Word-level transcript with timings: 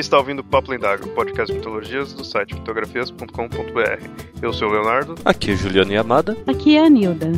está 0.00 0.16
ouvindo 0.16 0.42
Papo 0.42 0.70
Lendário, 0.70 1.06
podcast 1.08 1.52
de 1.52 1.58
mitologias 1.58 2.12
do 2.14 2.24
site 2.24 2.54
fotografias.com.br. 2.54 4.04
Eu 4.40 4.52
sou 4.52 4.68
o 4.68 4.72
Leonardo. 4.72 5.14
Aqui 5.24 5.52
é 5.52 5.56
Juliana 5.56 5.92
Yamada. 5.92 6.36
Aqui 6.46 6.76
é 6.76 6.84
a 6.84 6.88
Nilda. 6.88 7.28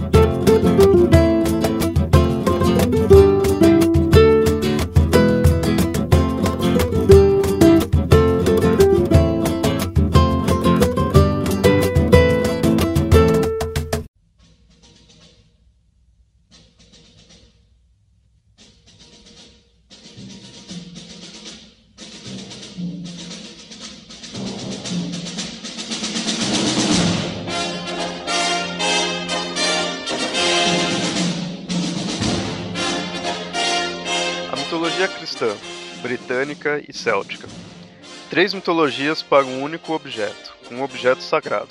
Três 38.33 38.55
mitologias 38.55 39.21
para 39.21 39.45
um 39.45 39.63
único 39.63 39.93
objeto, 39.93 40.55
um 40.71 40.83
objeto 40.83 41.23
sagrado, 41.23 41.69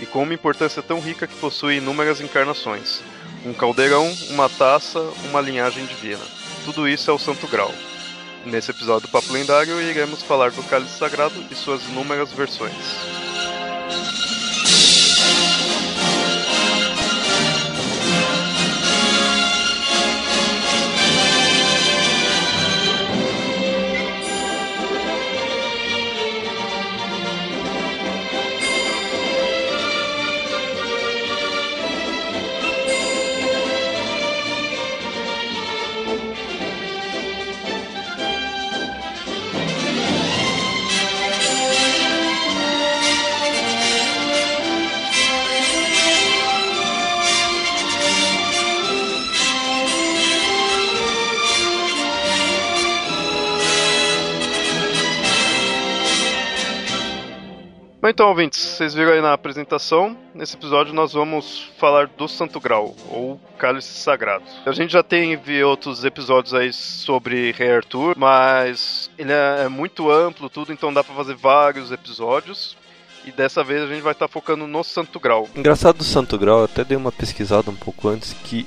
e 0.00 0.06
com 0.06 0.24
uma 0.24 0.34
importância 0.34 0.82
tão 0.82 0.98
rica 0.98 1.24
que 1.24 1.36
possui 1.36 1.76
inúmeras 1.76 2.20
encarnações. 2.20 3.00
Um 3.46 3.52
caldeirão, 3.52 4.12
uma 4.30 4.48
taça, 4.48 4.98
uma 5.28 5.40
linhagem 5.40 5.86
divina. 5.86 6.18
Tudo 6.64 6.88
isso 6.88 7.08
é 7.12 7.14
o 7.14 7.18
Santo 7.18 7.46
Grau. 7.46 7.72
Nesse 8.44 8.72
episódio 8.72 9.06
do 9.06 9.12
Papo 9.12 9.32
Lendário, 9.32 9.80
iremos 9.80 10.20
falar 10.20 10.50
do 10.50 10.64
cálice 10.64 10.98
sagrado 10.98 11.44
e 11.48 11.54
suas 11.54 11.84
inúmeras 11.84 12.32
versões. 12.32 13.19
Então, 58.10 58.28
ouvintes, 58.28 58.58
vocês 58.58 58.92
viram 58.92 59.12
aí 59.12 59.20
na 59.20 59.32
apresentação. 59.32 60.16
Nesse 60.34 60.56
episódio 60.56 60.92
nós 60.92 61.12
vamos 61.12 61.70
falar 61.78 62.08
do 62.08 62.26
Santo 62.26 62.58
Grau, 62.58 62.92
ou 63.08 63.40
Cálice 63.56 63.94
Sagrado. 64.00 64.42
A 64.66 64.72
gente 64.72 64.92
já 64.92 65.00
teve 65.00 65.62
outros 65.62 66.04
episódios 66.04 66.52
aí 66.52 66.72
sobre 66.72 67.52
Rei 67.52 67.70
Arthur, 67.70 68.16
mas 68.18 69.08
ele 69.16 69.30
é 69.30 69.68
muito 69.68 70.10
amplo, 70.10 70.50
tudo, 70.50 70.72
então 70.72 70.92
dá 70.92 71.04
pra 71.04 71.14
fazer 71.14 71.36
vários 71.36 71.92
episódios. 71.92 72.76
E 73.24 73.30
dessa 73.30 73.62
vez 73.62 73.84
a 73.84 73.86
gente 73.86 74.02
vai 74.02 74.10
estar 74.10 74.26
focando 74.26 74.66
no 74.66 74.82
Santo 74.82 75.20
Grau. 75.20 75.48
Engraçado 75.54 75.98
do 75.98 76.04
Santo 76.04 76.36
Grau, 76.36 76.58
eu 76.58 76.64
até 76.64 76.82
dei 76.82 76.96
uma 76.96 77.12
pesquisada 77.12 77.70
um 77.70 77.76
pouco 77.76 78.08
antes 78.08 78.32
que 78.32 78.66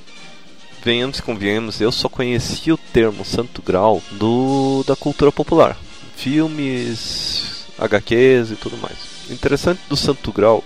venhamos 0.81 1.19
e 1.19 1.21
convenhamos, 1.21 1.81
eu 1.81 1.91
só 1.91 2.07
conhecia 2.07 2.73
o 2.73 2.77
termo 2.93 3.25
Santo 3.25 3.61
Grau 3.61 4.01
do 4.11 4.85
da 4.87 4.95
cultura 4.95 5.33
popular. 5.33 5.75
Filmes, 6.15 7.67
HQs 7.77 8.51
e 8.51 8.55
tudo 8.55 8.77
mais. 8.77 9.12
O 9.29 9.33
interessante 9.33 9.81
do 9.87 9.95
Santo 9.95 10.31
Grau, 10.31 10.63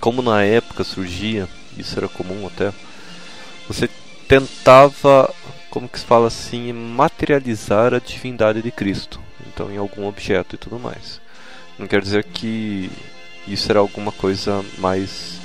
como 0.00 0.22
na 0.22 0.42
época 0.42 0.84
surgia, 0.84 1.48
isso 1.76 1.98
era 1.98 2.08
comum 2.08 2.46
até, 2.46 2.72
você 3.68 3.88
tentava, 4.26 5.32
como 5.70 5.88
que 5.88 5.98
se 5.98 6.04
fala 6.04 6.26
assim, 6.26 6.72
materializar 6.72 7.94
a 7.94 7.98
divindade 7.98 8.62
de 8.62 8.70
Cristo. 8.70 9.20
Então 9.46 9.70
em 9.70 9.76
algum 9.76 10.06
objeto 10.06 10.54
e 10.54 10.58
tudo 10.58 10.78
mais. 10.78 11.20
Não 11.78 11.86
quer 11.86 12.00
dizer 12.02 12.24
que 12.24 12.90
isso 13.46 13.70
era 13.70 13.80
alguma 13.80 14.12
coisa 14.12 14.64
mais, 14.78 15.40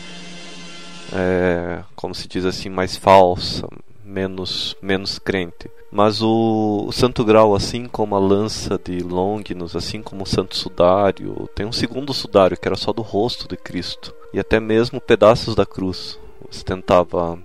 é, 1.13 1.83
como 1.95 2.13
se 2.13 2.27
diz 2.27 2.45
assim, 2.45 2.69
mais 2.69 2.95
falsa, 2.95 3.67
menos, 4.07 4.75
menos 4.81 5.19
crente. 5.19 5.69
Mas 5.91 6.21
o, 6.21 6.85
o, 6.87 6.91
Santo 6.91 7.23
Grau, 7.23 7.53
assim 7.53 7.87
como 7.87 8.15
a 8.15 8.19
lança 8.19 8.79
de 8.83 8.99
Longinus, 8.99 9.75
assim 9.75 10.01
como 10.01 10.23
o 10.23 10.27
Santo 10.27 10.55
Sudário, 10.55 11.49
tem 11.53 11.65
um 11.65 11.71
segundo 11.71 12.13
sudário 12.13 12.57
que 12.57 12.67
era 12.67 12.75
só 12.75 12.91
do 12.93 13.01
rosto 13.01 13.47
de 13.47 13.57
Cristo. 13.57 14.13
E 14.33 14.39
até 14.39 14.59
mesmo 14.59 14.99
pedaços 14.99 15.55
da 15.55 15.65
cruz. 15.65 16.19
Você 16.49 16.63
tentava 16.63 17.39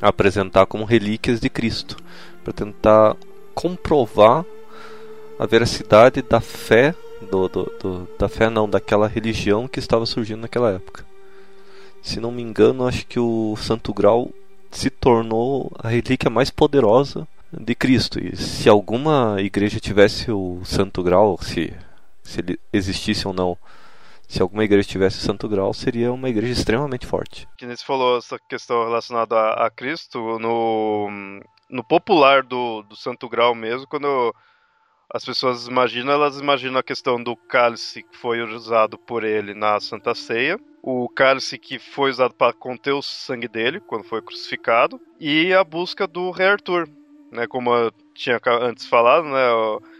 apresentar 0.00 0.66
como 0.66 0.84
relíquias 0.84 1.40
de 1.40 1.48
Cristo, 1.48 1.96
para 2.42 2.52
tentar 2.52 3.16
comprovar 3.54 4.44
a 5.38 5.46
veracidade 5.46 6.20
da 6.22 6.40
fé, 6.40 6.94
do, 7.30 7.48
do, 7.48 7.72
do, 7.80 8.08
da 8.18 8.28
fé 8.28 8.50
não, 8.50 8.68
daquela 8.68 9.08
religião 9.08 9.66
que 9.66 9.78
estava 9.78 10.04
surgindo 10.04 10.40
naquela 10.40 10.72
época. 10.72 11.06
Se 12.02 12.20
não 12.20 12.30
me 12.30 12.42
engano, 12.42 12.86
acho 12.86 13.06
que 13.06 13.18
o 13.18 13.56
Santo 13.56 13.94
Grau 13.94 14.30
se 14.74 14.90
tornou 14.90 15.70
a 15.78 15.88
relíquia 15.88 16.28
mais 16.28 16.50
poderosa 16.50 17.26
de 17.52 17.74
Cristo. 17.74 18.18
E 18.18 18.36
se 18.36 18.68
alguma 18.68 19.36
igreja 19.38 19.78
tivesse 19.78 20.30
o 20.30 20.60
Santo 20.64 21.02
Grau, 21.02 21.38
se, 21.40 21.72
se 22.22 22.40
ele 22.40 22.60
existisse 22.72 23.26
ou 23.26 23.32
não, 23.32 23.56
se 24.28 24.42
alguma 24.42 24.64
igreja 24.64 24.88
tivesse 24.88 25.18
o 25.18 25.22
Santo 25.22 25.48
Grau, 25.48 25.72
seria 25.72 26.12
uma 26.12 26.28
igreja 26.28 26.52
extremamente 26.52 27.06
forte. 27.06 27.48
Que 27.56 27.66
nem 27.66 27.76
você 27.76 27.84
falou 27.84 28.18
essa 28.18 28.38
questão 28.48 28.84
relacionada 28.84 29.36
a, 29.36 29.66
a 29.66 29.70
Cristo, 29.70 30.38
no, 30.38 31.08
no 31.70 31.84
popular 31.84 32.42
do, 32.42 32.82
do 32.82 32.96
Santo 32.96 33.28
Grau 33.28 33.54
mesmo, 33.54 33.86
quando 33.86 34.34
as 35.14 35.24
pessoas 35.24 35.68
imaginam, 35.68 36.12
elas 36.12 36.40
imaginam 36.40 36.80
a 36.80 36.82
questão 36.82 37.22
do 37.22 37.36
cálice 37.36 38.02
que 38.02 38.16
foi 38.18 38.42
usado 38.42 38.98
por 38.98 39.22
ele 39.22 39.54
na 39.54 39.78
Santa 39.78 40.12
Ceia, 40.12 40.58
o 40.82 41.08
cálice 41.08 41.56
que 41.56 41.78
foi 41.78 42.10
usado 42.10 42.34
para 42.34 42.52
conter 42.52 42.92
o 42.92 43.00
sangue 43.00 43.46
dele 43.46 43.78
quando 43.78 44.02
foi 44.02 44.20
crucificado, 44.20 45.00
e 45.20 45.54
a 45.54 45.62
busca 45.62 46.04
do 46.08 46.32
Rei 46.32 46.48
Arthur, 46.48 46.88
né, 47.30 47.46
como 47.46 47.72
eu 47.72 47.92
tinha 48.12 48.40
antes 48.60 48.86
falado, 48.86 49.26
né, 49.26 49.46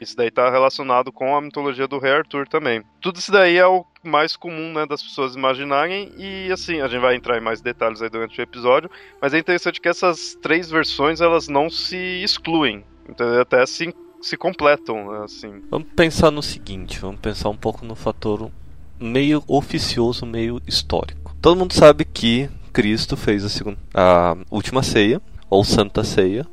isso 0.00 0.16
daí 0.16 0.28
está 0.28 0.50
relacionado 0.50 1.12
com 1.12 1.36
a 1.36 1.40
mitologia 1.40 1.86
do 1.86 2.00
Rei 2.00 2.10
Arthur 2.10 2.48
também. 2.48 2.82
Tudo 3.00 3.20
isso 3.20 3.30
daí 3.30 3.56
é 3.56 3.66
o 3.66 3.86
mais 4.02 4.34
comum, 4.34 4.72
né, 4.72 4.84
das 4.84 5.00
pessoas 5.00 5.36
imaginarem 5.36 6.12
e 6.18 6.50
assim, 6.50 6.80
a 6.80 6.88
gente 6.88 7.00
vai 7.00 7.14
entrar 7.14 7.38
em 7.38 7.40
mais 7.40 7.60
detalhes 7.60 8.02
aí 8.02 8.10
durante 8.10 8.40
o 8.40 8.42
episódio, 8.42 8.90
mas 9.22 9.32
é 9.32 9.38
interessante 9.38 9.80
que 9.80 9.88
essas 9.88 10.34
três 10.42 10.68
versões 10.68 11.20
elas 11.20 11.46
não 11.46 11.70
se 11.70 11.96
excluem, 11.96 12.84
entendeu? 13.08 13.40
até 13.40 13.64
se, 13.64 13.94
se 14.24 14.38
completam, 14.38 15.10
assim. 15.22 15.62
Vamos 15.70 15.88
pensar 15.94 16.30
no 16.30 16.42
seguinte, 16.42 16.98
vamos 16.98 17.20
pensar 17.20 17.50
um 17.50 17.56
pouco 17.56 17.84
no 17.84 17.94
fator 17.94 18.50
meio 18.98 19.44
oficioso, 19.46 20.24
meio 20.24 20.60
histórico. 20.66 21.36
Todo 21.42 21.58
mundo 21.58 21.74
sabe 21.74 22.06
que 22.06 22.48
Cristo 22.72 23.18
fez 23.18 23.44
a, 23.44 23.50
segunda, 23.50 23.76
a 23.92 24.34
última 24.50 24.82
ceia, 24.82 25.20
ou 25.50 25.62
Santa 25.62 26.02
Ceia, 26.02 26.46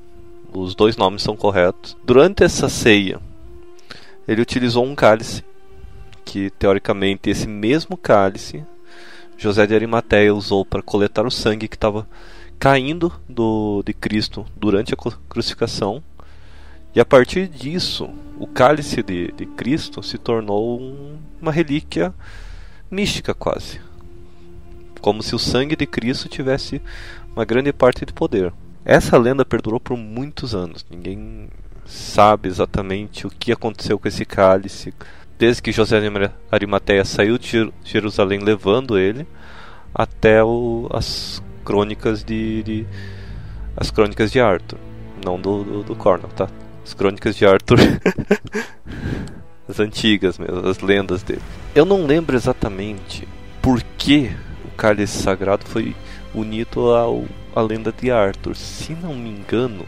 os 0.54 0.76
dois 0.76 0.98
nomes 0.98 1.24
são 1.24 1.36
corretos. 1.36 1.96
Durante 2.04 2.44
essa 2.44 2.68
ceia, 2.68 3.22
ele 4.28 4.42
utilizou 4.42 4.84
um 4.84 4.94
cálice, 4.94 5.44
que 6.26 6.50
teoricamente 6.50 7.30
esse 7.30 7.48
mesmo 7.48 7.96
cálice 7.96 8.64
José 9.38 9.66
de 9.66 9.74
Arimateia 9.74 10.36
usou 10.36 10.66
para 10.66 10.84
coletar 10.84 11.26
o 11.26 11.32
sangue 11.32 11.68
que 11.68 11.76
estava 11.76 12.08
caindo 12.60 13.12
do, 13.28 13.82
de 13.84 13.92
Cristo 13.92 14.46
durante 14.56 14.94
a 14.94 14.98
crucificação. 15.28 16.04
E 16.94 17.00
a 17.00 17.06
partir 17.06 17.48
disso, 17.48 18.10
o 18.38 18.46
cálice 18.46 19.02
de, 19.02 19.32
de 19.32 19.46
Cristo 19.46 20.04
se 20.04 20.18
tornou 20.18 20.80
um, 20.82 21.18
uma 21.42 21.52
relíquia 21.52 22.14
mística 22.90 23.34
quase. 23.34 23.80
Como 25.00 25.24
se 25.24 25.34
o 25.34 25.40
sangue 25.40 25.76
de 25.76 25.86
Cristo 25.86 26.28
tivesse 26.28 26.82
uma 27.34 27.46
grande 27.46 27.72
parte 27.72 28.06
de 28.06 28.12
poder. 28.12 28.54
Essa 28.84 29.18
lenda 29.18 29.46
perdurou 29.46 29.80
por 29.80 29.96
muitos 29.96 30.54
anos. 30.54 30.86
Ninguém 30.90 31.50
sabe 31.86 32.50
exatamente 32.50 33.26
o 33.26 33.30
que 33.30 33.52
aconteceu 33.52 33.98
com 33.98 34.08
esse 34.08 34.26
cálice. 34.26 34.94
Desde 35.38 35.62
que 35.62 35.72
José 35.72 36.00
de 36.00 36.32
Arimateia 36.52 37.06
saiu 37.06 37.38
de 37.38 37.72
Jerusalém 37.84 38.40
levando 38.40 38.98
ele, 38.98 39.26
até 39.94 40.44
o, 40.44 40.88
as 40.92 41.42
crônicas 41.64 42.24
de, 42.24 42.64
de, 42.64 42.86
as 43.76 43.90
crônicas 43.90 44.32
de 44.32 44.40
Arthur, 44.40 44.78
não 45.24 45.40
do, 45.40 45.64
do, 45.64 45.84
do 45.84 45.96
tá? 45.96 46.48
As 46.84 46.94
crônicas 46.94 47.36
de 47.36 47.46
Arthur. 47.46 47.78
as 49.68 49.80
antigas 49.80 50.38
mesmo, 50.38 50.68
as 50.68 50.80
lendas 50.80 51.24
dele. 51.24 51.42
Eu 51.74 51.86
não 51.86 52.06
lembro 52.06 52.36
exatamente 52.36 53.28
por 53.62 53.82
que 53.98 54.32
o 54.66 54.70
cálice 54.76 55.22
sagrado 55.22 55.66
foi 55.66 55.96
unido 56.34 56.94
ao, 56.94 57.26
à 57.56 57.62
lenda 57.62 57.92
de 57.92 58.12
Arthur. 58.12 58.56
Se 58.56 58.94
não 58.94 59.16
me 59.16 59.30
engano, 59.30 59.86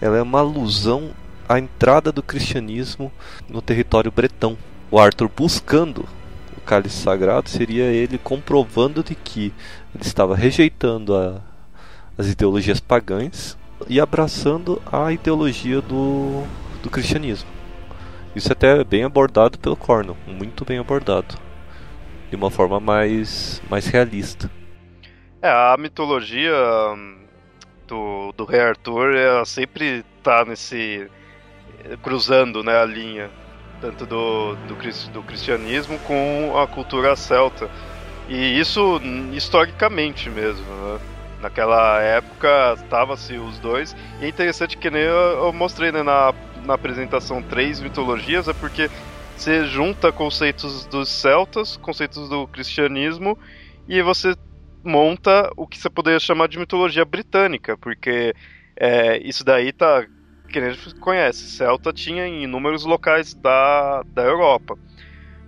ela 0.00 0.16
é 0.16 0.22
uma 0.22 0.40
alusão 0.40 1.10
à 1.48 1.58
entrada 1.58 2.10
do 2.10 2.22
cristianismo 2.22 3.12
no 3.48 3.60
território 3.60 4.10
bretão. 4.10 4.56
O 4.90 4.98
Arthur 4.98 5.28
buscando 5.34 6.08
o 6.56 6.60
cálice 6.60 6.96
sagrado 6.96 7.48
seria 7.50 7.84
ele 7.84 8.16
comprovando 8.16 9.02
de 9.02 9.14
que 9.14 9.52
ele 9.94 10.04
estava 10.04 10.34
rejeitando 10.34 11.14
a, 11.14 11.40
as 12.16 12.26
ideologias 12.28 12.80
pagãs 12.80 13.56
e 13.88 14.00
abraçando 14.00 14.80
a 14.90 15.12
ideologia 15.12 15.80
do, 15.80 16.44
do 16.82 16.90
cristianismo. 16.90 17.48
Isso 18.34 18.52
até 18.52 18.80
é 18.80 18.84
bem 18.84 19.04
abordado 19.04 19.58
pelo 19.58 19.76
Cornell, 19.76 20.16
muito 20.26 20.64
bem 20.64 20.78
abordado, 20.78 21.36
de 22.30 22.36
uma 22.36 22.50
forma 22.50 22.80
mais, 22.80 23.62
mais 23.70 23.86
realista. 23.86 24.50
É, 25.40 25.48
a 25.48 25.76
mitologia 25.78 26.52
hum, 26.94 27.18
do, 27.86 28.32
do 28.32 28.44
rei 28.44 28.60
Arthur 28.60 29.14
ela 29.14 29.44
sempre 29.44 30.04
tá 30.22 30.44
nesse 30.44 31.08
cruzando 32.02 32.62
né, 32.64 32.80
a 32.80 32.84
linha 32.84 33.30
tanto 33.80 34.06
do, 34.06 34.54
do, 34.66 34.74
do 35.12 35.22
cristianismo 35.22 35.98
com 36.00 36.58
a 36.58 36.66
cultura 36.66 37.14
celta 37.14 37.68
e 38.28 38.58
isso 38.58 39.00
historicamente 39.32 40.30
mesmo 40.30 40.64
né? 40.64 41.00
Naquela 41.44 42.00
época 42.00 42.74
estava-se 42.74 43.38
os 43.38 43.60
dois 43.60 43.94
e 44.20 44.24
é 44.24 44.28
interessante 44.28 44.76
que 44.78 44.90
nem 44.90 45.02
eu, 45.02 45.44
eu 45.44 45.52
mostrei 45.52 45.92
né, 45.92 46.02
na 46.02 46.32
na 46.64 46.74
apresentação 46.74 47.42
três 47.42 47.80
mitologias 47.80 48.48
é 48.48 48.54
porque 48.54 48.88
você 49.34 49.64
junta 49.66 50.12
conceitos 50.12 50.86
dos 50.86 51.10
celtas, 51.10 51.76
conceitos 51.76 52.28
do 52.28 52.48
cristianismo 52.48 53.36
e 53.86 54.00
você 54.00 54.34
monta 54.82 55.50
o 55.56 55.66
que 55.66 55.78
você 55.78 55.90
poderia 55.90 56.20
chamar 56.20 56.48
de 56.48 56.58
mitologia 56.58 57.04
britânica, 57.04 57.76
porque 57.78 58.34
é, 58.78 59.18
isso 59.18 59.44
daí 59.44 59.72
tá 59.72 60.06
que 60.48 60.58
a 60.58 60.70
gente 60.70 60.94
conhece, 61.00 61.48
Celta 61.48 61.92
tinha 61.92 62.26
em 62.26 62.44
inúmeros 62.44 62.84
locais 62.84 63.34
da, 63.34 64.02
da 64.04 64.22
Europa. 64.22 64.78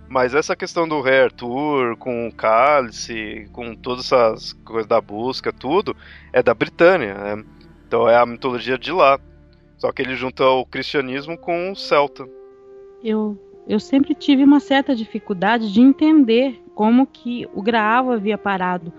Mas 0.09 0.33
essa 0.33 0.55
questão 0.55 0.87
do 0.87 1.01
rei 1.01 1.23
Arthur, 1.23 1.97
com 1.97 2.27
o 2.27 2.33
cálice, 2.33 3.47
com 3.51 3.75
todas 3.75 4.05
essas 4.05 4.53
coisas 4.63 4.87
da 4.87 5.01
busca, 5.01 5.51
tudo, 5.51 5.95
é 6.31 6.41
da 6.41 6.53
Britânia. 6.53 7.13
Né? 7.13 7.43
Então 7.87 8.07
é 8.07 8.15
a 8.15 8.25
mitologia 8.25 8.77
de 8.77 8.91
lá. 8.91 9.19
Só 9.77 9.91
que 9.91 10.01
ele 10.01 10.15
junta 10.15 10.45
o 10.45 10.65
cristianismo 10.65 11.37
com 11.37 11.71
o 11.71 11.75
celta. 11.75 12.27
Eu, 13.03 13.37
eu 13.67 13.79
sempre 13.79 14.15
tive 14.15 14.43
uma 14.43 14.59
certa 14.59 14.95
dificuldade 14.95 15.71
de 15.71 15.81
entender 15.81 16.61
como 16.73 17.05
que 17.05 17.47
o 17.53 17.61
Graal 17.61 18.11
havia 18.11 18.37
parado 18.37 18.91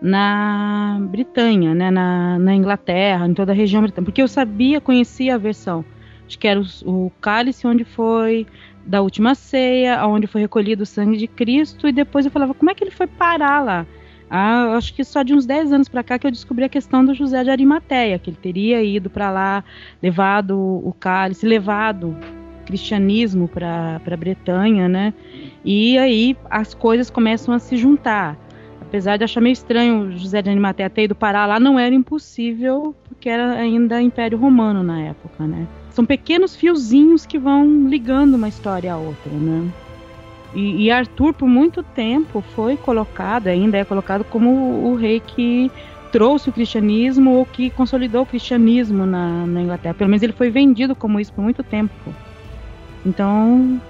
na 0.00 0.98
Britânia, 1.02 1.74
né, 1.74 1.90
na, 1.90 2.38
na 2.38 2.54
Inglaterra, 2.54 3.26
em 3.26 3.34
toda 3.34 3.52
a 3.52 3.54
região 3.54 3.82
britânica, 3.82 4.06
porque 4.10 4.22
eu 4.22 4.28
sabia, 4.28 4.80
conhecia 4.80 5.34
a 5.34 5.38
versão, 5.38 5.84
acho 6.26 6.38
que 6.38 6.48
era 6.48 6.58
o, 6.58 6.64
o 7.06 7.12
cálice 7.20 7.66
onde 7.66 7.84
foi 7.84 8.46
da 8.90 9.00
última 9.00 9.36
ceia, 9.36 10.04
onde 10.04 10.26
foi 10.26 10.40
recolhido 10.40 10.82
o 10.82 10.86
sangue 10.86 11.16
de 11.16 11.28
Cristo, 11.28 11.86
e 11.86 11.92
depois 11.92 12.26
eu 12.26 12.32
falava, 12.32 12.52
como 12.52 12.72
é 12.72 12.74
que 12.74 12.82
ele 12.82 12.90
foi 12.90 13.06
parar 13.06 13.64
lá? 13.64 13.86
Ah, 14.28 14.74
acho 14.76 14.92
que 14.92 15.04
só 15.04 15.22
de 15.22 15.32
uns 15.32 15.46
10 15.46 15.72
anos 15.72 15.88
para 15.88 16.02
cá 16.02 16.18
que 16.18 16.26
eu 16.26 16.30
descobri 16.30 16.64
a 16.64 16.68
questão 16.68 17.04
do 17.04 17.14
José 17.14 17.44
de 17.44 17.50
Arimateia, 17.50 18.18
que 18.18 18.30
ele 18.30 18.36
teria 18.36 18.82
ido 18.82 19.08
para 19.08 19.30
lá, 19.30 19.64
levado 20.02 20.58
o 20.58 20.92
cálice, 20.98 21.46
levado 21.46 22.16
cristianismo 22.66 23.46
para 23.46 24.00
a 24.04 24.16
Bretanha, 24.16 24.88
né? 24.88 25.14
E 25.64 25.96
aí 25.96 26.36
as 26.48 26.74
coisas 26.74 27.10
começam 27.10 27.54
a 27.54 27.60
se 27.60 27.76
juntar. 27.76 28.36
Apesar 28.80 29.16
de 29.16 29.22
achar 29.22 29.40
meio 29.40 29.52
estranho 29.52 30.02
o 30.02 30.18
José 30.18 30.42
de 30.42 30.50
Arimateia 30.50 30.90
ter 30.90 31.04
ido 31.04 31.14
parar 31.14 31.46
lá, 31.46 31.60
não 31.60 31.78
era 31.78 31.94
impossível, 31.94 32.94
porque 33.08 33.28
era 33.28 33.52
ainda 33.52 34.02
Império 34.02 34.36
Romano 34.36 34.82
na 34.82 35.00
época, 35.00 35.46
né? 35.46 35.66
São 35.92 36.04
pequenos 36.04 36.54
fiozinhos 36.54 37.26
que 37.26 37.38
vão 37.38 37.88
ligando 37.88 38.34
uma 38.34 38.48
história 38.48 38.92
à 38.92 38.96
outra, 38.96 39.32
né? 39.32 39.70
E, 40.54 40.84
e, 40.84 40.90
Arthur, 40.90 41.32
por 41.32 41.48
muito 41.48 41.82
tempo, 41.82 42.42
foi 42.54 42.76
colocado, 42.76 43.46
ainda 43.46 43.78
é 43.78 43.84
colocado 43.84 44.24
como 44.24 44.50
o, 44.50 44.92
o, 44.92 44.96
rei 44.96 45.20
que 45.20 45.70
trouxe 46.10 46.48
o 46.48 46.52
cristianismo 46.52 47.36
ou 47.36 47.46
que 47.46 47.70
consolidou 47.70 48.22
o 48.22 48.26
cristianismo 48.26 49.06
na, 49.06 49.46
na, 49.46 49.62
Inglaterra. 49.62 49.94
Pelo 49.94 50.10
menos 50.10 50.22
ele 50.22 50.32
foi 50.32 50.50
vendido 50.50 50.94
como 50.96 51.20
isso 51.20 51.32
por 51.32 51.42
muito 51.42 51.62
tempo. 51.62 51.92
Então, 53.06 53.80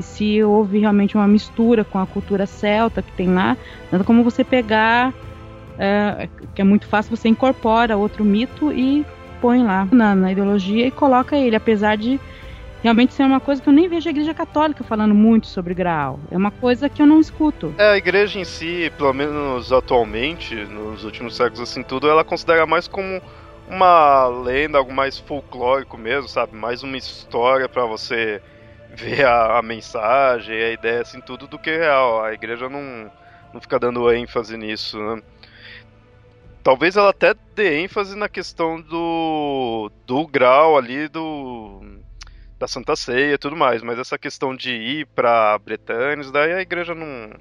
se 0.00 0.42
houve 0.42 0.78
realmente 0.78 1.14
uma 1.14 1.28
mistura 1.28 1.84
com 1.84 1.98
a 1.98 2.06
cultura 2.06 2.46
celta 2.46 3.02
que 3.02 3.12
tem 3.12 3.28
lá, 3.28 3.56
nada 3.92 4.02
como 4.02 4.24
você 4.24 4.42
pegar, 4.42 5.12
é, 5.78 6.28
que 6.54 6.62
é 6.62 6.64
muito 6.64 6.86
fácil, 6.86 7.14
você 7.14 7.28
incorpora 7.28 7.98
outro 7.98 8.24
mito 8.24 8.72
e 8.72 9.04
põe 9.40 9.62
lá 9.62 9.86
na, 9.90 10.14
na 10.14 10.32
ideologia 10.32 10.86
e 10.86 10.90
coloca 10.90 11.36
ele, 11.36 11.56
apesar 11.56 11.96
de 11.96 12.20
realmente 12.82 13.20
é 13.20 13.24
uma 13.24 13.40
coisa 13.40 13.60
que 13.60 13.68
eu 13.68 13.72
nem 13.72 13.88
vejo 13.88 14.08
a 14.08 14.10
igreja 14.10 14.34
católica 14.34 14.84
falando 14.84 15.14
muito 15.14 15.46
sobre 15.46 15.74
Graal. 15.74 16.18
É 16.30 16.36
uma 16.36 16.50
coisa 16.50 16.88
que 16.88 17.02
eu 17.02 17.06
não 17.06 17.20
escuto. 17.20 17.74
É, 17.78 17.90
a 17.90 17.96
igreja 17.96 18.38
em 18.38 18.44
si, 18.44 18.92
pelo 18.96 19.12
menos 19.12 19.72
atualmente, 19.72 20.54
nos 20.54 21.04
últimos 21.04 21.36
séculos 21.36 21.60
assim 21.60 21.82
tudo, 21.82 22.08
ela 22.08 22.24
considera 22.24 22.66
mais 22.66 22.86
como 22.86 23.20
uma 23.68 24.26
lenda, 24.26 24.78
algo 24.78 24.92
mais 24.92 25.18
folclórico 25.18 25.98
mesmo, 25.98 26.28
sabe? 26.28 26.56
Mais 26.56 26.82
uma 26.82 26.96
história 26.96 27.68
para 27.68 27.84
você 27.84 28.40
ver 28.94 29.24
a, 29.26 29.58
a, 29.58 29.62
mensagem, 29.62 30.56
a 30.56 30.72
ideia 30.72 31.02
assim 31.02 31.20
tudo 31.20 31.46
do 31.46 31.58
que 31.58 31.70
real. 31.70 32.24
A 32.24 32.32
igreja 32.32 32.68
não 32.68 33.10
não 33.52 33.60
fica 33.62 33.78
dando 33.78 34.12
ênfase 34.12 34.56
nisso, 34.56 34.98
né? 34.98 35.22
Talvez 36.68 36.98
ela 36.98 37.08
até 37.08 37.34
dê 37.54 37.80
ênfase 37.80 38.14
na 38.14 38.28
questão 38.28 38.78
do 38.78 39.90
do 40.06 40.26
grau 40.26 40.76
ali 40.76 41.08
do 41.08 41.80
da 42.58 42.68
Santa 42.68 42.94
Ceia 42.94 43.32
e 43.32 43.38
tudo 43.38 43.56
mais, 43.56 43.82
mas 43.82 43.98
essa 43.98 44.18
questão 44.18 44.54
de 44.54 44.70
ir 44.70 45.06
para 45.06 45.58
Bretanha, 45.60 46.30
daí 46.30 46.52
a 46.52 46.60
igreja 46.60 46.94
não. 46.94 47.32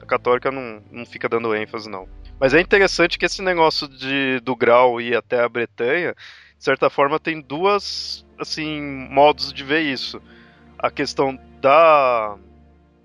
A 0.00 0.06
católica 0.06 0.50
não, 0.50 0.82
não 0.90 1.04
fica 1.04 1.28
dando 1.28 1.54
ênfase, 1.54 1.90
não. 1.90 2.08
Mas 2.40 2.54
é 2.54 2.60
interessante 2.62 3.18
que 3.18 3.26
esse 3.26 3.42
negócio 3.42 3.86
de, 3.86 4.40
do 4.40 4.56
grau 4.56 4.98
ir 4.98 5.14
até 5.14 5.42
a 5.42 5.48
Bretanha, 5.50 6.14
de 6.56 6.64
certa 6.64 6.88
forma, 6.88 7.20
tem 7.20 7.38
duas 7.38 8.24
assim 8.38 8.80
modos 9.10 9.52
de 9.52 9.62
ver 9.62 9.82
isso. 9.82 10.22
A 10.78 10.90
questão 10.90 11.38
da 11.60 12.38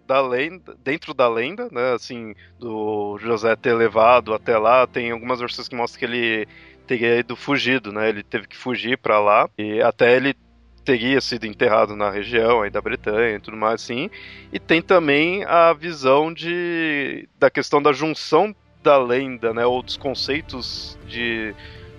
da 0.07 0.21
lenda, 0.21 0.75
dentro 0.83 1.13
da 1.13 1.27
lenda, 1.27 1.67
né, 1.71 1.93
assim, 1.93 2.35
do 2.59 3.17
José 3.19 3.55
ter 3.55 3.73
levado 3.73 4.33
até 4.33 4.57
lá, 4.57 4.85
tem 4.85 5.11
algumas 5.11 5.39
versões 5.39 5.67
que 5.67 5.75
mostram 5.75 5.99
que 5.99 6.05
ele 6.05 6.47
teria 6.85 7.17
ido 7.17 7.35
fugido, 7.35 7.91
né? 7.91 8.09
Ele 8.09 8.23
teve 8.23 8.47
que 8.47 8.55
fugir 8.55 8.97
para 8.97 9.19
lá 9.19 9.49
e 9.57 9.81
até 9.81 10.15
ele 10.15 10.35
teria 10.83 11.19
sido 11.19 11.45
enterrado 11.45 11.95
na 11.95 12.11
região 12.11 12.61
aí 12.61 12.69
da 12.69 12.79
Bretanha 12.79 13.37
e 13.37 13.39
tudo 13.39 13.57
mais 13.57 13.81
assim. 13.81 14.09
E 14.53 14.59
tem 14.59 14.81
também 14.81 15.43
a 15.45 15.73
visão 15.73 16.31
de 16.31 17.27
da 17.39 17.49
questão 17.49 17.81
da 17.81 17.91
junção 17.91 18.55
da 18.83 18.97
lenda, 18.99 19.51
né, 19.51 19.65
ou 19.65 19.81
dos 19.81 19.97
conceitos 19.97 20.97
de 21.07 21.55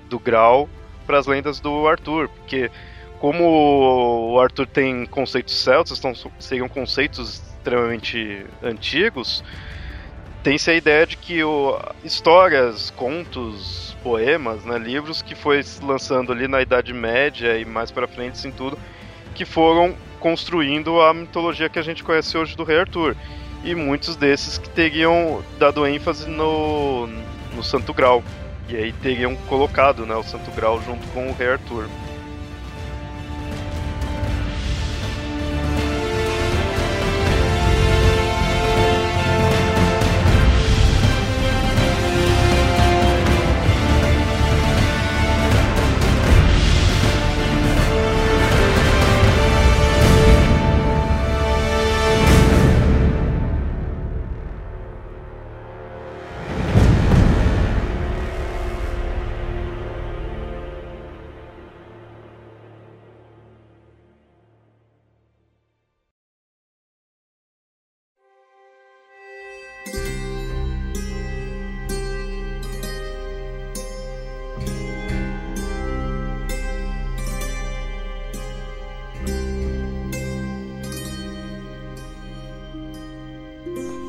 do 0.09 0.21
Grau 0.21 0.69
para 1.05 1.19
as 1.19 1.27
lendas 1.27 1.59
do 1.59 1.89
Arthur, 1.89 2.29
porque 2.29 2.71
como 3.19 4.35
o 4.35 4.41
Arthur 4.41 4.67
tem 4.69 5.05
conceitos 5.07 5.55
celtas, 5.55 5.99
então 5.99 6.13
seriam 6.39 6.69
conceitos 6.69 7.43
extremamente 7.66 8.46
antigos, 8.62 9.42
tem-se 10.42 10.70
a 10.70 10.75
ideia 10.75 11.04
de 11.04 11.16
que 11.16 11.42
o, 11.42 11.76
histórias, 12.04 12.90
contos, 12.90 13.96
poemas, 14.04 14.64
né, 14.64 14.78
livros 14.78 15.20
que 15.20 15.35
foi 15.35 15.61
lançando 15.82 16.30
ali 16.30 16.46
na 16.46 16.62
Idade 16.62 16.92
Média 16.92 17.58
e 17.58 17.64
mais 17.64 17.90
para 17.90 18.06
frente, 18.06 18.35
assim 18.35 18.52
tudo, 18.52 18.78
que 19.35 19.44
foram 19.44 19.94
construindo 20.20 21.00
a 21.00 21.12
mitologia 21.12 21.68
que 21.68 21.78
a 21.78 21.82
gente 21.82 22.04
conhece 22.04 22.38
hoje 22.38 22.56
do 22.56 22.62
Rei 22.62 22.78
Arthur. 22.78 23.16
E 23.64 23.75
muitos 23.75 24.14
desses 24.14 24.58
que 24.58 24.70
teriam 24.70 25.42
dado 25.58 25.85
ênfase 25.85 26.28
no, 26.28 27.08
no 27.52 27.64
Santo 27.64 27.92
Grau. 27.92 28.23
E 28.68 28.76
aí 28.76 28.92
teriam 28.92 29.35
colocado 29.49 30.06
né, 30.06 30.14
o 30.14 30.23
Santo 30.23 30.50
Grau 30.52 30.80
junto 30.82 31.04
com 31.08 31.28
o 31.28 31.35
Rei 31.35 31.49
Arthur. 31.49 31.88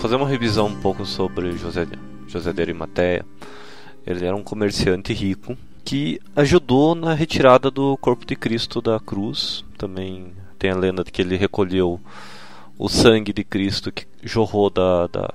Fazer 0.07 0.15
uma 0.15 0.29
revisão 0.29 0.67
um 0.67 0.75
pouco 0.79 1.05
sobre 1.05 1.51
José, 1.57 1.85
José 2.29 2.53
de 2.53 2.61
Arimateia. 2.61 3.25
Ele 4.05 4.25
era 4.25 4.33
um 4.33 4.41
comerciante 4.41 5.11
rico 5.11 5.57
que 5.83 6.17
ajudou 6.33 6.95
na 6.95 7.13
retirada 7.13 7.69
do 7.69 7.97
corpo 7.97 8.25
de 8.25 8.33
Cristo 8.33 8.81
da 8.81 9.01
cruz. 9.01 9.65
Também 9.77 10.31
tem 10.57 10.71
a 10.71 10.77
lenda 10.77 11.03
de 11.03 11.11
que 11.11 11.21
ele 11.21 11.35
recolheu 11.35 11.99
o 12.79 12.87
sangue 12.87 13.33
de 13.33 13.43
Cristo 13.43 13.91
que 13.91 14.07
jorrou 14.23 14.69
da, 14.69 15.07
da 15.07 15.33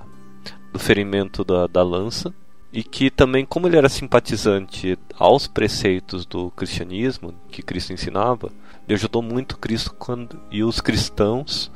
do 0.71 0.79
ferimento 0.79 1.43
da, 1.43 1.67
da 1.67 1.83
lança 1.83 2.33
e 2.71 2.83
que 2.83 3.11
também, 3.11 3.45
como 3.45 3.67
ele 3.67 3.77
era 3.77 3.87
simpatizante 3.87 4.97
aos 5.19 5.45
preceitos 5.45 6.25
do 6.25 6.49
cristianismo 6.49 7.31
que 7.51 7.61
Cristo 7.61 7.93
ensinava, 7.93 8.51
ele 8.87 8.95
ajudou 8.95 9.21
muito 9.21 9.55
Cristo 9.59 9.93
quando, 9.99 10.39
e 10.49 10.63
os 10.63 10.81
cristãos 10.81 11.71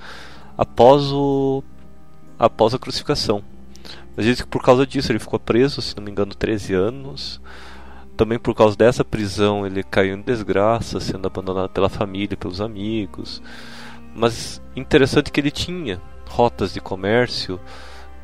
após, 0.58 1.12
o, 1.12 1.64
após 2.38 2.74
a 2.74 2.80
crucificação. 2.80 3.44
Mas 4.16 4.26
diz 4.26 4.42
que 4.42 4.48
por 4.48 4.64
causa 4.64 4.86
disso 4.86 5.12
ele 5.12 5.20
ficou 5.20 5.40
preso, 5.40 5.82
se 5.82 5.96
não 5.96 6.04
me 6.04 6.12
engano, 6.12 6.34
13 6.34 6.74
anos. 6.74 7.40
Também 8.16 8.40
por 8.40 8.56
causa 8.56 8.76
dessa 8.76 9.06
prisão 9.06 9.66
ele 9.66 9.84
caiu 9.84 10.16
em 10.16 10.22
desgraça, 10.22 11.00
sendo 11.00 11.28
abandonado 11.28 11.70
pela 11.70 11.88
família, 11.88 12.36
pelos 12.36 12.60
amigos. 12.60 13.42
Mas 14.16 14.60
interessante 14.76 15.32
que 15.32 15.40
ele 15.40 15.52
tinha 15.52 16.02
rotas 16.28 16.74
de 16.74 16.82
comércio 16.82 17.60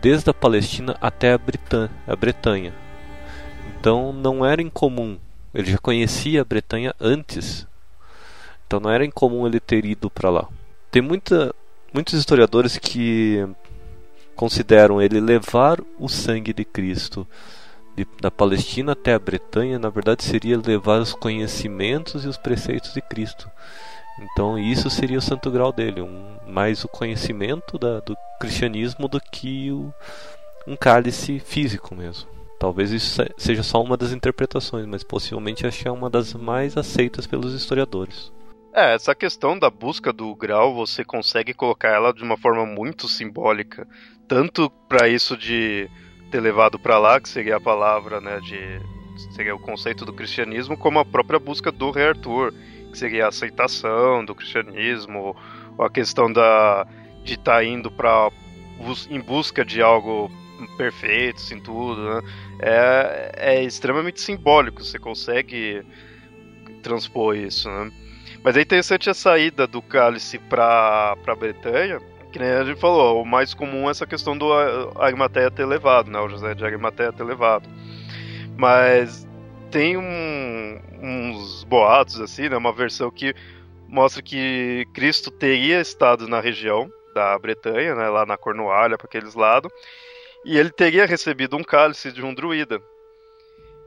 desde 0.02 0.30
a 0.30 0.34
Palestina 0.34 0.98
até 1.00 1.32
a, 1.32 1.38
Britã 1.38 1.90
a 2.08 2.16
Bretanha. 2.16 2.74
Então 3.80 4.12
não 4.12 4.44
era 4.44 4.62
incomum, 4.62 5.18
ele 5.54 5.72
já 5.72 5.78
conhecia 5.78 6.42
a 6.42 6.46
Bretanha 6.46 6.94
antes. 7.00 7.68
Então 8.66 8.80
não 8.80 8.90
era 8.90 9.06
incomum 9.06 9.46
ele 9.46 9.60
ter 9.60 9.86
ido 9.86 10.10
para 10.10 10.32
lá. 10.32 10.48
Tem 10.90 11.02
muita, 11.02 11.54
muitos 11.94 12.16
historiadores 12.16 12.78
que 12.78 13.48
consideram 14.36 15.02
ele 15.02 15.20
levar 15.20 15.80
o 15.98 16.08
sangue 16.08 16.54
de 16.54 16.66
Cristo 16.66 17.28
de, 17.96 18.08
da 18.20 18.32
Palestina 18.32 18.94
até 18.94 19.14
a 19.14 19.20
Bretanha, 19.20 19.78
na 19.78 19.90
verdade 19.90 20.24
seria 20.24 20.60
levar 20.60 21.00
os 21.00 21.14
conhecimentos 21.14 22.26
e 22.26 22.28
os 22.28 22.38
preceitos 22.38 22.94
de 22.94 23.02
Cristo. 23.02 23.50
Então 24.20 24.58
isso 24.58 24.90
seria 24.90 25.18
o 25.18 25.22
santo 25.22 25.50
grau 25.50 25.72
dele, 25.72 26.02
um, 26.02 26.38
mais 26.48 26.84
o 26.84 26.88
conhecimento 26.88 27.78
da, 27.78 28.00
do 28.00 28.16
cristianismo 28.40 29.08
do 29.08 29.20
que 29.20 29.72
o, 29.72 29.94
um 30.68 30.76
cálice 30.76 31.40
físico 31.40 31.96
mesmo. 31.96 32.30
Talvez 32.60 32.92
isso 32.92 33.22
seja 33.38 33.64
só 33.64 33.82
uma 33.82 33.98
das 33.98 34.12
interpretações, 34.12 34.86
mas 34.86 35.04
possivelmente 35.04 35.68
acho 35.68 35.82
que 35.82 35.88
é 35.88 35.92
uma 35.92 36.10
das 36.10 36.34
mais 36.34 36.78
aceitas 36.78 37.28
pelos 37.28 37.54
historiadores. 37.54 38.32
É, 38.74 38.96
essa 38.96 39.14
questão 39.14 39.60
da 39.60 39.70
busca 39.70 40.12
do 40.12 40.34
grau, 40.36 40.74
você 40.74 41.04
consegue 41.04 41.54
colocar 41.54 41.90
ela 41.90 42.12
de 42.12 42.24
uma 42.24 42.38
forma 42.38 42.66
muito 42.66 43.08
simbólica, 43.08 43.88
tanto 44.28 44.70
para 44.88 45.08
isso 45.08 45.38
de 45.38 45.90
ter 46.32 46.40
levado 46.40 46.80
para 46.80 46.98
lá, 46.98 47.20
que 47.20 47.30
seria 47.30 47.58
a 47.58 47.62
palavra, 47.62 48.20
né, 48.20 48.40
de 48.40 48.82
seria 49.36 49.56
o 49.56 49.60
conceito 49.60 50.06
do 50.06 50.14
cristianismo, 50.14 50.76
como 50.76 51.00
a 51.00 51.06
própria 51.06 51.40
busca 51.40 51.72
do 51.72 51.92
rei 51.92 52.08
Arthur 52.08 52.54
que 52.94 53.00
seria 53.00 53.26
a 53.26 53.30
aceitação 53.30 54.24
do 54.24 54.36
cristianismo, 54.36 55.36
ou 55.78 55.86
a 55.86 55.90
questão 55.90 56.32
da, 56.32 56.88
de 57.24 57.34
estar 57.34 57.56
tá 57.56 57.64
indo 57.64 57.92
para 57.92 58.32
em 59.10 59.20
busca 59.20 59.66
de 59.66 59.82
algo 59.82 60.32
perfeito, 60.78 61.38
assim, 61.38 61.60
tudo, 61.60 62.02
né? 62.02 62.22
é, 62.60 63.32
é 63.36 63.64
extremamente 63.64 64.22
simbólico, 64.22 64.84
você 64.84 65.00
consegue 65.00 65.84
transpor 66.82 67.36
isso, 67.36 67.70
né? 67.70 67.92
Mas 68.44 68.58
é 68.58 68.62
interessante 68.62 69.10
a 69.10 69.14
saída 69.14 69.66
do 69.66 69.82
cálice 69.82 70.38
para 70.38 71.16
a 71.26 71.36
Bretanha, 71.36 72.00
que 72.34 72.40
nem 72.40 72.50
a 72.50 72.64
gente 72.64 72.80
falou, 72.80 73.22
o 73.22 73.26
mais 73.26 73.54
comum 73.54 73.88
é 73.88 73.92
essa 73.92 74.08
questão 74.08 74.36
do 74.36 74.52
Arimateia 75.00 75.52
ter 75.52 75.66
levado, 75.66 76.10
né? 76.10 76.20
O 76.20 76.28
José 76.28 76.56
de 76.56 76.66
Arimateia 76.66 77.14
ter 77.14 77.24
levado. 77.24 77.70
Mas 78.58 79.28
tem 79.70 79.96
um, 79.96 80.82
uns 81.00 81.64
boatos, 81.64 82.20
assim, 82.20 82.50
né? 82.50 82.58
Uma 82.58 82.74
versão 82.74 83.12
que 83.12 83.36
mostra 83.88 84.24
que 84.24 84.88
Cristo 84.96 85.30
teria 85.30 85.80
estado 85.80 86.28
na 86.28 86.40
região 86.40 86.90
da 87.14 87.38
Bretanha, 87.38 87.94
né? 87.94 88.10
Lá 88.10 88.26
na 88.26 88.36
Cornualha, 88.36 88.98
para 88.98 89.06
aqueles 89.06 89.36
lados. 89.36 89.72
E 90.44 90.58
ele 90.58 90.72
teria 90.72 91.06
recebido 91.06 91.56
um 91.56 91.64
cálice 91.64 92.12
de 92.12 92.26
um 92.26 92.34
druida. 92.34 92.82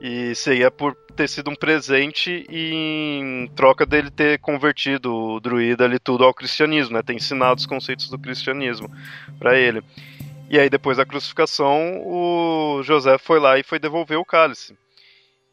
E 0.01 0.35
seria 0.35 0.71
por 0.71 0.95
ter 1.17 1.29
sido 1.29 1.51
um 1.51 1.55
presente 1.55 2.47
em 2.51 3.51
troca 3.57 3.87
dele 3.87 4.11
ter 4.11 4.39
convertido 4.39 5.15
o 5.15 5.41
druida 5.41 5.85
ali 5.85 5.99
tudo 5.99 6.25
ao 6.25 6.35
cristianismo, 6.35 6.95
né? 6.95 7.03
Ter 7.03 7.15
ensinado 7.15 7.59
os 7.59 7.67
conceitos 7.67 8.11
do 8.11 8.19
cristianismo 8.19 8.91
para 9.39 9.59
ele. 9.59 9.83
E 10.49 10.59
aí, 10.59 10.71
depois 10.71 10.99
da 10.99 11.07
crucificação, 11.07 12.03
o 12.07 12.83
José 12.83 13.19
foi 13.19 13.41
lá 13.41 13.59
e 13.59 13.65
foi 13.65 13.79
devolver 13.79 14.19
o 14.19 14.25
cálice. 14.25 14.77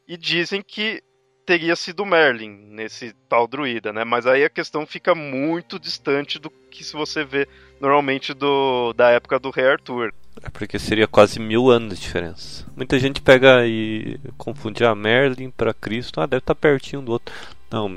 E 0.08 0.18
dizem 0.18 0.62
que 0.62 1.02
teria 1.46 1.76
sido 1.76 2.06
Merlin 2.06 2.50
nesse 2.50 3.14
tal 3.28 3.48
druida, 3.48 3.92
né? 3.92 4.04
Mas 4.04 4.28
aí 4.28 4.44
a 4.44 4.50
questão 4.50 4.86
fica 4.86 5.16
muito 5.16 5.80
distante 5.80 6.40
do 6.40 6.50
que 6.50 6.84
se 6.84 6.94
você 6.94 7.24
vê 7.24 7.48
normalmente 7.80 8.34
do, 8.34 8.94
da 8.94 9.10
época 9.10 9.40
do 9.40 9.50
Rei 9.50 9.68
Arthur. 9.68 10.14
É 10.42 10.50
porque 10.50 10.80
seria 10.80 11.08
quase 11.08 11.40
mil 11.40 11.70
anos 11.70 11.96
de 11.96 12.02
diferença. 12.02 12.66
Muita 12.76 12.98
gente 13.00 13.22
pega 13.22 13.66
e 13.66 14.20
confunde 14.38 14.84
a 14.84 14.92
ah, 14.92 14.96
Merlin 14.96 15.50
para 15.52 15.74
Cristo, 15.74 16.20
ah, 16.20 16.26
deve 16.26 16.40
estar 16.40 16.56
tá 16.56 16.60
pertinho 16.60 17.02
do 17.02 17.12
outro. 17.12 17.34
Não, 17.70 17.90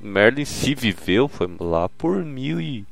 Merlin 0.00 0.44
se 0.44 0.74
viveu 0.74 1.28
foi 1.28 1.48
lá 1.58 1.88
por 1.88 2.24
mil 2.24 2.60
e, 2.60 2.86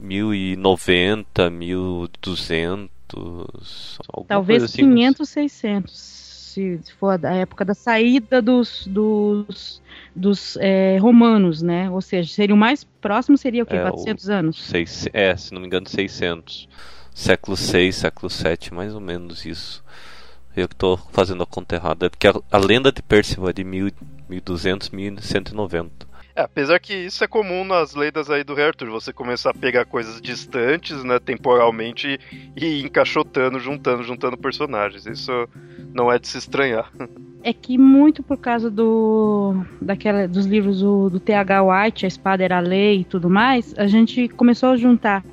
mil 0.00 0.34
e 0.34 0.56
noventa, 0.56 1.50
mil 1.50 2.08
duzentos, 2.22 3.98
talvez 4.28 4.62
assim, 4.62 4.82
500, 4.82 5.28
600 5.28 6.24
se, 6.54 6.80
for 6.98 7.18
da 7.18 7.32
época 7.32 7.64
da 7.64 7.74
saída 7.74 8.40
dos, 8.40 8.86
dos, 8.86 9.82
dos 10.14 10.56
é, 10.58 10.96
romanos, 10.98 11.60
né? 11.60 11.90
Ou 11.90 12.00
seja, 12.00 12.32
seria 12.32 12.54
o 12.54 12.58
mais 12.58 12.84
próximo 12.84 13.36
seria 13.36 13.64
o 13.64 13.66
quê? 13.66 13.76
É, 13.76 13.82
400 13.82 14.28
o, 14.28 14.32
anos? 14.32 14.64
Seis, 14.64 15.08
é, 15.12 15.36
se 15.36 15.52
não 15.52 15.60
me 15.60 15.66
engano, 15.66 15.88
600. 15.88 16.68
Século 17.14 17.56
6, 17.56 17.94
século 17.94 18.28
7, 18.28 18.74
mais 18.74 18.92
ou 18.92 19.00
menos 19.00 19.46
isso. 19.46 19.84
Eu 20.56 20.66
que 20.66 20.74
estou 20.74 20.96
fazendo 21.12 21.44
a 21.44 21.46
conta 21.46 21.76
errada. 21.76 22.06
É 22.06 22.08
porque 22.08 22.26
a, 22.26 22.34
a 22.50 22.58
lenda 22.58 22.90
de 22.90 23.02
Percival 23.02 23.50
é 23.50 23.52
de 23.52 23.62
1200, 23.62 24.90
1190. 24.90 26.14
É, 26.36 26.42
apesar 26.42 26.80
que 26.80 26.92
isso 26.92 27.22
é 27.22 27.28
comum 27.28 27.64
nas 27.64 27.94
lendas 27.94 28.28
aí 28.28 28.42
do 28.42 28.54
Rei 28.54 28.66
Arthur, 28.66 28.90
você 28.90 29.12
começar 29.12 29.50
a 29.50 29.54
pegar 29.54 29.84
coisas 29.84 30.20
distantes, 30.20 31.04
né, 31.04 31.20
temporalmente, 31.20 32.18
e 32.56 32.82
encaixotando, 32.82 33.60
juntando, 33.60 34.02
juntando 34.02 34.36
personagens. 34.36 35.06
Isso 35.06 35.48
não 35.94 36.10
é 36.10 36.18
de 36.18 36.26
se 36.26 36.38
estranhar. 36.38 36.90
É 37.44 37.52
que 37.52 37.78
muito 37.78 38.22
por 38.22 38.38
causa 38.38 38.68
do 38.68 39.54
daquela, 39.80 40.26
dos 40.26 40.46
livros 40.46 40.80
do, 40.80 41.10
do 41.10 41.20
T.H. 41.20 41.62
White, 41.62 42.04
A 42.04 42.08
Espada 42.08 42.42
Era 42.42 42.56
a 42.56 42.60
Lei 42.60 43.00
e 43.00 43.04
tudo 43.04 43.30
mais, 43.30 43.72
a 43.78 43.86
gente 43.86 44.26
começou 44.28 44.70
a 44.70 44.76
juntar 44.76 45.24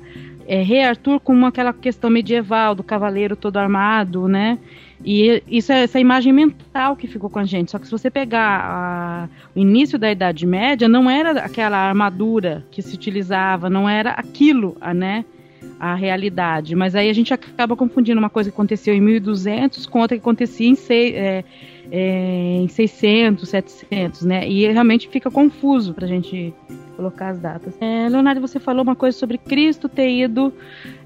é, 0.46 0.62
Rei 0.62 0.82
Arthur 0.82 1.20
com 1.20 1.44
aquela 1.46 1.72
questão 1.72 2.10
medieval 2.10 2.74
do 2.74 2.82
cavaleiro 2.82 3.36
todo 3.36 3.56
armado, 3.56 4.28
né? 4.28 4.58
E 5.04 5.42
isso 5.48 5.72
é 5.72 5.82
essa 5.82 5.98
imagem 5.98 6.32
mental 6.32 6.94
que 6.94 7.06
ficou 7.06 7.28
com 7.28 7.38
a 7.38 7.44
gente. 7.44 7.70
Só 7.70 7.78
que 7.78 7.86
se 7.86 7.90
você 7.90 8.10
pegar 8.10 8.60
a, 8.64 9.28
o 9.54 9.58
início 9.58 9.98
da 9.98 10.10
Idade 10.10 10.46
Média, 10.46 10.88
não 10.88 11.10
era 11.10 11.32
aquela 11.44 11.76
armadura 11.76 12.64
que 12.70 12.80
se 12.80 12.94
utilizava, 12.94 13.68
não 13.68 13.88
era 13.88 14.10
aquilo, 14.10 14.76
né? 14.94 15.24
A 15.80 15.94
realidade. 15.94 16.76
Mas 16.76 16.94
aí 16.94 17.10
a 17.10 17.12
gente 17.12 17.34
acaba 17.34 17.74
confundindo 17.74 18.18
uma 18.18 18.30
coisa 18.30 18.50
que 18.50 18.54
aconteceu 18.54 18.94
em 18.94 19.00
1200 19.00 19.86
com 19.86 20.00
outra 20.00 20.16
que 20.16 20.20
acontecia 20.20 20.68
em, 20.68 20.76
é, 20.90 21.44
é, 21.90 22.56
em 22.60 22.68
600, 22.68 23.48
700, 23.48 24.22
né? 24.22 24.48
E 24.48 24.70
realmente 24.70 25.08
fica 25.08 25.30
confuso 25.30 25.92
para 25.92 26.04
a 26.04 26.08
gente 26.08 26.54
colocar 27.02 27.30
as 27.30 27.38
datas. 27.38 27.74
É, 27.80 28.08
Leonardo, 28.08 28.40
você 28.40 28.60
falou 28.60 28.84
uma 28.84 28.94
coisa 28.94 29.18
sobre 29.18 29.36
Cristo 29.36 29.88
ter 29.88 30.08
ido 30.08 30.52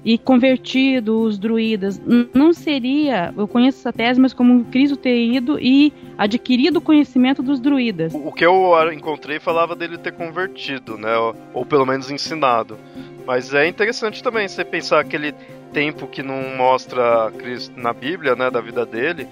e 0.05 0.17
convertido 0.17 1.21
os 1.21 1.39
druidas. 1.39 1.99
Não 2.33 2.53
seria, 2.53 3.33
eu 3.35 3.47
conheço 3.47 3.79
essa 3.79 3.91
tese, 3.91 4.21
mas 4.21 4.31
como 4.31 4.63
Cristo 4.65 4.95
ter 4.95 5.17
ido 5.17 5.59
e 5.59 5.91
adquirido 6.15 6.77
o 6.77 6.81
conhecimento 6.81 7.41
dos 7.41 7.59
druidas. 7.59 8.13
O 8.13 8.31
que 8.31 8.45
eu 8.45 8.73
encontrei 8.93 9.39
falava 9.39 9.75
dele 9.75 9.97
ter 9.97 10.11
convertido, 10.11 10.97
né? 10.97 11.15
Ou, 11.53 11.65
pelo 11.65 11.85
menos 11.85 12.11
ensinado. 12.11 12.77
Mas 13.25 13.53
é 13.53 13.67
interessante 13.67 14.21
também 14.21 14.47
você 14.47 14.63
pensar 14.63 14.99
aquele 14.99 15.33
tempo 15.73 16.07
que 16.07 16.21
não 16.21 16.55
mostra 16.55 17.31
Cristo 17.37 17.77
na 17.77 17.91
Bíblia, 17.91 18.35
né, 18.35 18.49
da 18.49 18.61
vida 18.61 18.85
dele, 18.85 19.27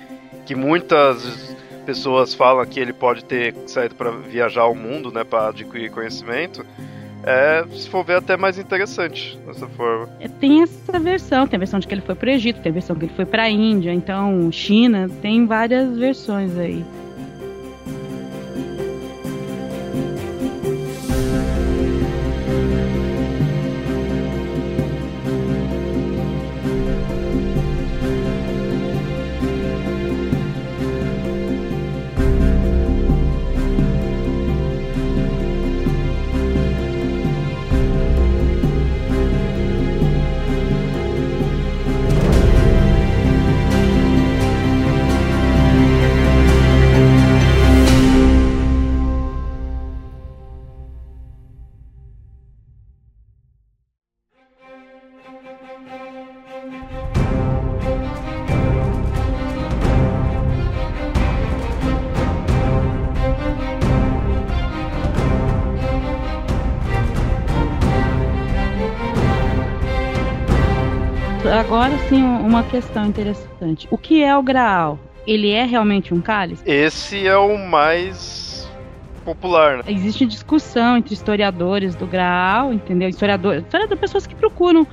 que 0.45 0.53
muitas 0.53 1.55
pessoas 1.85 2.33
falam 2.33 2.65
que 2.65 2.79
ele 2.79 2.93
pode 2.93 3.23
ter 3.23 3.53
saído 3.67 3.95
para 3.95 4.11
viajar 4.11 4.61
ao 4.61 4.75
mundo, 4.75 5.11
né, 5.11 5.23
para 5.23 5.49
adquirir 5.49 5.91
conhecimento 5.91 6.65
é, 7.25 7.65
se 7.71 7.89
for 7.89 8.05
ver, 8.05 8.17
até 8.17 8.37
mais 8.37 8.59
interessante 8.59 9.35
dessa 9.47 9.67
forma. 9.69 10.07
É, 10.19 10.27
tem 10.27 10.61
essa 10.61 10.99
versão, 10.99 11.47
tem 11.47 11.57
a 11.57 11.59
versão 11.59 11.79
de 11.79 11.87
que 11.87 11.93
ele 11.95 12.01
foi 12.01 12.13
para 12.13 12.29
o 12.29 12.31
Egito, 12.31 12.61
tem 12.61 12.69
a 12.69 12.73
versão 12.73 12.95
que 12.95 13.05
ele 13.05 13.13
foi 13.15 13.25
para 13.25 13.43
a 13.43 13.49
Índia, 13.49 13.91
então 13.91 14.51
China, 14.51 15.09
tem 15.23 15.47
várias 15.47 15.97
versões 15.97 16.55
aí. 16.55 16.85
Uma 72.55 72.63
questão 72.63 73.05
interessante. 73.05 73.85
O 73.91 73.97
que 73.97 74.23
é 74.23 74.35
o 74.35 74.41
Graal? 74.41 74.97
Ele 75.27 75.51
é 75.51 75.65
realmente 75.65 76.13
um 76.13 76.21
cálice? 76.21 76.63
Esse 76.65 77.27
é 77.27 77.35
o 77.35 77.57
mais 77.57 78.71
popular, 79.25 79.77
né? 79.77 79.83
Existe 79.87 80.25
discussão 80.25 80.95
entre 80.95 81.13
historiadores 81.13 81.95
do 81.95 82.07
Graal, 82.07 82.71
entendeu? 82.71 83.09
Historiadores, 83.09 83.61
historiadores 83.63 83.99
pessoas 83.99 84.25
que 84.25 84.33
procuram 84.33 84.87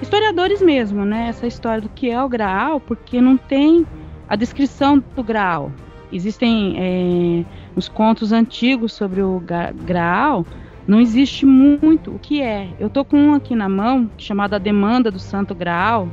historiadores 0.00 0.62
mesmo, 0.62 1.04
né? 1.04 1.26
Essa 1.28 1.48
história 1.48 1.80
do 1.80 1.88
que 1.88 2.08
é 2.08 2.22
o 2.22 2.28
Graal, 2.28 2.78
porque 2.78 3.20
não 3.20 3.36
tem 3.36 3.84
a 4.28 4.36
descrição 4.36 5.02
do 5.16 5.24
Graal. 5.24 5.72
Existem 6.12 6.76
é, 6.78 7.44
os 7.74 7.88
contos 7.88 8.30
antigos 8.30 8.92
sobre 8.92 9.22
o 9.22 9.42
Graal, 9.84 10.46
não 10.86 11.00
existe 11.00 11.44
muito 11.44 12.14
o 12.14 12.18
que 12.20 12.40
é. 12.40 12.68
Eu 12.78 12.88
tô 12.88 13.04
com 13.04 13.18
um 13.18 13.34
aqui 13.34 13.56
na 13.56 13.68
mão, 13.68 14.08
chamado 14.16 14.54
A 14.54 14.58
Demanda 14.58 15.10
do 15.10 15.18
Santo 15.18 15.52
Graal, 15.52 16.08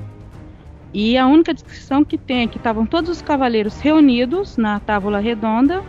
e 0.96 1.18
a 1.18 1.28
única 1.28 1.54
descrição 1.54 2.06
que 2.06 2.18
tem 2.18 2.44
é 2.44 2.48
que 2.48 2.56
estavam 2.56 2.86
todos 2.86 3.10
os 3.10 3.22
cavaleiros 3.22 3.82
reunidos 3.82 4.56
na 4.56 4.80
tábua 4.80 5.20
redonda, 5.20 5.84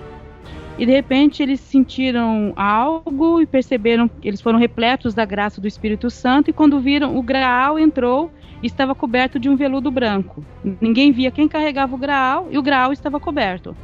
e 0.77 0.85
de 0.85 0.91
repente 0.91 1.45
eles 1.45 1.61
sentiram 1.61 2.53
algo 2.57 3.41
e 3.41 3.47
perceberam 3.47 4.09
que 4.09 4.27
eles 4.27 4.41
foram 4.41 4.59
repletos 4.59 5.15
da 5.15 5.25
graça 5.25 5.61
do 5.61 5.69
Espírito 5.69 6.11
Santo, 6.11 6.51
e 6.51 6.53
quando 6.53 6.81
viram, 6.81 7.17
o 7.17 7.23
Graal 7.23 7.79
entrou 7.79 8.33
e 8.61 8.67
estava 8.67 8.97
coberto 8.97 9.39
de 9.39 9.49
um 9.49 9.55
veludo 9.55 9.93
branco. 9.93 10.45
Ninguém 10.81 11.13
via 11.13 11.31
quem 11.31 11.47
carregava 11.47 11.95
o 11.95 11.99
Graal, 11.99 12.49
e 12.51 12.59
o 12.59 12.63
Graal 12.63 12.93
estava 12.93 13.21
coberto. 13.21 13.77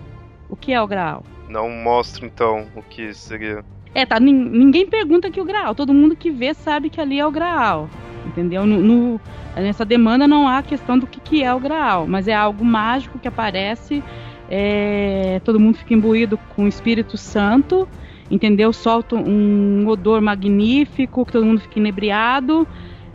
O 0.50 0.56
que 0.56 0.72
é 0.72 0.82
o 0.82 0.88
Graal? 0.88 1.22
Não 1.48 1.70
mostra 1.70 2.26
então 2.26 2.66
o 2.74 2.82
que 2.82 3.14
seria. 3.14 3.64
É, 3.94 4.04
tá. 4.04 4.18
Ninguém 4.18 4.88
pergunta 4.88 5.30
que 5.30 5.40
o 5.40 5.44
Graal. 5.44 5.72
Todo 5.72 5.94
mundo 5.94 6.16
que 6.16 6.32
vê 6.32 6.52
sabe 6.52 6.90
que 6.90 7.00
ali 7.00 7.20
é 7.20 7.26
o 7.26 7.30
Graal. 7.30 7.88
Entendeu? 8.26 8.66
No, 8.66 8.80
no, 8.80 9.20
nessa 9.56 9.84
demanda 9.84 10.26
não 10.26 10.48
há 10.48 10.62
questão 10.62 10.98
do 10.98 11.06
que, 11.06 11.20
que 11.20 11.42
é 11.42 11.52
o 11.52 11.58
Graal, 11.58 12.06
mas 12.06 12.28
é 12.28 12.34
algo 12.34 12.64
mágico 12.64 13.18
que 13.18 13.28
aparece. 13.28 14.02
É, 14.48 15.40
todo 15.44 15.58
mundo 15.58 15.78
fica 15.78 15.94
imbuído 15.94 16.38
com 16.54 16.64
o 16.64 16.68
Espírito 16.68 17.16
Santo, 17.16 17.88
entendeu? 18.30 18.72
Solta 18.72 19.16
um 19.16 19.86
odor 19.88 20.20
magnífico, 20.20 21.24
que 21.24 21.32
todo 21.32 21.44
mundo 21.46 21.60
fica 21.60 21.78
inebriado. 21.78 22.66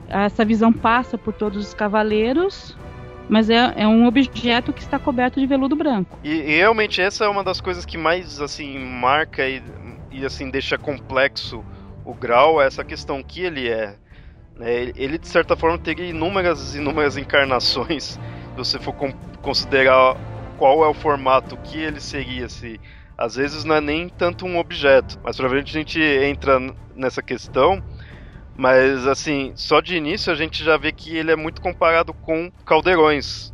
Essa 0.10 0.44
visão 0.44 0.72
passa 0.74 1.18
por 1.18 1.34
todos 1.34 1.68
os 1.68 1.74
cavaleiros 1.74 2.76
mas 3.30 3.50
é, 3.50 3.74
é 3.76 3.88
um 3.88 4.06
objeto 4.06 4.72
que 4.72 4.82
está 4.82 4.98
coberto 4.98 5.40
de 5.40 5.46
veludo 5.46 5.76
branco. 5.76 6.18
E, 6.24 6.42
realmente 6.42 7.02
essa 7.02 7.26
é 7.26 7.28
uma 7.28 7.44
das 7.44 7.60
coisas 7.60 7.86
que 7.86 7.98
mais 7.98 8.40
assim 8.40 8.80
marca 8.80 9.48
e, 9.48 9.62
e 10.12 10.26
assim 10.26 10.50
deixa 10.50 10.78
complexo 10.78 11.64
o 12.06 12.14
grau, 12.14 12.62
é 12.62 12.68
essa 12.68 12.84
questão 12.84 13.22
que 13.22 13.42
ele 13.42 13.68
é. 13.68 13.96
Né? 14.58 14.92
Ele 14.96 15.18
de 15.18 15.28
certa 15.28 15.56
forma 15.56 15.78
teria 15.78 16.10
inúmeras 16.10 16.76
inúmeras 16.76 17.18
encarnações, 17.18 18.04
se 18.04 18.20
você 18.56 18.80
for 18.80 18.94
considerar 19.42 20.16
qual 20.58 20.84
é 20.84 20.88
o 20.88 20.94
formato 20.94 21.56
que 21.58 21.78
ele 21.80 22.00
seria 22.00 22.50
se 22.50 22.80
às 23.18 23.36
vezes 23.36 23.64
não 23.64 23.76
é 23.76 23.82
nem 23.82 24.10
tanto 24.10 24.46
um 24.46 24.60
objeto, 24.60 25.20
mas 25.24 25.36
provavelmente 25.36 25.76
a 25.76 25.80
gente 25.80 26.00
entra 26.00 26.60
nessa 26.96 27.22
questão 27.22 27.84
mas, 28.58 29.06
assim, 29.06 29.54
só 29.56 29.80
de 29.80 29.96
início 29.96 30.34
a 30.34 30.36
gente 30.36 30.64
já 30.64 30.78
vê 30.78 30.92
que 30.92 31.16
ele 31.16 31.32
é 31.32 31.36
muito 31.36 31.62
comparado 31.62 32.12
com 32.12 32.52
caldeirões. 32.66 33.54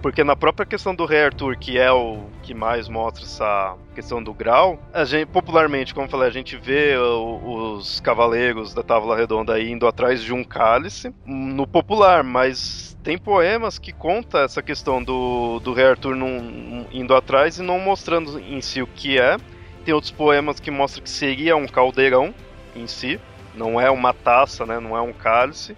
Porque 0.00 0.22
na 0.22 0.36
própria 0.36 0.64
questão 0.64 0.94
do 0.94 1.04
Rei 1.04 1.24
Arthur, 1.24 1.56
que 1.56 1.78
é 1.78 1.90
o 1.90 2.24
que 2.42 2.54
mais 2.54 2.88
mostra 2.88 3.24
essa 3.24 3.76
questão 3.94 4.22
do 4.22 4.32
grau, 4.32 4.78
a 4.92 5.04
gente, 5.04 5.26
popularmente, 5.26 5.92
como 5.92 6.06
eu 6.06 6.10
falei, 6.10 6.28
a 6.28 6.32
gente 6.32 6.56
vê 6.56 6.96
os 6.96 8.00
cavaleiros 8.00 8.72
da 8.72 8.82
Távola 8.82 9.16
Redonda 9.16 9.60
indo 9.60 9.86
atrás 9.86 10.22
de 10.22 10.32
um 10.32 10.44
cálice 10.44 11.12
no 11.26 11.66
popular, 11.66 12.22
mas 12.22 12.96
tem 13.02 13.18
poemas 13.18 13.78
que 13.78 13.92
conta 13.92 14.40
essa 14.40 14.62
questão 14.62 15.02
do, 15.02 15.60
do 15.60 15.72
Rei 15.72 15.86
Arthur 15.86 16.14
num, 16.14 16.86
indo 16.92 17.14
atrás 17.14 17.58
e 17.58 17.62
não 17.62 17.78
mostrando 17.78 18.38
em 18.38 18.60
si 18.60 18.82
o 18.82 18.86
que 18.86 19.18
é. 19.18 19.36
Tem 19.84 19.94
outros 19.94 20.12
poemas 20.12 20.60
que 20.60 20.70
mostram 20.70 21.02
que 21.02 21.10
seria 21.10 21.56
um 21.56 21.66
caldeirão 21.66 22.34
em 22.76 22.86
si. 22.86 23.18
Não 23.54 23.80
é 23.80 23.90
uma 23.90 24.12
taça, 24.12 24.66
né? 24.66 24.78
Não 24.78 24.96
é 24.96 25.00
um 25.00 25.12
cálice. 25.12 25.76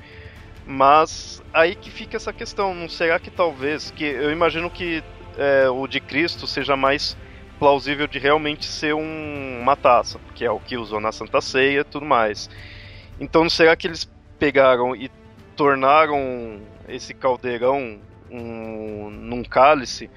Mas 0.67 1.43
aí 1.53 1.75
que 1.75 1.91
fica 1.91 2.17
essa 2.17 2.33
questão. 2.33 2.75
Não 2.75 2.89
será 2.89 3.19
que 3.19 3.31
talvez. 3.31 3.91
que 3.91 4.05
Eu 4.05 4.31
imagino 4.31 4.71
que 4.71 5.03
é, 5.39 5.69
o 5.69 5.87
de 5.87 6.01
Cristo 6.01 6.47
seja 6.47 6.77
mais 6.77 7.17
plausível 7.59 8.07
de 8.07 8.19
realmente 8.19 8.65
ser 8.65 8.95
um, 8.95 9.61
uma 9.61 9.77
taça, 9.77 10.19
que 10.35 10.45
é 10.45 10.51
o 10.51 10.59
que 10.59 10.77
usou 10.77 11.01
na 11.01 11.13
Santa 11.13 11.41
Ceia 11.41 11.81
e 11.81 11.85
tudo 11.85 12.07
mais. 12.07 12.49
Então 13.21 13.43
não 13.43 13.51
será 13.51 13.77
que 13.77 13.87
eles 13.87 14.11
pegaram 14.39 14.97
e 14.97 15.11
tornaram 15.55 16.61
esse 16.89 17.13
caldeirão 17.13 17.99
um, 18.31 19.11
num 19.11 19.45
cálice 19.45 20.09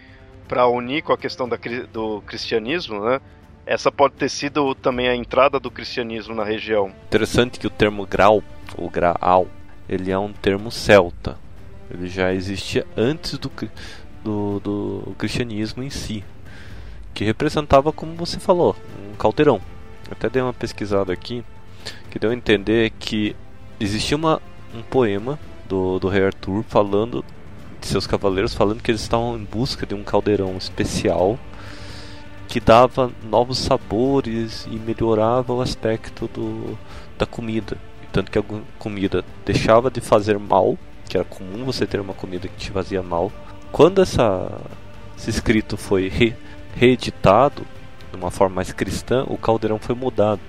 para 0.47 0.67
unir 0.67 1.01
com 1.01 1.11
a 1.11 1.17
questão 1.17 1.49
da, 1.49 1.57
do 1.91 2.21
cristianismo, 2.21 3.03
né? 3.03 3.19
essa 3.65 3.91
pode 3.91 4.15
ter 4.15 4.29
sido 4.29 4.75
também 4.75 5.07
a 5.07 5.15
entrada 5.15 5.59
do 5.59 5.71
cristianismo 5.71 6.35
na 6.35 6.43
região. 6.43 6.91
Interessante 7.05 7.59
que 7.59 7.67
o 7.67 7.69
termo 7.69 8.05
grau, 8.05 8.43
ou 8.77 8.89
graal, 8.89 9.47
ele 9.93 10.11
é 10.11 10.17
um 10.17 10.33
termo 10.33 10.71
celta. 10.71 11.37
Ele 11.89 12.07
já 12.07 12.33
existia 12.33 12.85
antes 12.97 13.37
do, 13.37 13.51
do, 14.23 14.59
do 14.59 15.15
cristianismo 15.17 15.83
em 15.83 15.89
si, 15.89 16.23
que 17.13 17.23
representava, 17.23 17.91
como 17.91 18.15
você 18.15 18.39
falou, 18.39 18.75
um 19.11 19.15
caldeirão. 19.15 19.61
até 20.09 20.29
dei 20.29 20.41
uma 20.41 20.53
pesquisada 20.53 21.13
aqui, 21.13 21.43
que 22.09 22.17
deu 22.17 22.31
a 22.31 22.35
entender 22.35 22.91
que 22.91 23.35
existia 23.79 24.17
uma, 24.17 24.41
um 24.73 24.81
poema 24.81 25.37
do, 25.67 25.99
do 25.99 26.07
rei 26.07 26.25
Arthur 26.25 26.63
falando 26.63 27.23
de 27.79 27.87
seus 27.87 28.07
cavaleiros, 28.07 28.53
falando 28.53 28.81
que 28.81 28.89
eles 28.89 29.01
estavam 29.01 29.37
em 29.37 29.43
busca 29.43 29.85
de 29.85 29.93
um 29.93 30.03
caldeirão 30.03 30.57
especial 30.57 31.37
que 32.47 32.59
dava 32.59 33.11
novos 33.23 33.57
sabores 33.57 34.67
e 34.69 34.75
melhorava 34.75 35.53
o 35.53 35.61
aspecto 35.61 36.27
do, 36.27 36.77
da 37.17 37.25
comida. 37.25 37.77
Tanto 38.13 38.31
que 38.31 38.39
a 38.39 38.43
comida 38.77 39.25
deixava 39.43 39.89
de 39.91 39.99
fazer 39.99 40.37
mal, 40.37 40.77
que 41.09 41.17
era 41.17 41.25
comum 41.25 41.65
você 41.65 41.85
ter 41.85 41.99
uma 41.99 42.13
comida 42.13 42.47
que 42.47 42.55
te 42.55 42.71
fazia 42.71 43.03
mal. 43.03 43.31
Quando 43.71 44.01
essa, 44.01 44.61
esse 45.17 45.31
escrito 45.31 45.75
foi 45.75 46.07
re, 46.07 46.35
reeditado 46.75 47.65
de 48.11 48.17
uma 48.17 48.29
forma 48.29 48.57
mais 48.57 48.71
cristã, 48.71 49.25
o 49.27 49.35
caldeirão 49.35 49.79
foi 49.79 49.95
mudado 49.95 50.39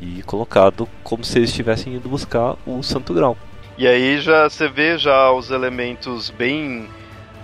e 0.00 0.22
colocado 0.22 0.88
como 1.04 1.22
se 1.22 1.38
eles 1.38 1.50
estivessem 1.50 1.94
indo 1.94 2.08
buscar 2.08 2.56
o 2.66 2.82
Santo 2.82 3.12
Grau. 3.12 3.36
E 3.76 3.86
aí 3.86 4.18
já 4.18 4.48
você 4.48 4.66
vê 4.68 4.96
já 4.96 5.30
os 5.30 5.50
elementos 5.50 6.30
bem 6.30 6.88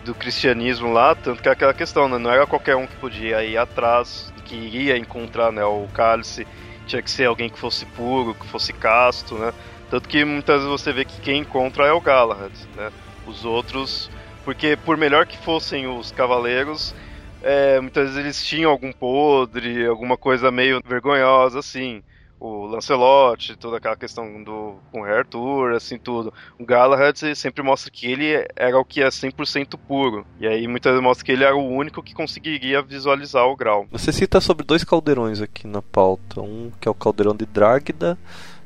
do 0.05 0.15
cristianismo 0.15 0.91
lá, 0.91 1.15
tanto 1.15 1.43
que 1.43 1.49
é 1.49 1.53
aquela 1.53 1.75
questão, 1.75 2.09
né? 2.09 2.17
Não 2.17 2.31
era 2.31 2.47
qualquer 2.47 2.77
um 2.77 2.87
que 2.87 2.97
podia 2.97 3.45
ir 3.45 3.59
atrás, 3.59 4.33
que 4.47 4.57
iria 4.57 4.97
encontrar 4.97 5.53
né, 5.53 5.65
o 5.65 5.87
cálice, 5.93 6.47
tinha 6.93 7.03
que 7.03 7.11
ser 7.11 7.27
alguém 7.27 7.49
que 7.49 7.59
fosse 7.59 7.87
puro, 7.87 8.35
que 8.35 8.47
fosse 8.47 8.73
casto, 8.73 9.37
né? 9.39 9.53
Tanto 9.91 10.09
que 10.09 10.25
muitas 10.25 10.63
vezes 10.63 10.71
você 10.71 10.93
vê 10.93 11.05
que 11.05 11.21
quem 11.21 11.41
encontra 11.41 11.87
é 11.87 11.93
o 11.93 12.01
Galahad, 12.01 12.53
né? 12.77 12.91
Os 13.27 13.45
outros, 13.45 14.11
porque 14.45 14.77
por 14.77 14.97
melhor 14.97 15.27
que 15.27 15.39
fossem 15.39 15.87
os 15.87 16.11
cavaleiros, 16.11 16.95
é, 17.41 17.81
muitas 17.81 18.05
vezes 18.05 18.19
eles 18.19 18.45
tinham 18.45 18.71
algum 18.71 18.93
podre, 18.93 19.87
alguma 19.87 20.17
coisa 20.17 20.51
meio 20.51 20.81
vergonhosa 20.85 21.59
assim 21.61 22.03
o 22.43 22.67
Lancelot, 22.67 23.57
toda 23.57 23.77
aquela 23.77 23.95
questão 23.95 24.43
do 24.43 24.75
com 24.91 25.03
o 25.03 25.05
Arthur, 25.05 25.75
assim 25.75 25.97
tudo. 25.97 26.35
O 26.59 26.67
Galahad 26.67 27.17
sempre 27.37 27.63
mostra 27.63 27.89
que 27.89 28.11
ele 28.11 28.45
era 28.57 28.77
o 28.77 28.85
que 28.85 29.01
é 29.01 29.07
100% 29.07 29.79
puro. 29.79 30.27
E 30.41 30.49
aí 30.49 30.67
muitas 30.67 30.91
vezes 30.91 31.05
mostra 31.05 31.25
que 31.25 31.31
ele 31.31 31.45
era 31.45 31.55
o 31.55 31.65
único 31.65 32.03
que 32.03 32.13
conseguiria 32.13 32.83
visualizar 32.83 33.47
o 33.47 33.55
grau. 33.55 33.87
Você 33.93 34.13
cita 34.13 34.41
sobre 34.41 34.67
dois 34.67 34.83
caldeirões 34.83 35.41
aqui 35.41 35.69
na 35.69 35.81
pauta, 35.81 36.41
um 36.41 36.73
que 36.81 36.89
é 36.89 36.91
o 36.91 36.95
caldeirão 36.95 37.37
de 37.37 37.47
Drágida 37.47 38.19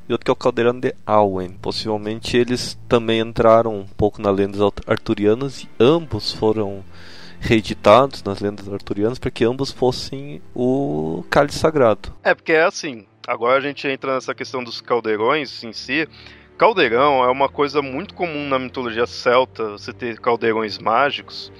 e 0.08 0.12
outro 0.12 0.24
que 0.24 0.30
é 0.30 0.32
o 0.32 0.36
caldeirão 0.36 0.80
de 0.80 0.94
Alwen. 1.04 1.50
Possivelmente 1.60 2.34
eles 2.34 2.78
também 2.88 3.20
entraram 3.20 3.74
um 3.74 3.86
pouco 3.86 4.22
nas 4.22 4.34
lendas 4.34 4.62
arturianas 4.86 5.64
e 5.64 5.68
ambos 5.78 6.32
foram 6.32 6.82
reeditados 7.38 8.22
nas 8.22 8.40
lendas 8.40 8.72
arturianas 8.72 9.18
para 9.18 9.30
que 9.30 9.44
ambos 9.44 9.70
fossem 9.70 10.40
o 10.54 11.22
cálice 11.28 11.58
sagrado. 11.58 12.12
É, 12.22 12.34
porque 12.34 12.52
é 12.52 12.64
assim, 12.64 13.06
Agora 13.26 13.58
a 13.58 13.60
gente 13.60 13.88
entra 13.88 14.14
nessa 14.14 14.34
questão 14.34 14.62
dos 14.62 14.80
caldeirões 14.80 15.64
em 15.64 15.72
si. 15.72 16.08
Caldeirão 16.56 17.24
é 17.24 17.30
uma 17.30 17.48
coisa 17.48 17.82
muito 17.82 18.14
comum 18.14 18.48
na 18.48 18.58
mitologia 18.58 19.06
celta, 19.06 19.70
você 19.70 19.92
ter 19.92 20.20
caldeirões 20.20 20.78
mágicos. 20.78 21.52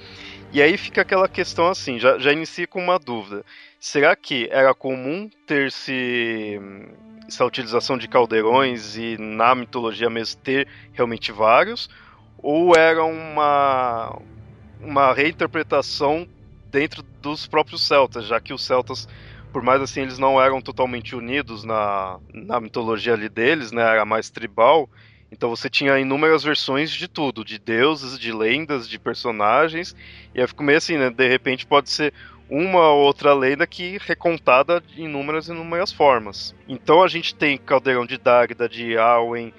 E 0.53 0.61
aí 0.61 0.77
fica 0.77 1.01
aquela 1.01 1.27
questão 1.27 1.67
assim, 1.67 1.99
já, 1.99 2.17
já 2.17 2.31
inicia 2.31 2.65
com 2.65 2.81
uma 2.81 2.97
dúvida. 2.97 3.43
Será 3.79 4.15
que 4.15 4.47
era 4.49 4.73
comum 4.73 5.29
ter-se 5.45 6.59
essa 7.27 7.45
utilização 7.45 7.97
de 7.97 8.07
caldeirões 8.07 8.95
e 8.95 9.17
na 9.19 9.53
mitologia 9.53 10.09
mesmo 10.09 10.41
ter 10.41 10.69
realmente 10.93 11.33
vários? 11.33 11.89
Ou 12.37 12.73
era 12.77 13.03
uma, 13.03 14.17
uma 14.79 15.13
reinterpretação 15.13 16.25
dentro 16.71 17.03
dos 17.21 17.45
próprios 17.45 17.85
celtas, 17.85 18.25
já 18.25 18.39
que 18.39 18.53
os 18.53 18.63
celtas 18.65 19.07
por 19.51 19.61
mais 19.61 19.81
assim 19.81 20.01
eles 20.01 20.17
não 20.17 20.41
eram 20.41 20.61
totalmente 20.61 21.15
unidos 21.15 21.63
na, 21.63 22.19
na 22.33 22.59
mitologia 22.59 23.13
ali 23.13 23.29
deles, 23.29 23.71
né? 23.71 23.81
Era 23.81 24.05
mais 24.05 24.29
tribal. 24.29 24.89
Então 25.31 25.49
você 25.49 25.69
tinha 25.69 25.99
inúmeras 25.99 26.43
versões 26.43 26.91
de 26.91 27.07
tudo, 27.07 27.43
de 27.43 27.59
deuses, 27.59 28.17
de 28.17 28.31
lendas, 28.31 28.87
de 28.87 28.97
personagens, 28.97 29.93
e 30.33 30.39
aí 30.39 30.47
ficou 30.47 30.65
meio 30.65 30.77
assim, 30.77 30.97
né? 30.97 31.09
De 31.09 31.27
repente 31.27 31.65
pode 31.65 31.89
ser 31.89 32.13
uma 32.49 32.91
ou 32.91 32.99
outra 33.03 33.33
lenda 33.33 33.67
que 33.67 33.99
recontada 34.05 34.81
em 34.95 35.03
inúmeras 35.03 35.47
e 35.47 35.51
inúmeras 35.51 35.91
formas. 35.91 36.55
Então 36.67 37.03
a 37.03 37.07
gente 37.07 37.35
tem 37.35 37.57
Caldeirão 37.57 38.05
de 38.05 38.17
Dagda, 38.17 38.69
de 38.69 38.97
Arwen, 38.97 39.53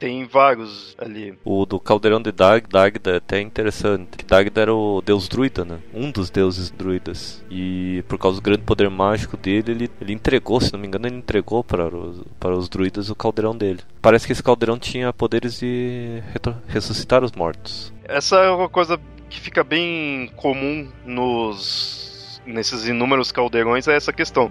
tem 0.00 0.24
vários 0.24 0.96
ali. 0.98 1.34
O 1.44 1.66
do 1.66 1.78
Caldeirão 1.78 2.22
de 2.22 2.32
Dag, 2.32 2.66
Dagda 2.66 3.10
é 3.10 3.16
até 3.16 3.40
interessante. 3.40 4.24
Dagda 4.26 4.62
era 4.62 4.74
o 4.74 5.02
deus 5.02 5.28
druida, 5.28 5.62
né? 5.62 5.78
Um 5.92 6.10
dos 6.10 6.30
deuses 6.30 6.70
druidas. 6.70 7.44
E 7.50 8.02
por 8.08 8.18
causa 8.18 8.40
do 8.40 8.42
grande 8.42 8.62
poder 8.62 8.88
mágico 8.88 9.36
dele, 9.36 9.72
ele, 9.72 9.90
ele 10.00 10.14
entregou, 10.14 10.58
se 10.58 10.72
não 10.72 10.80
me 10.80 10.86
engano, 10.86 11.06
ele 11.06 11.16
entregou 11.16 11.62
para 11.62 11.86
os, 11.86 12.24
para 12.40 12.56
os 12.56 12.68
druidas 12.68 13.10
o 13.10 13.14
caldeirão 13.14 13.54
dele. 13.54 13.80
Parece 14.00 14.26
que 14.26 14.32
esse 14.32 14.42
caldeirão 14.42 14.78
tinha 14.78 15.12
poderes 15.12 15.60
de 15.60 16.22
ressuscitar 16.66 17.22
os 17.22 17.32
mortos. 17.32 17.92
Essa 18.04 18.36
é 18.36 18.50
uma 18.50 18.70
coisa 18.70 18.98
que 19.28 19.38
fica 19.38 19.62
bem 19.62 20.32
comum 20.34 20.88
nos 21.04 22.40
nesses 22.46 22.88
inúmeros 22.88 23.30
caldeirões 23.30 23.86
é 23.86 23.94
essa 23.94 24.12
questão 24.12 24.50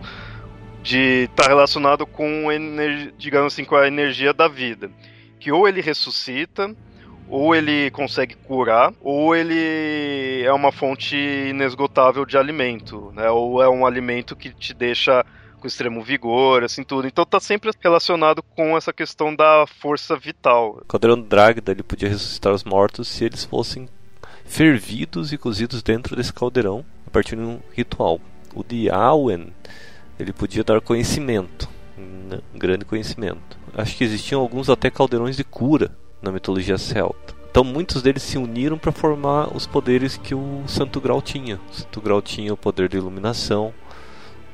de 0.82 1.24
estar 1.24 1.44
tá 1.44 1.50
relacionado 1.50 2.06
com, 2.06 2.46
digamos 3.18 3.54
assim, 3.54 3.66
com 3.66 3.76
a 3.76 3.88
energia 3.88 4.32
da 4.32 4.48
vida 4.48 4.90
que 5.40 5.52
ou 5.52 5.68
ele 5.68 5.82
ressuscita, 5.82 6.76
ou 7.30 7.56
ele 7.56 7.92
consegue 7.92 8.36
curar, 8.36 8.92
ou 9.02 9.36
ele 9.36 10.42
é 10.44 10.52
uma 10.52 10.72
fonte 10.72 11.16
inesgotável 11.16 12.26
de 12.26 12.38
alimento, 12.38 13.12
né? 13.16 13.30
Ou 13.30 13.62
é 13.62 13.70
um 13.70 13.86
alimento 13.86 14.36
que 14.36 14.52
te 14.52 14.74
deixa 14.74 15.24
com 15.60 15.68
extremo 15.68 16.02
vigor, 16.02 16.64
assim 16.64 16.84
tudo. 16.84 17.08
Então 17.08 17.26
tá 17.26 17.40
sempre 17.40 17.72
relacionado 17.80 18.42
com 18.42 18.76
essa 18.76 18.92
questão 18.92 19.36
da 19.36 19.66
força 19.80 20.18
vital. 20.18 20.80
O 20.82 20.86
Caldeirão 20.86 21.22
Dragda 21.22 21.72
ele 21.72 21.84
podia 21.84 22.10
ressuscitar 22.10 22.54
os 22.54 22.64
mortos 22.64 23.08
se 23.08 23.26
eles 23.26 23.44
fossem 23.44 23.88
fervidos 24.46 25.32
e 25.32 25.38
cozidos 25.38 25.84
dentro 25.84 26.16
desse 26.16 26.34
caldeirão 26.34 26.84
a 27.06 27.12
partir 27.12 27.36
de 27.36 27.44
um 27.44 27.60
ritual. 27.72 28.20
O 28.56 28.64
de 28.64 28.90
Awen 28.90 29.54
ele 30.20 30.34
podia 30.34 30.64
dar 30.64 30.82
conhecimento, 30.82 31.70
grande 32.54 32.86
conhecimento 32.86 33.60
acho 33.76 33.96
que 33.96 34.04
existiam 34.04 34.42
alguns 34.42 34.70
até 34.70 34.90
caldeirões 34.90 35.38
de 35.38 35.44
cura 35.44 35.92
na 36.22 36.32
mitologia 36.32 36.78
celta. 36.78 37.34
Então 37.50 37.64
muitos 37.64 38.02
deles 38.02 38.24
se 38.24 38.38
uniram 38.38 38.78
para 38.78 38.92
formar 38.92 39.56
os 39.56 39.66
poderes 39.66 40.18
que 40.18 40.36
o 40.36 40.64
Santo 40.68 41.02
Grau 41.02 41.22
tinha. 41.22 41.60
O 41.72 41.74
Santo 41.74 42.02
Grau 42.02 42.22
tinha 42.22 42.54
o 42.54 42.58
poder 42.58 42.90
de 42.90 42.98
iluminação. 42.98 43.74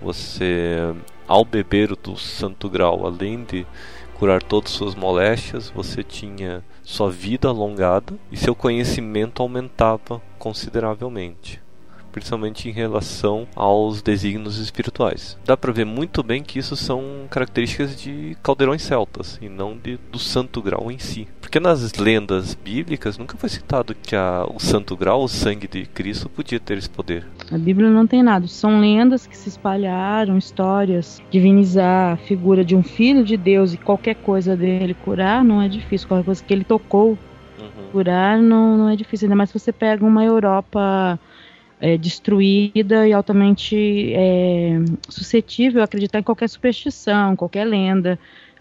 Você, 0.01 0.93
ao 1.27 1.43
beber 1.43 1.95
do 1.95 2.15
Santo 2.17 2.69
Grau, 2.69 3.05
além 3.05 3.43
de 3.43 3.65
curar 4.13 4.41
todas 4.41 4.71
suas 4.71 4.95
moléstias, 4.95 5.69
você 5.69 6.03
tinha 6.03 6.63
sua 6.83 7.09
vida 7.09 7.49
alongada 7.49 8.13
e 8.31 8.37
seu 8.37 8.55
conhecimento 8.55 9.41
aumentava 9.41 10.21
consideravelmente 10.37 11.64
principalmente 12.15 12.69
em 12.69 12.71
relação 12.71 13.45
aos 13.53 14.01
desígnios 14.01 14.57
espirituais. 14.57 15.37
Dá 15.43 15.57
para 15.57 15.73
ver 15.73 15.85
muito 15.85 16.23
bem 16.23 16.41
que 16.41 16.57
isso 16.57 16.73
são 16.77 17.03
características 17.29 17.99
de 17.99 18.37
caldeirões 18.41 18.83
celtas 18.83 19.37
e 19.41 19.49
não 19.49 19.75
de, 19.75 19.99
do 20.09 20.17
santo 20.17 20.61
grau 20.61 20.89
em 20.89 20.97
si. 20.97 21.27
Porque 21.41 21.59
nas 21.59 21.91
lendas 21.95 22.55
bíblicas 22.55 23.17
nunca 23.17 23.35
foi 23.35 23.49
citado 23.49 23.93
que 23.93 24.15
a, 24.15 24.45
o 24.49 24.61
santo 24.61 24.95
grau, 24.95 25.25
o 25.25 25.27
sangue 25.27 25.67
de 25.67 25.85
Cristo, 25.87 26.29
podia 26.29 26.57
ter 26.57 26.77
esse 26.77 26.89
poder. 26.89 27.27
A 27.51 27.57
Bíblia 27.57 27.89
não 27.89 28.07
tem 28.07 28.23
nada. 28.23 28.47
São 28.47 28.79
lendas 28.79 29.27
que 29.27 29.35
se 29.35 29.49
espalharam, 29.49 30.37
histórias. 30.37 31.21
Divinizar 31.29 32.13
a 32.13 32.17
figura 32.17 32.63
de 32.63 32.77
um 32.77 32.83
filho 32.83 33.25
de 33.25 33.35
Deus 33.35 33.73
e 33.73 33.77
qualquer 33.77 34.15
coisa 34.15 34.55
dele 34.55 34.93
curar 34.93 35.43
não 35.43 35.61
é 35.61 35.67
difícil. 35.67 36.07
Qualquer 36.07 36.25
coisa 36.25 36.41
que 36.41 36.53
ele 36.53 36.63
tocou 36.63 37.17
uhum. 37.59 37.89
curar 37.91 38.37
não, 38.37 38.77
não 38.77 38.89
é 38.89 38.95
difícil. 38.95 39.25
Ainda 39.25 39.35
mais 39.35 39.49
se 39.49 39.59
você 39.59 39.73
pega 39.73 40.05
uma 40.05 40.23
Europa 40.23 41.19
é, 41.79 41.97
destruída 41.97 43.07
e 43.07 43.13
altamente 43.13 44.13
é, 44.13 44.79
suscetível 45.09 45.81
a 45.81 45.85
acreditar 45.85 46.19
em 46.19 46.23
qualquer 46.23 46.47
superstição, 46.47 47.35
qualquer 47.35 47.65
lenda, 47.65 48.17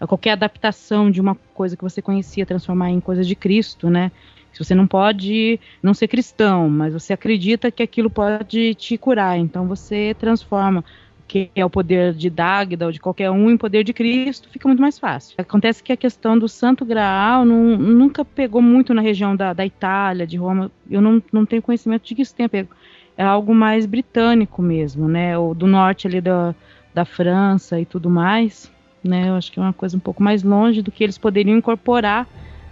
qualquer 0.07 0.31
adaptação 0.31 1.09
de 1.09 1.21
uma 1.21 1.35
coisa 1.53 1.77
que 1.77 1.83
você 1.83 2.01
conhecia, 2.01 2.45
transformar 2.45 2.89
em 2.89 2.99
coisa 2.99 3.23
de 3.23 3.35
Cristo, 3.35 3.89
né? 3.89 4.11
Se 4.51 4.63
você 4.63 4.73
não 4.73 4.87
pode 4.87 5.59
não 5.83 5.93
ser 5.93 6.07
cristão, 6.07 6.69
mas 6.69 6.93
você 6.93 7.11
acredita 7.11 7.69
que 7.69 7.83
aquilo 7.83 8.09
pode 8.09 8.73
te 8.75 8.97
curar, 8.97 9.37
então 9.37 9.67
você 9.67 10.15
transforma 10.17 10.83
que 11.27 11.49
é 11.55 11.65
o 11.65 11.69
poder 11.69 12.13
de 12.13 12.29
Dagda 12.29 12.85
ou 12.85 12.91
de 12.91 12.99
qualquer 12.99 13.31
um 13.31 13.49
em 13.49 13.57
poder 13.57 13.83
de 13.83 13.91
Cristo, 13.91 14.47
fica 14.49 14.67
muito 14.67 14.81
mais 14.81 14.99
fácil. 14.99 15.35
Acontece 15.39 15.81
que 15.81 15.91
a 15.91 15.97
questão 15.97 16.37
do 16.37 16.47
Santo 16.47 16.85
Graal 16.85 17.43
não, 17.43 17.77
nunca 17.77 18.23
pegou 18.23 18.61
muito 18.61 18.93
na 18.93 19.01
região 19.01 19.35
da, 19.35 19.51
da 19.51 19.65
Itália, 19.65 20.27
de 20.27 20.37
Roma. 20.37 20.71
Eu 20.89 21.01
não, 21.01 21.21
não 21.33 21.45
tenho 21.45 21.63
conhecimento 21.63 22.05
de 22.05 22.13
que 22.13 22.21
isso 22.21 22.35
tenha 22.35 22.47
pego 22.47 22.69
é 23.17 23.23
algo 23.23 23.53
mais 23.53 23.85
britânico 23.85 24.61
mesmo, 24.61 25.07
né? 25.07 25.37
Ou 25.37 25.53
do 25.53 25.67
norte 25.67 26.07
ali 26.07 26.21
da, 26.21 26.53
da 26.93 27.05
França 27.05 27.79
e 27.79 27.85
tudo 27.85 28.09
mais, 28.09 28.71
né? 29.03 29.29
Eu 29.29 29.35
acho 29.35 29.51
que 29.51 29.59
é 29.59 29.61
uma 29.63 29.73
coisa 29.73 29.95
um 29.95 29.99
pouco 29.99 30.21
mais 30.21 30.43
longe 30.43 30.81
do 30.81 30.91
que 30.91 31.03
eles 31.03 31.17
poderiam 31.17 31.57
incorporar 31.57 32.27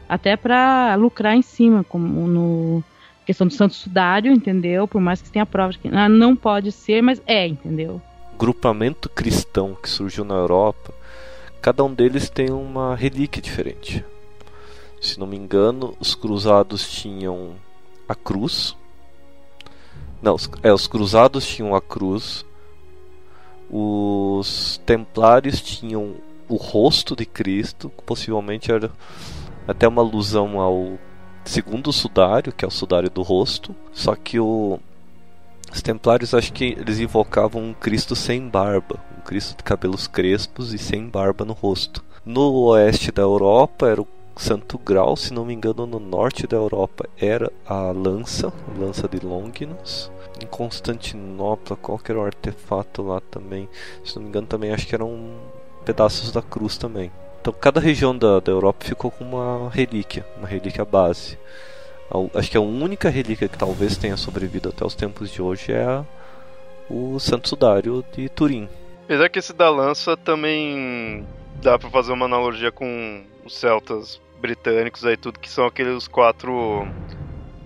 até 0.07 0.35
para 0.35 0.95
lucrar 0.95 1.35
em 1.35 1.41
cima, 1.41 1.83
como 1.83 2.27
no 2.27 2.83
questão 3.25 3.47
do 3.47 3.53
Santo 3.53 3.73
Sudário, 3.73 4.31
entendeu? 4.31 4.87
Por 4.87 4.99
mais 4.99 5.21
que 5.21 5.31
tenha 5.31 5.45
provas 5.45 5.77
que 5.77 5.87
ah, 5.87 6.09
não 6.09 6.35
pode 6.35 6.71
ser, 6.71 7.01
mas 7.01 7.21
é, 7.25 7.47
entendeu? 7.47 8.01
Grupamento 8.37 9.09
cristão 9.09 9.75
que 9.81 9.89
surgiu 9.89 10.25
na 10.25 10.35
Europa, 10.35 10.93
cada 11.61 11.83
um 11.83 11.93
deles 11.93 12.29
tem 12.29 12.51
uma 12.51 12.95
relíquia 12.95 13.41
diferente. 13.41 14.03
Se 14.99 15.19
não 15.19 15.27
me 15.27 15.37
engano, 15.37 15.95
os 15.99 16.15
cruzados 16.15 16.89
tinham 16.89 17.55
a 18.07 18.15
cruz, 18.15 18.75
não, 20.23 20.35
os, 20.35 20.49
é, 20.63 20.71
os 20.71 20.87
cruzados 20.87 21.45
tinham 21.45 21.75
a 21.75 21.81
cruz, 21.81 22.45
os 23.69 24.81
templários 24.85 25.59
tinham 25.59 26.15
o 26.47 26.55
rosto 26.55 27.13
de 27.13 27.25
Cristo, 27.25 27.89
possivelmente 28.05 28.71
era 28.71 28.89
até 29.67 29.85
uma 29.85 30.01
alusão 30.01 30.61
ao 30.61 30.97
segundo 31.43 31.91
sudário, 31.91 32.53
que 32.53 32.63
é 32.63 32.67
o 32.67 32.71
sudário 32.71 33.09
do 33.09 33.21
rosto, 33.21 33.75
só 33.91 34.15
que 34.15 34.39
o, 34.39 34.79
os 35.69 35.81
templários 35.81 36.33
acho 36.33 36.53
que 36.53 36.77
eles 36.79 36.99
invocavam 36.99 37.61
um 37.61 37.73
Cristo 37.73 38.15
sem 38.15 38.47
barba, 38.47 38.97
um 39.17 39.21
Cristo 39.21 39.57
de 39.57 39.63
cabelos 39.63 40.07
crespos 40.07 40.73
e 40.73 40.77
sem 40.77 41.09
barba 41.09 41.43
no 41.43 41.53
rosto. 41.53 42.01
No 42.25 42.49
oeste 42.67 43.11
da 43.11 43.23
Europa 43.23 43.87
era 43.87 44.01
o 44.01 44.07
Santo 44.35 44.77
Grau, 44.77 45.15
se 45.15 45.33
não 45.33 45.45
me 45.45 45.53
engano, 45.53 45.85
no 45.85 45.99
norte 45.99 46.47
da 46.47 46.57
Europa 46.57 47.07
era 47.17 47.51
a 47.65 47.91
lança, 47.91 48.47
a 48.67 48.79
lança 48.79 49.07
de 49.07 49.25
Longinus. 49.25 50.11
Em 50.41 50.47
Constantinopla, 50.47 51.77
qualquer 51.77 52.17
artefato 52.17 53.03
lá 53.03 53.21
também, 53.31 53.69
se 54.03 54.15
não 54.15 54.23
me 54.23 54.29
engano, 54.29 54.47
também 54.47 54.73
acho 54.73 54.87
que 54.87 54.95
eram 54.95 55.35
pedaços 55.85 56.31
da 56.31 56.41
cruz 56.41 56.77
também. 56.77 57.11
Então 57.39 57.53
cada 57.53 57.79
região 57.79 58.17
da, 58.17 58.39
da 58.39 58.51
Europa 58.51 58.85
ficou 58.85 59.11
com 59.11 59.23
uma 59.23 59.69
relíquia, 59.69 60.25
uma 60.37 60.47
relíquia 60.47 60.83
base. 60.83 61.37
A, 62.09 62.39
acho 62.39 62.49
que 62.49 62.57
a 62.57 62.61
única 62.61 63.09
relíquia 63.09 63.47
que 63.47 63.57
talvez 63.57 63.97
tenha 63.97 64.17
sobrevivido 64.17 64.69
até 64.69 64.85
os 64.85 64.95
tempos 64.95 65.29
de 65.29 65.41
hoje 65.41 65.71
é 65.71 65.83
a, 65.83 66.05
o 66.89 67.19
Santo 67.19 67.49
Sudário 67.49 68.03
de 68.15 68.27
Turim. 68.29 68.67
Apesar 69.05 69.29
que 69.29 69.39
esse 69.39 69.53
da 69.53 69.69
lança 69.69 70.15
também 70.15 71.25
dá 71.63 71.79
para 71.79 71.89
fazer 71.89 72.11
uma 72.11 72.25
analogia 72.25 72.71
com 72.71 73.23
os 73.45 73.57
celtas 73.57 74.21
britânicos 74.39 75.05
aí, 75.05 75.15
tudo 75.15 75.39
que 75.39 75.49
são 75.49 75.65
aqueles 75.65 76.07
quatro 76.07 76.85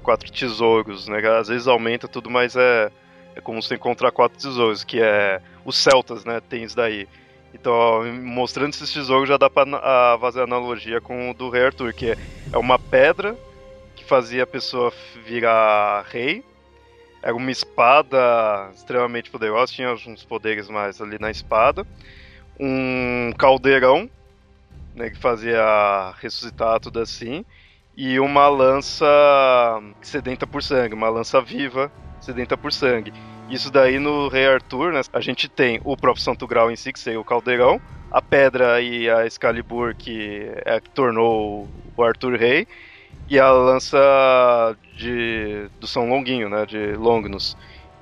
quatro 0.03 0.31
tesouros, 0.31 1.07
né? 1.07 1.19
Às 1.38 1.47
vezes 1.49 1.67
aumenta 1.67 2.07
tudo, 2.07 2.29
mas 2.29 2.55
é, 2.55 2.89
é 3.36 3.41
como 3.41 3.62
se 3.62 3.73
encontrar 3.73 4.12
quatro 4.12 4.38
tesouros, 4.38 4.83
que 4.83 5.01
é 5.01 5.41
os 5.65 5.75
celtas, 5.75 6.23
né? 6.23 6.39
Tem 6.39 6.63
isso 6.63 6.75
daí. 6.75 7.07
Então, 7.53 7.73
ó, 7.73 8.05
mostrando 8.05 8.73
esses 8.73 8.93
tesouros 8.93 9.27
já 9.27 9.36
dá 9.36 9.49
pra 9.49 9.63
a, 9.63 10.17
fazer 10.19 10.43
analogia 10.43 11.01
com 11.01 11.31
o 11.31 11.33
do 11.33 11.49
rei 11.49 11.65
Arthur, 11.65 11.91
que 11.91 12.12
é, 12.12 12.17
é 12.53 12.57
uma 12.57 12.77
pedra 12.77 13.36
que 13.95 14.05
fazia 14.05 14.43
a 14.43 14.47
pessoa 14.47 14.93
virar 15.25 16.05
rei. 16.07 16.45
Era 17.21 17.36
uma 17.36 17.51
espada 17.51 18.69
extremamente 18.73 19.29
poderosa, 19.31 19.73
tinha 19.73 19.91
uns 19.91 20.23
poderes 20.23 20.69
mais 20.69 21.01
ali 21.01 21.17
na 21.19 21.31
espada. 21.31 21.86
Um 22.59 23.31
caldeirão 23.37 24.09
né, 24.97 25.11
que 25.11 25.17
fazia 25.17 25.63
ressuscitar 26.19 26.79
tudo 26.79 26.99
assim, 26.99 27.45
e 27.95 28.19
uma 28.19 28.47
lança 28.49 29.05
sedenta 30.01 30.45
por 30.45 30.61
sangue, 30.61 30.93
uma 30.93 31.09
lança 31.09 31.39
viva 31.39 31.91
sedenta 32.19 32.57
por 32.57 32.73
sangue. 32.73 33.13
Isso 33.49 33.71
daí 33.71 33.99
no 33.99 34.27
Rei 34.27 34.47
Arthur, 34.47 34.91
né, 34.91 35.01
a 35.13 35.21
gente 35.21 35.47
tem 35.47 35.79
o 35.85 35.95
próprio 35.95 36.23
Santo 36.23 36.45
Grau 36.47 36.69
em 36.69 36.75
si, 36.75 36.91
que 36.91 36.99
seria 36.99 37.19
o 37.19 37.23
caldeirão, 37.23 37.79
a 38.11 38.21
pedra 38.21 38.81
e 38.81 39.09
a 39.09 39.25
Excalibur, 39.25 39.95
que 39.95 40.51
é 40.65 40.81
que 40.81 40.89
tornou 40.89 41.67
o 41.95 42.03
Arthur 42.03 42.37
rei, 42.37 42.67
e 43.29 43.39
a 43.39 43.51
lança 43.51 44.75
de, 44.95 45.69
do 45.79 45.87
São 45.87 46.09
Longuinho, 46.09 46.49
né, 46.49 46.65
de 46.65 46.93
Longinus, 46.93 47.55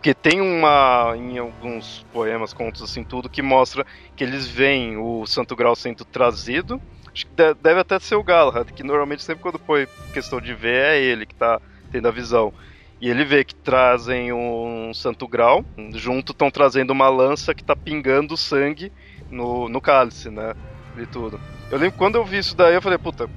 Porque 0.05 0.13
tem 0.13 0.39
uma. 0.39 1.15
em 1.17 1.39
alguns 1.39 2.03
poemas, 2.11 2.53
contos 2.53 2.83
assim, 2.83 3.03
tudo, 3.03 3.27
que 3.27 3.41
mostra 3.41 3.83
que 4.15 4.23
eles 4.23 4.47
veem 4.47 4.97
o 4.97 5.25
Santo 5.25 5.55
Grau 5.55 5.75
sendo 5.75 6.05
trazido. 6.05 6.79
Acho 7.11 7.25
que 7.25 7.33
deve 7.59 7.79
até 7.79 7.97
ser 7.97 8.13
o 8.13 8.23
Galahad, 8.23 8.67
que 8.71 8.83
normalmente 8.83 9.23
sempre 9.23 9.41
quando 9.41 9.57
foi 9.65 9.87
questão 10.13 10.39
de 10.39 10.53
ver 10.53 10.75
é 10.75 11.01
ele 11.01 11.25
que 11.25 11.33
tá 11.33 11.59
tendo 11.91 12.07
a 12.07 12.11
visão. 12.11 12.53
E 13.01 13.09
ele 13.09 13.25
vê 13.25 13.43
que 13.43 13.55
trazem 13.55 14.31
um 14.31 14.93
Santo 14.93 15.27
Grau, 15.27 15.65
junto 15.95 16.33
estão 16.33 16.51
trazendo 16.51 16.91
uma 16.91 17.09
lança 17.09 17.55
que 17.55 17.63
tá 17.63 17.75
pingando 17.75 18.37
sangue 18.37 18.91
no, 19.31 19.67
no 19.67 19.81
cálice, 19.81 20.29
né? 20.29 20.53
De 20.95 21.07
tudo. 21.07 21.41
Eu 21.71 21.79
lembro 21.79 21.97
quando 21.97 22.17
eu 22.17 22.23
vi 22.23 22.37
isso 22.37 22.55
daí, 22.55 22.75
eu 22.75 22.81
falei, 22.81 22.99
puta, 22.99 23.27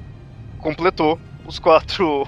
completou 0.58 1.18
os 1.46 1.58
quatro 1.58 2.26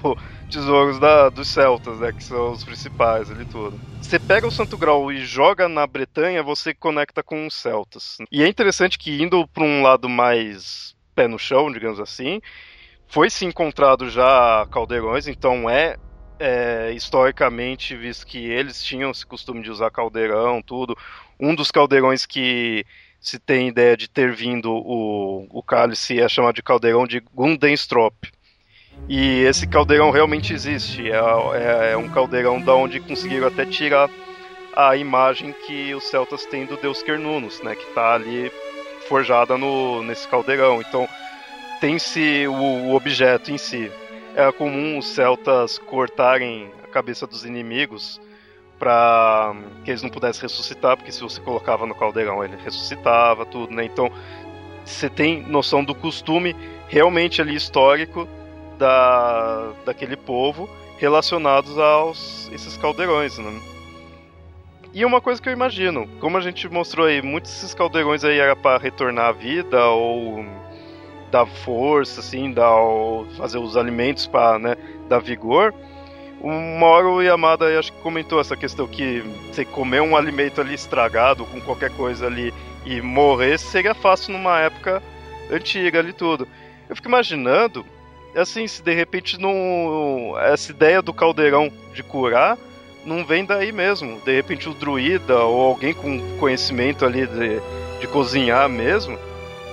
tesouros 0.51 0.99
da, 0.99 1.29
dos 1.29 1.47
celtas, 1.47 1.99
né? 1.99 2.11
Que 2.11 2.23
são 2.23 2.51
os 2.51 2.63
principais 2.63 3.31
ali 3.31 3.45
tudo. 3.45 3.79
Você 4.01 4.19
pega 4.19 4.45
o 4.45 4.51
Santo 4.51 4.77
Grau 4.77 5.11
e 5.11 5.25
joga 5.25 5.69
na 5.69 5.87
Bretanha, 5.87 6.43
você 6.43 6.73
conecta 6.73 7.23
com 7.23 7.47
os 7.47 7.53
celtas. 7.53 8.17
E 8.31 8.43
é 8.43 8.47
interessante 8.47 8.99
que 8.99 9.21
indo 9.21 9.47
para 9.47 9.63
um 9.63 9.81
lado 9.81 10.09
mais 10.09 10.95
pé 11.15 11.27
no 11.27 11.39
chão, 11.39 11.71
digamos 11.71 11.99
assim, 11.99 12.41
foi 13.07 13.29
se 13.29 13.45
encontrado 13.45 14.09
já 14.09 14.67
caldeirões, 14.71 15.27
então 15.27 15.69
é, 15.69 15.97
é, 16.39 16.91
historicamente 16.91 17.95
visto 17.95 18.25
que 18.25 18.37
eles 18.37 18.83
tinham 18.83 19.11
esse 19.11 19.25
costume 19.25 19.61
de 19.61 19.71
usar 19.71 19.91
caldeirão, 19.91 20.61
tudo. 20.61 20.97
Um 21.39 21.55
dos 21.55 21.71
caldeirões 21.71 22.25
que 22.25 22.85
se 23.19 23.37
tem 23.37 23.67
ideia 23.67 23.95
de 23.95 24.09
ter 24.09 24.33
vindo 24.33 24.71
o, 24.71 25.47
o 25.49 25.61
cálice 25.61 26.19
é 26.19 26.27
chamado 26.27 26.55
de 26.55 26.63
caldeirão 26.63 27.05
de 27.05 27.19
Gundenstrop. 27.19 28.31
E 29.07 29.43
esse 29.43 29.67
caldeirão 29.67 30.11
realmente 30.11 30.53
existe. 30.53 31.11
É, 31.11 31.15
é, 31.15 31.91
é, 31.91 31.97
um 31.97 32.09
caldeirão 32.09 32.61
da 32.61 32.73
onde 32.75 32.99
conseguiram 32.99 33.47
até 33.47 33.65
tirar 33.65 34.09
a 34.75 34.95
imagem 34.95 35.53
que 35.65 35.93
os 35.93 36.05
celtas 36.05 36.45
têm 36.45 36.65
do 36.65 36.77
deus 36.77 36.99
Cernunnos, 36.99 37.61
né? 37.61 37.75
Que 37.75 37.83
está 37.83 38.13
ali 38.13 38.51
forjada 39.07 39.57
no, 39.57 40.01
nesse 40.03 40.27
caldeirão. 40.27 40.81
Então 40.81 41.07
tem-se 41.79 42.47
o, 42.47 42.53
o 42.53 42.95
objeto 42.95 43.51
em 43.51 43.57
si. 43.57 43.91
Era 44.35 44.53
comum 44.53 44.97
os 44.97 45.07
celtas 45.07 45.77
cortarem 45.77 46.71
a 46.83 46.87
cabeça 46.87 47.27
dos 47.27 47.43
inimigos 47.43 48.21
para 48.79 49.53
que 49.83 49.91
eles 49.91 50.01
não 50.01 50.09
pudessem 50.09 50.41
ressuscitar, 50.41 50.97
porque 50.97 51.11
se 51.11 51.21
você 51.21 51.39
colocava 51.39 51.85
no 51.85 51.93
caldeirão 51.93 52.43
ele 52.43 52.55
ressuscitava, 52.63 53.45
tudo, 53.45 53.73
né? 53.73 53.83
Então 53.83 54.09
você 54.83 55.09
tem 55.09 55.43
noção 55.43 55.83
do 55.83 55.93
costume 55.93 56.55
realmente 56.87 57.41
ali 57.41 57.55
histórico 57.55 58.27
da, 58.81 59.73
daquele 59.85 60.17
povo 60.17 60.67
relacionados 60.97 61.77
aos 61.77 62.49
esses 62.51 62.75
caldeirões, 62.77 63.37
né? 63.37 63.61
E 64.91 65.05
uma 65.05 65.21
coisa 65.21 65.41
que 65.41 65.47
eu 65.47 65.53
imagino, 65.53 66.07
como 66.19 66.35
a 66.35 66.41
gente 66.41 66.67
mostrou 66.67 67.05
aí, 67.05 67.21
muitos 67.21 67.51
desses 67.51 67.73
caldeirões 67.73 68.23
aí 68.23 68.39
era 68.39 68.55
para 68.55 68.81
retornar 68.81 69.27
à 69.27 69.31
vida 69.31 69.85
ou 69.85 70.43
dar 71.31 71.45
força, 71.45 72.19
assim, 72.19 72.51
dar 72.51 72.73
fazer 73.37 73.59
os 73.59 73.77
alimentos 73.77 74.27
para 74.27 74.59
né, 74.59 74.75
dar 75.07 75.19
vigor. 75.19 75.73
Uma 76.41 76.87
hora 76.87 77.07
o 77.07 77.21
Yamada 77.21 77.79
acho 77.79 77.93
que 77.93 78.01
comentou 78.01 78.41
essa 78.41 78.57
questão 78.57 78.87
que 78.87 79.21
você 79.47 79.63
comer 79.63 80.01
um 80.01 80.17
alimento 80.17 80.59
ali 80.59 80.73
estragado 80.73 81.45
com 81.45 81.61
qualquer 81.61 81.91
coisa 81.91 82.25
ali 82.25 82.51
e 82.83 82.99
morrer 82.99 83.59
seria 83.59 83.93
fácil 83.93 84.33
numa 84.33 84.59
época 84.59 85.01
antiga 85.51 85.99
ali 85.99 86.11
tudo. 86.11 86.47
Eu 86.89 86.95
fico 86.95 87.07
imaginando 87.07 87.85
assim, 88.39 88.67
se 88.67 88.81
de 88.81 88.93
repente 88.93 89.39
não. 89.39 90.37
Essa 90.39 90.71
ideia 90.71 91.01
do 91.01 91.13
caldeirão 91.13 91.71
de 91.93 92.03
curar 92.03 92.57
não 93.05 93.25
vem 93.25 93.45
daí 93.45 93.71
mesmo. 93.71 94.19
De 94.21 94.33
repente 94.33 94.69
o 94.69 94.73
druida 94.73 95.39
ou 95.39 95.61
alguém 95.61 95.93
com 95.93 96.37
conhecimento 96.37 97.05
ali 97.05 97.27
de, 97.27 97.59
de 97.99 98.07
cozinhar 98.07 98.69
mesmo, 98.69 99.17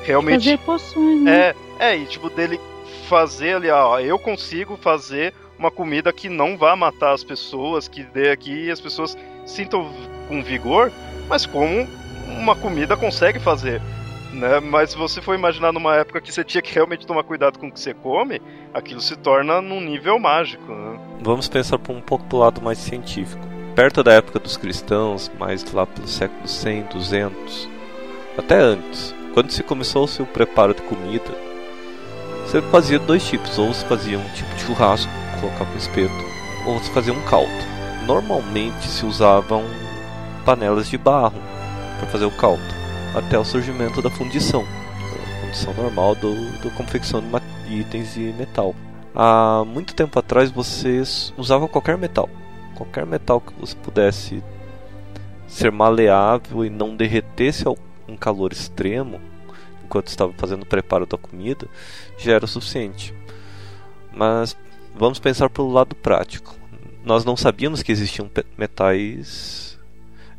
realmente. 0.02 0.44
Fazer 0.44 0.58
poções, 0.58 1.22
né? 1.22 1.54
É, 1.78 1.92
é, 1.92 1.96
e 1.96 2.06
tipo, 2.06 2.30
dele 2.30 2.60
fazer 3.08 3.56
ali, 3.56 3.70
ó, 3.70 3.98
eu 4.00 4.18
consigo 4.18 4.76
fazer 4.76 5.32
uma 5.58 5.70
comida 5.70 6.12
que 6.12 6.28
não 6.28 6.56
vá 6.56 6.76
matar 6.76 7.12
as 7.12 7.24
pessoas, 7.24 7.88
que 7.88 8.02
dê 8.02 8.30
aqui 8.30 8.66
e 8.66 8.70
as 8.70 8.80
pessoas 8.80 9.16
sintam 9.46 9.90
com 10.28 10.42
vigor, 10.42 10.92
mas 11.28 11.46
como 11.46 11.88
uma 12.26 12.54
comida 12.54 12.96
consegue 12.96 13.40
fazer 13.40 13.80
né? 14.32 14.60
Mas 14.60 14.90
se 14.90 14.96
você 14.96 15.20
for 15.20 15.34
imaginar 15.34 15.72
numa 15.72 15.96
época 15.96 16.20
que 16.20 16.32
você 16.32 16.44
tinha 16.44 16.62
que 16.62 16.74
realmente 16.74 17.06
tomar 17.06 17.22
cuidado 17.24 17.58
com 17.58 17.68
o 17.68 17.72
que 17.72 17.80
você 17.80 17.94
come, 17.94 18.40
aquilo 18.72 19.00
se 19.00 19.16
torna 19.16 19.60
num 19.60 19.80
nível 19.80 20.18
mágico, 20.18 20.72
né? 20.72 20.98
Vamos 21.20 21.48
pensar 21.48 21.76
um 21.88 22.00
pouco 22.00 22.24
do 22.26 22.38
lado 22.38 22.60
mais 22.60 22.78
científico. 22.78 23.46
Perto 23.74 24.02
da 24.02 24.12
época 24.12 24.38
dos 24.38 24.56
cristãos, 24.56 25.30
mais 25.38 25.70
lá 25.72 25.86
pelo 25.86 26.08
século 26.08 26.48
100, 26.48 26.82
200, 26.92 27.68
até 28.36 28.58
antes, 28.58 29.14
quando 29.34 29.50
se 29.50 29.62
começou 29.62 30.04
o 30.04 30.08
seu 30.08 30.26
preparo 30.26 30.74
de 30.74 30.82
comida, 30.82 31.48
você 32.44 32.60
fazia 32.62 32.98
dois 32.98 33.26
tipos, 33.26 33.58
ou 33.58 33.72
se 33.72 33.84
fazia 33.84 34.18
um 34.18 34.28
tipo 34.30 34.52
de 34.54 34.62
churrasco, 34.62 35.10
colocava 35.40 35.72
um 35.72 35.76
espeto, 35.76 36.14
ou 36.66 36.78
se 36.80 36.90
fazia 36.90 37.12
um 37.12 37.22
caldo. 37.26 37.52
Normalmente 38.06 38.88
se 38.88 39.04
usavam 39.04 39.64
panelas 40.44 40.88
de 40.88 40.96
barro 40.96 41.40
para 41.98 42.08
fazer 42.08 42.24
o 42.24 42.30
caldo 42.30 42.77
até 43.14 43.38
o 43.38 43.44
surgimento 43.44 44.02
da 44.02 44.10
fundição, 44.10 44.64
a 44.64 45.40
fundição 45.40 45.72
normal 45.74 46.14
do, 46.14 46.34
do 46.60 46.70
confecção 46.72 47.22
de 47.66 47.74
itens 47.74 48.14
de 48.14 48.32
metal. 48.32 48.74
Há 49.14 49.64
muito 49.66 49.94
tempo 49.94 50.18
atrás 50.18 50.50
vocês 50.50 51.32
usavam 51.36 51.68
qualquer 51.68 51.96
metal, 51.96 52.28
qualquer 52.74 53.06
metal 53.06 53.40
que 53.40 53.52
você 53.58 53.74
pudesse 53.76 54.42
ser 55.46 55.72
maleável 55.72 56.64
e 56.64 56.70
não 56.70 56.94
derretesse 56.94 57.64
um 58.06 58.16
calor 58.16 58.52
extremo 58.52 59.20
enquanto 59.84 60.08
estava 60.08 60.32
fazendo 60.34 60.62
o 60.62 60.66
preparo 60.66 61.06
da 61.06 61.16
comida 61.16 61.66
já 62.18 62.34
era 62.34 62.44
o 62.44 62.48
suficiente. 62.48 63.14
Mas 64.12 64.56
vamos 64.94 65.18
pensar 65.18 65.48
pelo 65.48 65.72
lado 65.72 65.94
prático. 65.94 66.54
Nós 67.04 67.24
não 67.24 67.36
sabíamos 67.36 67.82
que 67.82 67.90
existiam 67.90 68.30
metais, 68.56 69.78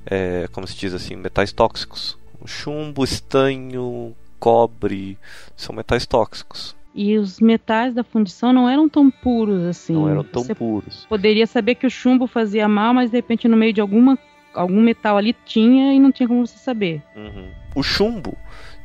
é, 0.06 0.48
como 0.52 0.68
se 0.68 0.76
diz 0.76 0.94
assim, 0.94 1.16
metais 1.16 1.52
tóxicos 1.52 2.19
chumbo, 2.48 3.04
estanho, 3.04 4.16
cobre, 4.40 5.18
são 5.56 5.76
metais 5.76 6.06
tóxicos. 6.06 6.76
E 6.94 7.18
os 7.18 7.40
metais 7.40 7.94
da 7.94 8.04
fundição 8.04 8.52
não 8.52 8.68
eram 8.68 8.90
tão 8.90 9.12
puros 9.12 9.64
assim. 9.64 9.94
Não 9.94 10.10
eram 10.10 10.24
tão 10.24 10.44
Você 10.44 10.56
puros. 10.56 11.06
Poderia 11.08 11.46
saber 11.46 11.76
que 11.76 11.86
o 11.86 11.90
chumbo 11.90 12.28
fazia 12.28 12.68
mal, 12.68 12.94
mas 12.94 13.12
de 13.12 13.18
repente 13.18 13.48
no 13.48 13.56
meio 13.56 13.74
de 13.74 13.82
alguma 13.82 14.18
algum 14.54 14.82
metal 14.82 15.16
ali 15.16 15.36
tinha 15.46 15.94
e 15.94 16.00
não 16.00 16.12
tinha 16.12 16.28
como 16.28 16.46
você 16.46 16.58
saber. 16.58 17.02
Uhum. 17.16 17.52
O 17.76 17.84
chumbo 17.84 18.36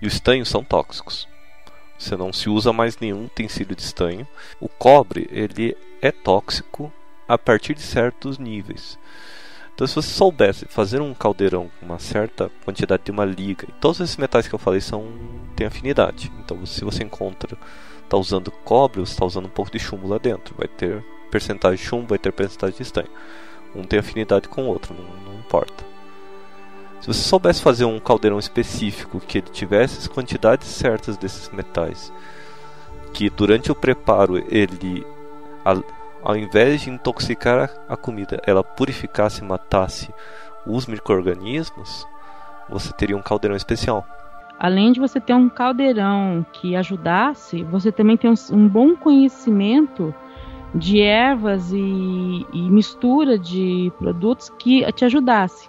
e 0.00 0.06
o 0.06 0.08
estanho 0.08 0.44
são 0.44 0.62
tóxicos. 0.62 1.26
Você 1.98 2.16
não 2.16 2.32
se 2.32 2.50
usa 2.50 2.72
mais 2.72 2.98
nenhum 2.98 3.24
utensílio 3.24 3.74
de 3.74 3.82
estanho. 3.82 4.28
O 4.60 4.68
cobre 4.68 5.28
ele 5.32 5.76
é 6.02 6.12
tóxico 6.12 6.92
a 7.26 7.38
partir 7.38 7.74
de 7.74 7.80
certos 7.80 8.38
níveis. 8.38 8.98
Então, 9.74 9.86
se 9.88 9.94
você 9.94 10.08
soubesse 10.08 10.66
fazer 10.66 11.00
um 11.00 11.12
caldeirão 11.12 11.68
com 11.78 11.86
uma 11.86 11.98
certa 11.98 12.50
quantidade 12.64 13.02
de 13.04 13.10
uma 13.10 13.24
liga, 13.24 13.66
e 13.68 13.72
todos 13.72 14.00
esses 14.00 14.16
metais 14.16 14.46
que 14.46 14.54
eu 14.54 14.58
falei 14.58 14.80
são 14.80 15.04
têm 15.56 15.66
afinidade. 15.66 16.30
Então, 16.38 16.64
se 16.64 16.84
você 16.84 17.02
encontra, 17.02 17.58
está 18.04 18.16
usando 18.16 18.52
cobre, 18.52 19.00
você 19.00 19.12
está 19.12 19.24
usando 19.24 19.46
um 19.46 19.50
pouco 19.50 19.72
de 19.72 19.80
chumbo 19.80 20.06
lá 20.06 20.18
dentro, 20.18 20.54
vai 20.56 20.68
ter 20.68 21.04
percentagem 21.28 21.76
de 21.76 21.84
chumbo, 21.84 22.06
vai 22.08 22.18
ter 22.18 22.32
percentagem 22.32 22.76
de 22.76 22.82
estanho. 22.82 23.08
Um 23.74 23.82
tem 23.82 23.98
afinidade 23.98 24.48
com 24.48 24.62
o 24.62 24.68
outro, 24.68 24.94
não, 24.94 25.32
não 25.32 25.40
importa. 25.40 25.84
Se 27.00 27.08
você 27.08 27.20
soubesse 27.20 27.60
fazer 27.60 27.84
um 27.84 27.98
caldeirão 27.98 28.38
específico 28.38 29.20
que 29.20 29.38
ele 29.38 29.48
tivesse 29.48 29.98
as 29.98 30.06
quantidades 30.06 30.68
certas 30.68 31.16
desses 31.16 31.50
metais, 31.50 32.12
que 33.12 33.28
durante 33.28 33.72
o 33.72 33.74
preparo 33.74 34.38
ele 34.48 35.04
ao 36.24 36.36
invés 36.36 36.80
de 36.80 36.90
intoxicar 36.90 37.70
a 37.86 37.96
comida, 37.96 38.40
ela 38.46 38.64
purificasse 38.64 39.42
e 39.42 39.44
matasse 39.44 40.12
os 40.66 40.86
micro-organismos, 40.86 42.06
você 42.68 42.90
teria 42.94 43.16
um 43.16 43.20
caldeirão 43.20 43.54
especial. 43.54 44.06
Além 44.58 44.92
de 44.92 45.00
você 45.00 45.20
ter 45.20 45.34
um 45.34 45.50
caldeirão 45.50 46.46
que 46.50 46.74
ajudasse, 46.74 47.62
você 47.64 47.92
também 47.92 48.16
tem 48.16 48.32
um, 48.50 48.66
bom 48.66 48.96
conhecimento 48.96 50.14
de 50.74 51.02
ervas 51.02 51.70
e, 51.70 52.46
e 52.52 52.70
mistura 52.70 53.38
de 53.38 53.92
produtos 53.98 54.48
que 54.58 54.90
te 54.92 55.04
ajudasse. 55.04 55.68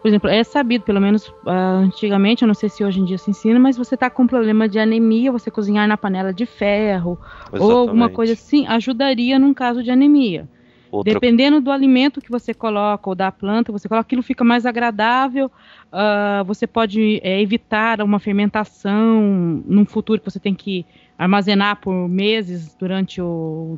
Por 0.00 0.08
exemplo, 0.08 0.30
é 0.30 0.44
sabido, 0.44 0.84
pelo 0.84 1.00
menos 1.00 1.28
uh, 1.28 1.82
antigamente, 1.82 2.42
eu 2.42 2.46
não 2.46 2.54
sei 2.54 2.68
se 2.68 2.84
hoje 2.84 3.00
em 3.00 3.04
dia 3.04 3.18
se 3.18 3.30
ensina, 3.30 3.58
mas 3.58 3.76
você 3.76 3.94
está 3.94 4.08
com 4.08 4.26
problema 4.26 4.68
de 4.68 4.78
anemia, 4.78 5.32
você 5.32 5.50
cozinhar 5.50 5.88
na 5.88 5.96
panela 5.96 6.32
de 6.32 6.46
ferro 6.46 7.18
Exatamente. 7.52 7.64
ou 7.64 7.78
alguma 7.78 8.08
coisa 8.08 8.34
assim, 8.34 8.66
ajudaria 8.66 9.38
num 9.38 9.52
caso 9.52 9.82
de 9.82 9.90
anemia. 9.90 10.48
Outra... 10.90 11.12
Dependendo 11.12 11.60
do 11.60 11.70
alimento 11.70 12.20
que 12.20 12.30
você 12.30 12.54
coloca 12.54 13.10
ou 13.10 13.14
da 13.14 13.30
planta, 13.30 13.72
você 13.72 13.88
coloca, 13.88 14.06
aquilo 14.06 14.22
fica 14.22 14.42
mais 14.42 14.64
agradável. 14.64 15.50
Uh, 15.92 16.44
você 16.44 16.66
pode 16.66 17.20
é, 17.22 17.40
evitar 17.40 18.00
uma 18.00 18.18
fermentação 18.18 19.62
num 19.66 19.84
futuro 19.84 20.20
que 20.20 20.30
você 20.30 20.40
tem 20.40 20.54
que 20.54 20.86
armazenar 21.18 21.80
por 21.80 22.08
meses 22.08 22.74
durante 22.74 23.20
o 23.20 23.76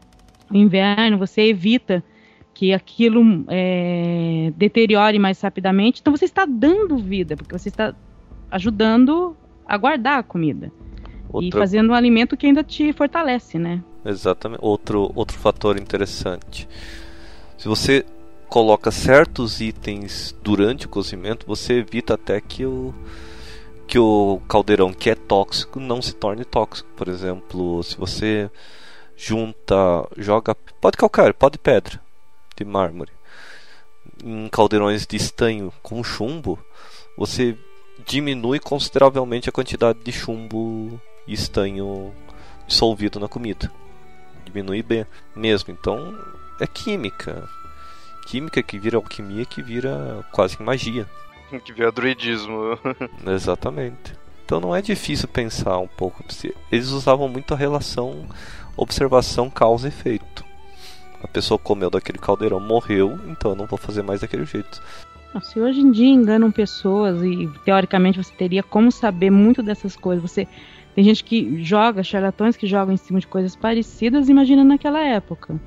inverno. 0.52 1.18
Você 1.18 1.42
evita 1.42 2.04
que 2.60 2.74
aquilo 2.74 3.22
é, 3.48 4.52
deteriore 4.54 5.18
mais 5.18 5.40
rapidamente. 5.40 6.02
Então 6.02 6.14
você 6.14 6.26
está 6.26 6.44
dando 6.44 6.98
vida, 6.98 7.34
porque 7.34 7.56
você 7.56 7.70
está 7.70 7.94
ajudando 8.50 9.34
a 9.66 9.78
guardar 9.78 10.18
a 10.18 10.22
comida. 10.22 10.70
Outra... 11.32 11.48
E 11.48 11.52
fazendo 11.52 11.88
um 11.88 11.94
alimento 11.94 12.36
que 12.36 12.44
ainda 12.44 12.62
te 12.62 12.92
fortalece, 12.92 13.58
né? 13.58 13.82
Exatamente. 14.04 14.60
Outro, 14.62 15.10
outro 15.14 15.38
fator 15.38 15.80
interessante. 15.80 16.68
Se 17.56 17.66
você 17.66 18.04
coloca 18.46 18.90
certos 18.90 19.62
itens 19.62 20.36
durante 20.42 20.84
o 20.84 20.90
cozimento, 20.90 21.46
você 21.46 21.78
evita 21.78 22.12
até 22.12 22.42
que 22.42 22.66
o 22.66 22.92
que 23.86 23.98
o 23.98 24.38
caldeirão 24.46 24.92
que 24.92 25.08
é 25.08 25.14
tóxico 25.14 25.80
não 25.80 26.02
se 26.02 26.14
torne 26.14 26.44
tóxico. 26.44 26.90
Por 26.94 27.08
exemplo, 27.08 27.82
se 27.82 27.96
você 27.96 28.50
junta, 29.16 30.06
joga, 30.18 30.54
pode 30.54 30.98
calcário, 30.98 31.32
pode 31.32 31.56
pedra 31.56 31.98
de 32.60 32.70
mármore, 32.70 33.10
em 34.22 34.48
caldeirões 34.48 35.06
de 35.06 35.16
estanho 35.16 35.72
com 35.82 36.04
chumbo, 36.04 36.58
você 37.16 37.56
diminui 38.06 38.58
consideravelmente 38.58 39.48
a 39.48 39.52
quantidade 39.52 39.98
de 40.00 40.12
chumbo 40.12 41.00
e 41.26 41.32
estanho 41.32 42.12
dissolvido 42.66 43.18
na 43.18 43.28
comida. 43.28 43.72
Diminui 44.44 44.82
bem 44.82 45.06
mesmo. 45.34 45.72
Então 45.72 46.16
é 46.60 46.66
química. 46.66 47.48
Química 48.26 48.62
que 48.62 48.78
vira 48.78 48.96
alquimia 48.96 49.44
que 49.44 49.62
vira 49.62 50.24
quase 50.32 50.62
magia. 50.62 51.06
Que 51.64 51.72
vira 51.72 51.90
druidismo. 51.90 52.78
Exatamente. 53.26 54.14
Então 54.44 54.60
não 54.60 54.74
é 54.74 54.80
difícil 54.80 55.26
pensar 55.26 55.78
um 55.78 55.88
pouco. 55.88 56.22
Eles 56.70 56.90
usavam 56.90 57.28
muito 57.28 57.52
a 57.52 57.56
relação 57.56 58.24
observação 58.76 59.50
causa 59.50 59.88
efeito. 59.88 60.44
A 61.22 61.28
pessoa 61.28 61.58
comeu 61.58 61.90
daquele 61.90 62.18
caldeirão, 62.18 62.60
morreu, 62.60 63.18
então 63.26 63.52
eu 63.52 63.56
não 63.56 63.66
vou 63.66 63.78
fazer 63.78 64.02
mais 64.02 64.20
daquele 64.20 64.44
jeito. 64.44 64.82
Se 65.42 65.60
hoje 65.60 65.80
em 65.80 65.92
dia 65.92 66.08
enganam 66.08 66.50
pessoas 66.50 67.22
e 67.22 67.48
teoricamente 67.64 68.22
você 68.22 68.34
teria 68.34 68.62
como 68.62 68.90
saber 68.90 69.30
muito 69.30 69.62
dessas 69.62 69.94
coisas, 69.94 70.22
você 70.22 70.48
tem 70.94 71.04
gente 71.04 71.22
que 71.22 71.62
joga, 71.62 72.02
charlatões 72.02 72.56
que 72.56 72.66
jogam 72.66 72.94
em 72.94 72.96
cima 72.96 73.20
de 73.20 73.26
coisas 73.26 73.54
parecidas, 73.54 74.28
imagina 74.28 74.64
naquela 74.64 75.00
época. 75.00 75.60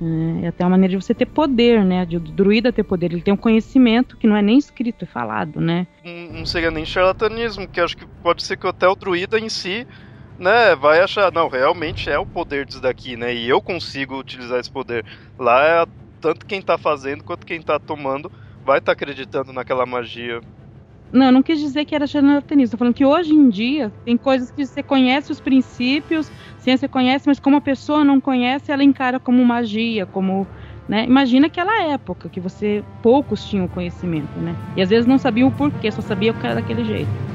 É, 0.00 0.46
até 0.46 0.64
uma 0.64 0.70
maneira 0.70 0.96
de 0.96 1.04
você 1.04 1.12
ter 1.12 1.26
poder, 1.26 1.84
né? 1.84 2.06
De 2.06 2.16
o 2.16 2.20
druida 2.20 2.72
ter 2.72 2.84
poder. 2.84 3.12
Ele 3.12 3.20
tem 3.20 3.34
um 3.34 3.38
conhecimento 3.38 4.16
que 4.16 4.28
não 4.28 4.36
é 4.36 4.42
nem 4.42 4.56
escrito, 4.56 5.04
é 5.04 5.06
falado, 5.06 5.60
né? 5.60 5.88
Não, 6.04 6.38
não 6.38 6.46
seria 6.46 6.70
nem 6.70 6.84
charlatanismo, 6.84 7.66
que 7.66 7.80
acho 7.80 7.96
que 7.96 8.06
pode 8.22 8.44
ser 8.44 8.56
que 8.56 8.66
até 8.66 8.86
o 8.88 8.94
druida 8.94 9.38
em 9.40 9.48
si, 9.48 9.86
né, 10.38 10.76
vai 10.76 11.00
achar, 11.00 11.32
não, 11.32 11.48
realmente 11.48 12.08
é 12.08 12.18
o 12.18 12.24
poder 12.24 12.64
disso 12.64 12.80
daqui, 12.80 13.16
né? 13.16 13.34
E 13.34 13.48
eu 13.48 13.60
consigo 13.60 14.18
utilizar 14.18 14.60
esse 14.60 14.70
poder. 14.70 15.04
Lá 15.38 15.64
é 15.64 15.86
tanto 16.20 16.46
quem 16.46 16.62
tá 16.62 16.78
fazendo 16.78 17.24
quanto 17.24 17.46
quem 17.46 17.60
tá 17.60 17.78
tomando 17.78 18.30
vai 18.64 18.78
estar 18.78 18.90
tá 18.90 18.92
acreditando 18.92 19.52
naquela 19.52 19.84
magia. 19.84 20.40
Não, 21.12 21.26
eu 21.26 21.32
não 21.32 21.42
quis 21.42 21.58
dizer 21.58 21.84
que 21.84 21.94
era 21.94 22.06
charlatanismo. 22.06 22.72
Tô 22.72 22.78
falando 22.78 22.94
que 22.94 23.04
hoje 23.04 23.32
em 23.32 23.48
dia 23.48 23.90
tem 24.04 24.16
coisas 24.16 24.50
que 24.50 24.64
você 24.64 24.82
conhece 24.82 25.32
os 25.32 25.40
princípios, 25.40 26.30
ciência 26.58 26.88
conhece, 26.88 27.26
mas 27.26 27.40
como 27.40 27.56
a 27.56 27.60
pessoa 27.60 28.04
não 28.04 28.20
conhece, 28.20 28.70
ela 28.70 28.84
encara 28.84 29.18
como 29.18 29.44
magia, 29.44 30.06
como. 30.06 30.46
Né? 30.86 31.04
Imagina 31.04 31.48
aquela 31.48 31.82
época 31.82 32.28
que 32.28 32.40
você 32.40 32.82
poucos 33.02 33.44
tinham 33.44 33.68
conhecimento, 33.68 34.38
né? 34.38 34.54
E 34.74 34.80
às 34.80 34.88
vezes 34.88 35.06
não 35.06 35.18
sabiam 35.18 35.48
o 35.48 35.52
porquê, 35.52 35.90
só 35.90 36.00
sabia 36.00 36.32
que 36.32 36.46
era 36.46 36.54
daquele 36.54 36.82
jeito. 36.84 37.27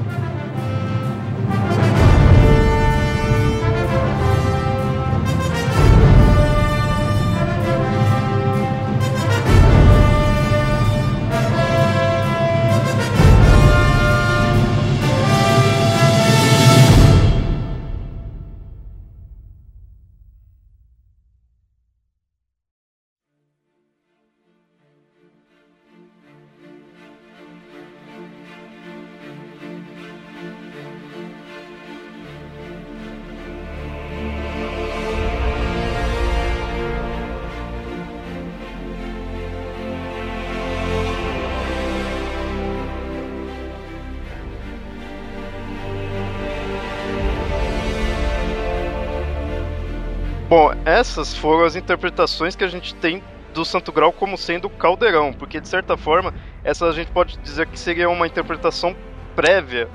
Essas 50.85 51.35
foram 51.35 51.65
as 51.65 51.75
interpretações 51.75 52.55
que 52.55 52.63
a 52.63 52.67
gente 52.67 52.93
tem 52.95 53.23
do 53.53 53.63
Santo 53.63 53.91
Grau 53.91 54.11
como 54.11 54.37
sendo 54.37 54.69
caldeirão, 54.69 55.31
porque 55.31 55.61
de 55.61 55.67
certa 55.67 55.95
forma, 55.95 56.33
essa 56.63 56.85
a 56.87 56.91
gente 56.91 57.11
pode 57.11 57.37
dizer 57.37 57.67
que 57.67 57.79
seria 57.79 58.09
uma 58.09 58.25
interpretação 58.27 58.95
prévia, 59.35 59.87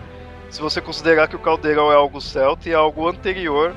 se 0.50 0.60
você 0.60 0.80
considerar 0.80 1.28
que 1.28 1.36
o 1.36 1.38
caldeirão 1.38 1.92
é 1.92 1.94
algo 1.94 2.20
celta 2.20 2.68
e 2.68 2.72
é 2.72 2.74
algo 2.74 3.08
anterior 3.08 3.74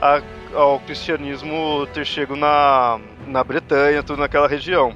a, 0.00 0.20
ao 0.54 0.80
cristianismo 0.80 1.86
ter 1.94 2.04
chegado 2.04 2.36
na, 2.36 3.00
na 3.26 3.42
Bretanha, 3.42 4.02
tudo 4.02 4.20
naquela 4.20 4.48
região. 4.48 4.94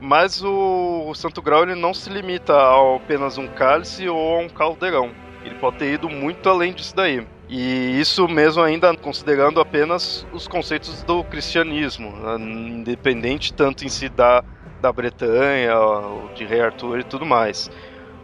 Mas 0.00 0.42
o, 0.42 1.06
o 1.08 1.14
Santo 1.14 1.40
Grau 1.40 1.62
ele 1.62 1.76
não 1.76 1.94
se 1.94 2.10
limita 2.10 2.54
a 2.54 2.96
apenas 2.96 3.38
um 3.38 3.46
cálice 3.46 4.08
ou 4.08 4.36
a 4.36 4.38
um 4.40 4.48
caldeirão. 4.48 5.12
Ele 5.44 5.54
pode 5.56 5.76
ter 5.76 5.92
ido 5.92 6.08
muito 6.08 6.48
além 6.48 6.72
disso 6.72 6.94
daí. 6.94 7.24
E 7.54 8.00
isso 8.00 8.26
mesmo 8.26 8.62
ainda 8.62 8.96
considerando 8.96 9.60
apenas 9.60 10.26
os 10.32 10.48
conceitos 10.48 11.02
do 11.02 11.22
cristianismo, 11.22 12.10
né? 12.16 12.36
independente 12.38 13.52
tanto 13.52 13.84
em 13.84 13.90
si 13.90 14.08
da, 14.08 14.42
da 14.80 14.90
Bretanha, 14.90 15.74
de 16.34 16.46
Rei 16.46 16.62
Arthur 16.62 17.00
e 17.00 17.04
tudo 17.04 17.26
mais. 17.26 17.70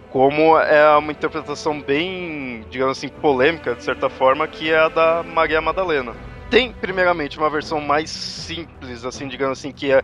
Como 0.09 0.59
é 0.59 0.97
uma 0.97 1.13
interpretação 1.13 1.79
bem, 1.79 2.65
digamos 2.71 2.97
assim, 2.97 3.09
polêmica, 3.09 3.75
de 3.75 3.85
certa 3.85 4.09
forma, 4.09 4.49
que 4.49 4.73
é 4.73 4.79
a 4.79 4.89
da 4.89 5.23
Maria 5.23 5.61
Madalena. 5.61 6.17
Tem, 6.49 6.73
primeiramente, 6.73 7.37
uma 7.37 7.51
versão 7.51 7.83
mais 7.83 8.09
simples, 8.09 9.05
assim, 9.05 9.29
digamos 9.29 9.59
assim, 9.59 9.73
que 9.73 9.93
é, 9.93 10.03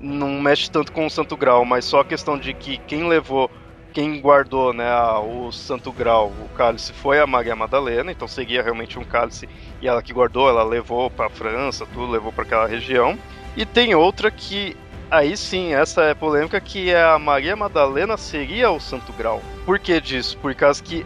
não 0.00 0.40
mexe 0.40 0.70
tanto 0.70 0.92
com 0.92 1.04
o 1.04 1.10
Santo 1.10 1.36
Grau, 1.36 1.66
mas 1.66 1.84
só 1.84 2.00
a 2.00 2.04
questão 2.06 2.38
de 2.38 2.54
que 2.54 2.78
quem 2.78 3.06
levou 3.06 3.50
quem 3.92 4.20
guardou 4.20 4.72
né, 4.72 4.90
o 5.18 5.52
Santo 5.52 5.92
Grau, 5.92 6.32
o 6.40 6.48
cálice, 6.56 6.92
foi 6.92 7.20
a 7.20 7.26
Maria 7.26 7.54
Madalena, 7.54 8.10
então 8.10 8.26
seguia 8.26 8.62
realmente 8.62 8.98
um 8.98 9.04
cálice 9.04 9.48
e 9.80 9.86
ela 9.86 10.02
que 10.02 10.12
guardou, 10.12 10.48
ela 10.48 10.64
levou 10.64 11.10
para 11.10 11.26
a 11.26 11.30
França, 11.30 11.86
tudo, 11.92 12.10
levou 12.10 12.32
para 12.32 12.44
aquela 12.44 12.66
região. 12.66 13.18
E 13.56 13.66
tem 13.66 13.94
outra 13.94 14.30
que, 14.30 14.76
aí 15.10 15.36
sim, 15.36 15.74
essa 15.74 16.02
é 16.04 16.14
polêmica, 16.14 16.60
que 16.60 16.90
é 16.90 17.02
a 17.02 17.18
Maria 17.18 17.54
Madalena 17.54 18.16
seria 18.16 18.70
o 18.70 18.80
Santo 18.80 19.12
Grau. 19.12 19.42
Por 19.66 19.78
que 19.78 20.00
disso? 20.00 20.38
Por 20.38 20.54
causa 20.54 20.82
que 20.82 21.04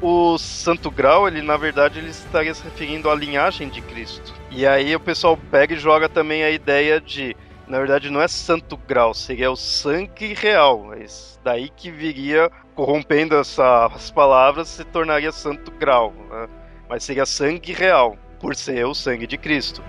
o 0.00 0.38
Santo 0.38 0.90
Grau, 0.90 1.26
ele 1.26 1.42
na 1.42 1.56
verdade 1.56 1.98
ele 1.98 2.10
estaria 2.10 2.54
se 2.54 2.62
referindo 2.62 3.10
à 3.10 3.14
linhagem 3.14 3.68
de 3.68 3.80
Cristo. 3.80 4.34
E 4.50 4.66
aí 4.66 4.94
o 4.94 5.00
pessoal 5.00 5.36
pega 5.50 5.74
e 5.74 5.78
joga 5.78 6.08
também 6.08 6.44
a 6.44 6.50
ideia 6.50 7.00
de 7.00 7.34
na 7.68 7.78
verdade 7.78 8.10
não 8.10 8.20
é 8.20 8.28
santo 8.28 8.76
grau, 8.76 9.12
seria 9.12 9.50
o 9.50 9.56
sangue 9.56 10.34
real. 10.34 10.92
É 10.94 11.04
daí 11.44 11.68
que 11.68 11.90
viria, 11.90 12.50
corrompendo 12.74 13.36
essas 13.36 14.10
palavras, 14.10 14.68
se 14.68 14.84
tornaria 14.84 15.30
santo 15.30 15.70
grau. 15.72 16.12
Né? 16.30 16.48
Mas 16.88 17.04
seria 17.04 17.26
sangue 17.26 17.72
real, 17.72 18.16
por 18.40 18.56
ser 18.56 18.86
o 18.86 18.94
sangue 18.94 19.26
de 19.26 19.36
Cristo. 19.36 19.82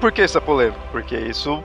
Por 0.00 0.12
que 0.12 0.22
essa 0.22 0.40
polêmica? 0.40 0.80
Porque 0.90 1.16
isso 1.16 1.62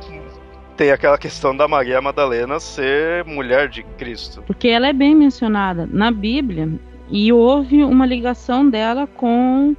tem 0.77 0.91
aquela 0.91 1.17
questão 1.17 1.55
da 1.55 1.67
Maria 1.67 2.01
Madalena 2.01 2.59
ser 2.59 3.23
mulher 3.25 3.69
de 3.69 3.83
Cristo. 3.83 4.41
Porque 4.47 4.67
ela 4.67 4.87
é 4.87 4.93
bem 4.93 5.15
mencionada 5.15 5.87
na 5.91 6.11
Bíblia 6.11 6.69
e 7.09 7.31
houve 7.31 7.83
uma 7.83 8.05
ligação 8.05 8.69
dela 8.69 9.05
com 9.05 9.75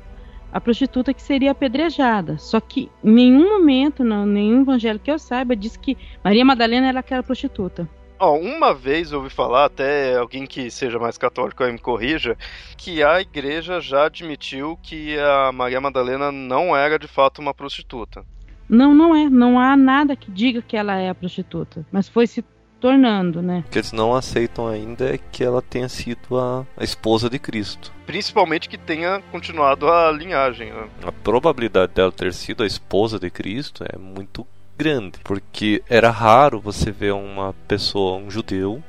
a 0.53 0.61
prostituta 0.61 1.14
que 1.14 1.22
seria 1.22 1.53
apedrejada. 1.53 2.36
Só 2.38 2.61
que 2.61 2.90
em 3.03 3.11
nenhum 3.11 3.59
momento, 3.59 4.05
não, 4.05 4.26
nenhum 4.26 4.62
evangelho 4.62 5.00
que 5.00 5.11
eu 5.11 5.18
saiba, 5.18 5.57
diz 5.57 5.76
que 5.76 5.96
Maria 6.22 6.44
Madalena 6.44 6.88
era 6.88 7.00
aquela 7.00 7.22
prostituta. 7.22 7.88
Oh, 8.20 8.36
uma 8.36 8.72
vez 8.72 9.11
eu 9.11 9.18
ouvi 9.18 9.30
falar, 9.30 9.64
até 9.64 10.16
alguém 10.16 10.46
que 10.46 10.70
seja 10.70 10.96
mais 10.96 11.18
católico 11.18 11.64
aí 11.64 11.72
me 11.72 11.78
corrija, 11.78 12.36
que 12.76 13.03
a 13.03 13.20
igreja 13.20 13.80
já 13.80 14.05
admitiu 14.05 14.78
que 14.80 15.18
a 15.18 15.50
Maria 15.50 15.80
Madalena 15.80 16.30
não 16.30 16.76
era 16.76 17.00
de 17.00 17.09
fato 17.09 17.40
uma 17.40 17.53
prostituta. 17.53 18.24
Não, 18.68 18.94
não 18.94 19.14
é. 19.14 19.28
Não 19.28 19.59
há 19.59 19.76
nada 19.76 20.14
que 20.14 20.30
diga 20.30 20.62
que 20.62 20.76
ela 20.76 20.96
é 20.96 21.09
a 21.09 21.14
prostituta. 21.14 21.84
Mas 21.90 22.09
foi 22.09 22.28
se 22.28 22.44
tornando, 22.83 23.41
né? 23.41 23.62
O 23.64 23.70
que 23.70 23.78
eles 23.78 23.93
não 23.93 24.12
aceitam 24.12 24.66
ainda 24.66 25.14
é 25.14 25.16
que 25.16 25.45
ela 25.45 25.62
tenha 25.62 25.89
sido 25.89 26.37
a, 26.37 26.66
a 26.76 26.83
esposa 26.83 27.30
de 27.30 27.39
Cristo. 27.39 27.93
Principalmente 28.05 28.68
que 28.68 28.76
tenha 28.76 29.22
continuado 29.30 29.89
a 29.89 30.11
linhagem. 30.11 30.72
Né? 30.72 30.89
A 31.05 31.12
probabilidade 31.12 31.93
dela 31.95 32.11
ter 32.11 32.35
sido 32.35 32.64
a 32.64 32.66
esposa 32.66 33.20
de 33.20 33.30
Cristo 33.30 33.85
é 33.89 33.97
muito 33.97 34.45
grande, 34.76 35.20
porque 35.22 35.80
era 35.89 36.11
raro 36.11 36.61
você 36.61 36.91
ver 36.91 37.12
uma 37.12 37.55
pessoa, 37.68 38.18
um 38.18 38.28
judeu, 38.28 38.83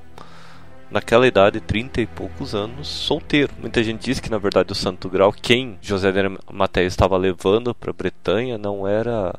naquela 0.89 1.27
idade, 1.27 1.59
30 1.59 2.01
e 2.01 2.07
poucos 2.07 2.55
anos, 2.55 2.87
solteiro. 2.87 3.53
Muita 3.59 3.83
gente 3.83 4.05
diz 4.05 4.19
que 4.19 4.31
na 4.31 4.39
verdade 4.39 4.71
o 4.71 4.75
Santo 4.75 5.07
Grau, 5.07 5.31
quem 5.31 5.77
José 5.83 6.11
de 6.11 6.17
Arimateia 6.17 6.87
estava 6.87 7.15
levando 7.15 7.75
para 7.75 7.93
Bretanha, 7.93 8.57
não 8.57 8.87
era 8.87 9.35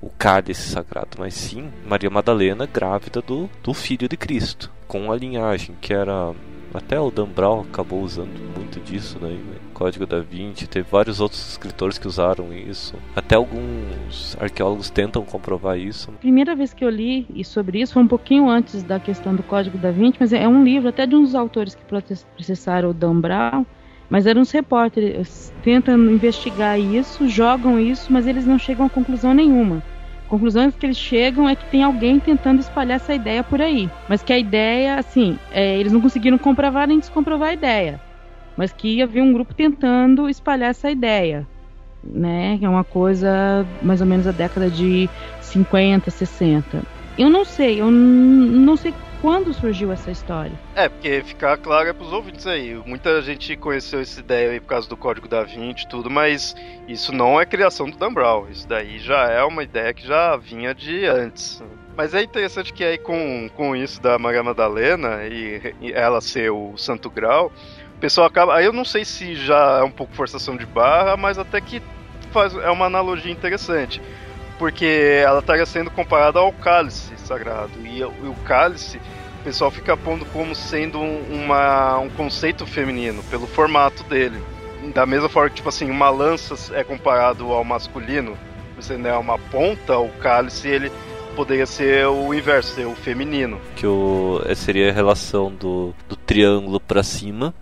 o 0.00 0.08
cálice 0.08 0.70
sagrado, 0.70 1.16
mas 1.18 1.34
sim 1.34 1.70
Maria 1.86 2.10
Madalena 2.10 2.66
grávida 2.66 3.20
do, 3.20 3.48
do 3.62 3.74
filho 3.74 4.08
de 4.08 4.16
Cristo, 4.16 4.70
com 4.88 5.12
a 5.12 5.16
linhagem 5.16 5.76
que 5.80 5.92
era 5.92 6.34
até 6.72 7.00
o 7.00 7.10
Dan 7.10 7.26
Brown 7.26 7.62
acabou 7.62 8.00
usando 8.00 8.38
muito 8.56 8.78
disso, 8.80 9.18
né? 9.20 9.36
Código 9.74 10.06
da 10.06 10.20
Vinci, 10.20 10.68
teve 10.68 10.86
vários 10.88 11.20
outros 11.20 11.50
escritores 11.50 11.98
que 11.98 12.06
usaram 12.06 12.52
isso. 12.52 12.94
Até 13.16 13.34
alguns 13.34 14.36
arqueólogos 14.38 14.90
tentam 14.90 15.24
comprovar 15.24 15.78
isso. 15.78 16.12
Primeira 16.20 16.54
vez 16.54 16.72
que 16.72 16.84
eu 16.84 16.90
li 16.90 17.26
sobre 17.44 17.80
isso 17.80 17.94
foi 17.94 18.02
um 18.02 18.08
pouquinho 18.08 18.48
antes 18.48 18.82
da 18.82 19.00
questão 19.00 19.34
do 19.34 19.42
Código 19.42 19.78
da 19.78 19.90
Vinci, 19.90 20.18
mas 20.20 20.32
é 20.32 20.46
um 20.46 20.62
livro 20.62 20.88
até 20.90 21.06
de 21.06 21.10
dos 21.10 21.34
autores 21.34 21.74
que 21.74 21.82
processaram 21.84 22.90
o 22.90 22.94
Dan 22.94 23.20
Brown, 23.20 23.66
mas 24.10 24.26
eram 24.26 24.42
uns 24.42 24.50
repórteres 24.50 25.52
tentam 25.62 25.94
investigar 26.10 26.78
isso, 26.78 27.28
jogam 27.28 27.78
isso, 27.78 28.12
mas 28.12 28.26
eles 28.26 28.44
não 28.44 28.58
chegam 28.58 28.86
a 28.86 28.90
conclusão 28.90 29.32
nenhuma 29.32 29.82
conclusões 30.30 30.76
que 30.76 30.86
eles 30.86 30.96
chegam 30.96 31.48
é 31.48 31.56
que 31.56 31.64
tem 31.66 31.82
alguém 31.82 32.20
tentando 32.20 32.60
espalhar 32.60 32.96
essa 32.96 33.12
ideia 33.12 33.42
por 33.42 33.60
aí. 33.60 33.90
Mas 34.08 34.22
que 34.22 34.32
a 34.32 34.38
ideia, 34.38 34.94
assim, 34.94 35.36
é, 35.50 35.76
eles 35.76 35.92
não 35.92 36.00
conseguiram 36.00 36.38
comprovar 36.38 36.86
nem 36.86 37.00
descomprovar 37.00 37.48
a 37.48 37.52
ideia. 37.52 38.00
Mas 38.56 38.72
que 38.72 39.02
havia 39.02 39.22
um 39.22 39.32
grupo 39.32 39.52
tentando 39.52 40.28
espalhar 40.28 40.70
essa 40.70 40.88
ideia. 40.88 41.46
Né? 42.02 42.58
É 42.62 42.68
uma 42.68 42.84
coisa 42.84 43.66
mais 43.82 44.00
ou 44.00 44.06
menos 44.06 44.26
a 44.26 44.32
década 44.32 44.70
de 44.70 45.10
50, 45.40 46.10
60. 46.10 46.82
Eu 47.18 47.28
não 47.28 47.44
sei, 47.44 47.80
eu 47.80 47.90
não 47.90 48.76
sei 48.76 48.94
quando 49.20 49.52
surgiu 49.52 49.92
essa 49.92 50.10
história? 50.10 50.52
É, 50.74 50.88
porque 50.88 51.22
ficar 51.22 51.58
claro 51.58 51.88
é 51.88 51.92
pros 51.92 52.12
ouvintes 52.12 52.46
aí. 52.46 52.74
Muita 52.86 53.20
gente 53.20 53.54
conheceu 53.56 54.00
essa 54.00 54.20
ideia 54.20 54.52
aí 54.52 54.60
por 54.60 54.68
causa 54.68 54.88
do 54.88 54.96
Código 54.96 55.28
da 55.28 55.42
Vinci 55.42 55.84
e 55.84 55.88
tudo, 55.88 56.08
mas 56.10 56.54
isso 56.88 57.12
não 57.12 57.40
é 57.40 57.44
criação 57.44 57.90
do 57.90 57.96
Dan 57.96 58.12
Brown. 58.12 58.48
Isso 58.48 58.66
daí 58.66 58.98
já 58.98 59.28
é 59.30 59.42
uma 59.44 59.62
ideia 59.62 59.92
que 59.92 60.06
já 60.06 60.36
vinha 60.36 60.74
de 60.74 61.04
antes. 61.04 61.62
Mas 61.96 62.14
é 62.14 62.22
interessante 62.22 62.72
que 62.72 62.82
aí 62.82 62.96
com, 62.96 63.50
com 63.54 63.76
isso 63.76 64.00
da 64.00 64.18
Maria 64.18 64.42
Madalena 64.42 65.26
e, 65.26 65.74
e 65.82 65.92
ela 65.92 66.20
ser 66.22 66.50
o 66.50 66.74
Santo 66.76 67.10
Grau, 67.10 67.52
o 67.96 68.00
pessoal 68.00 68.26
acaba. 68.26 68.54
Aí 68.54 68.64
eu 68.64 68.72
não 68.72 68.84
sei 68.84 69.04
se 69.04 69.34
já 69.34 69.80
é 69.80 69.82
um 69.82 69.90
pouco 69.90 70.14
forçação 70.14 70.56
de 70.56 70.64
barra, 70.64 71.16
mas 71.18 71.38
até 71.38 71.60
que 71.60 71.82
faz, 72.32 72.54
é 72.54 72.70
uma 72.70 72.86
analogia 72.86 73.30
interessante. 73.30 74.00
Porque 74.60 75.22
ela 75.24 75.38
estaria 75.38 75.64
sendo 75.64 75.90
comparada 75.90 76.38
ao 76.38 76.52
cálice 76.52 77.14
sagrado. 77.16 77.70
E, 77.82 78.04
o 78.04 78.34
cálice, 78.44 78.98
o 79.40 79.44
pessoal 79.44 79.70
fica 79.70 79.96
pondo 79.96 80.26
como 80.26 80.54
sendo 80.54 81.00
um, 81.00 81.44
uma, 81.44 81.98
um 81.98 82.10
conceito 82.10 82.66
feminino, 82.66 83.22
pelo 83.30 83.46
formato 83.46 84.04
dele. 84.04 84.38
Da 84.92 85.06
mesma 85.06 85.30
forma 85.30 85.48
que, 85.48 85.56
tipo 85.56 85.70
assim, 85.70 85.90
uma 85.90 86.10
lança 86.10 86.76
é 86.76 86.84
comparado 86.84 87.50
ao 87.50 87.64
masculino, 87.64 88.36
você 88.76 88.98
não 88.98 89.08
é 89.08 89.16
uma 89.16 89.38
ponta, 89.38 89.96
o 89.98 90.10
cálice 90.18 90.68
ele 90.68 90.92
poderia 91.34 91.64
ser 91.64 92.06
o 92.06 92.34
inverso, 92.34 92.74
ser 92.74 92.86
o 92.86 92.94
feminino. 92.94 93.58
Que 93.76 93.86
o, 93.86 94.42
seria 94.54 94.90
a 94.90 94.92
relação 94.92 95.50
do, 95.50 95.94
do 96.06 96.16
triângulo 96.16 96.78
para 96.78 97.02
cima, 97.02 97.54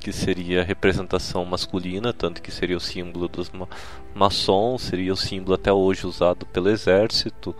que 0.00 0.12
seria 0.12 0.60
a 0.60 0.64
representação 0.64 1.44
masculina, 1.44 2.12
tanto 2.12 2.40
que 2.40 2.50
seria 2.50 2.76
o 2.76 2.80
símbolo 2.80 3.28
dos 3.28 3.50
ma 3.50 3.68
maçons, 4.14 4.82
seria 4.82 5.12
o 5.12 5.16
símbolo 5.16 5.54
até 5.54 5.72
hoje 5.72 6.06
usado 6.06 6.46
pelo 6.46 6.68
exército 6.68 7.54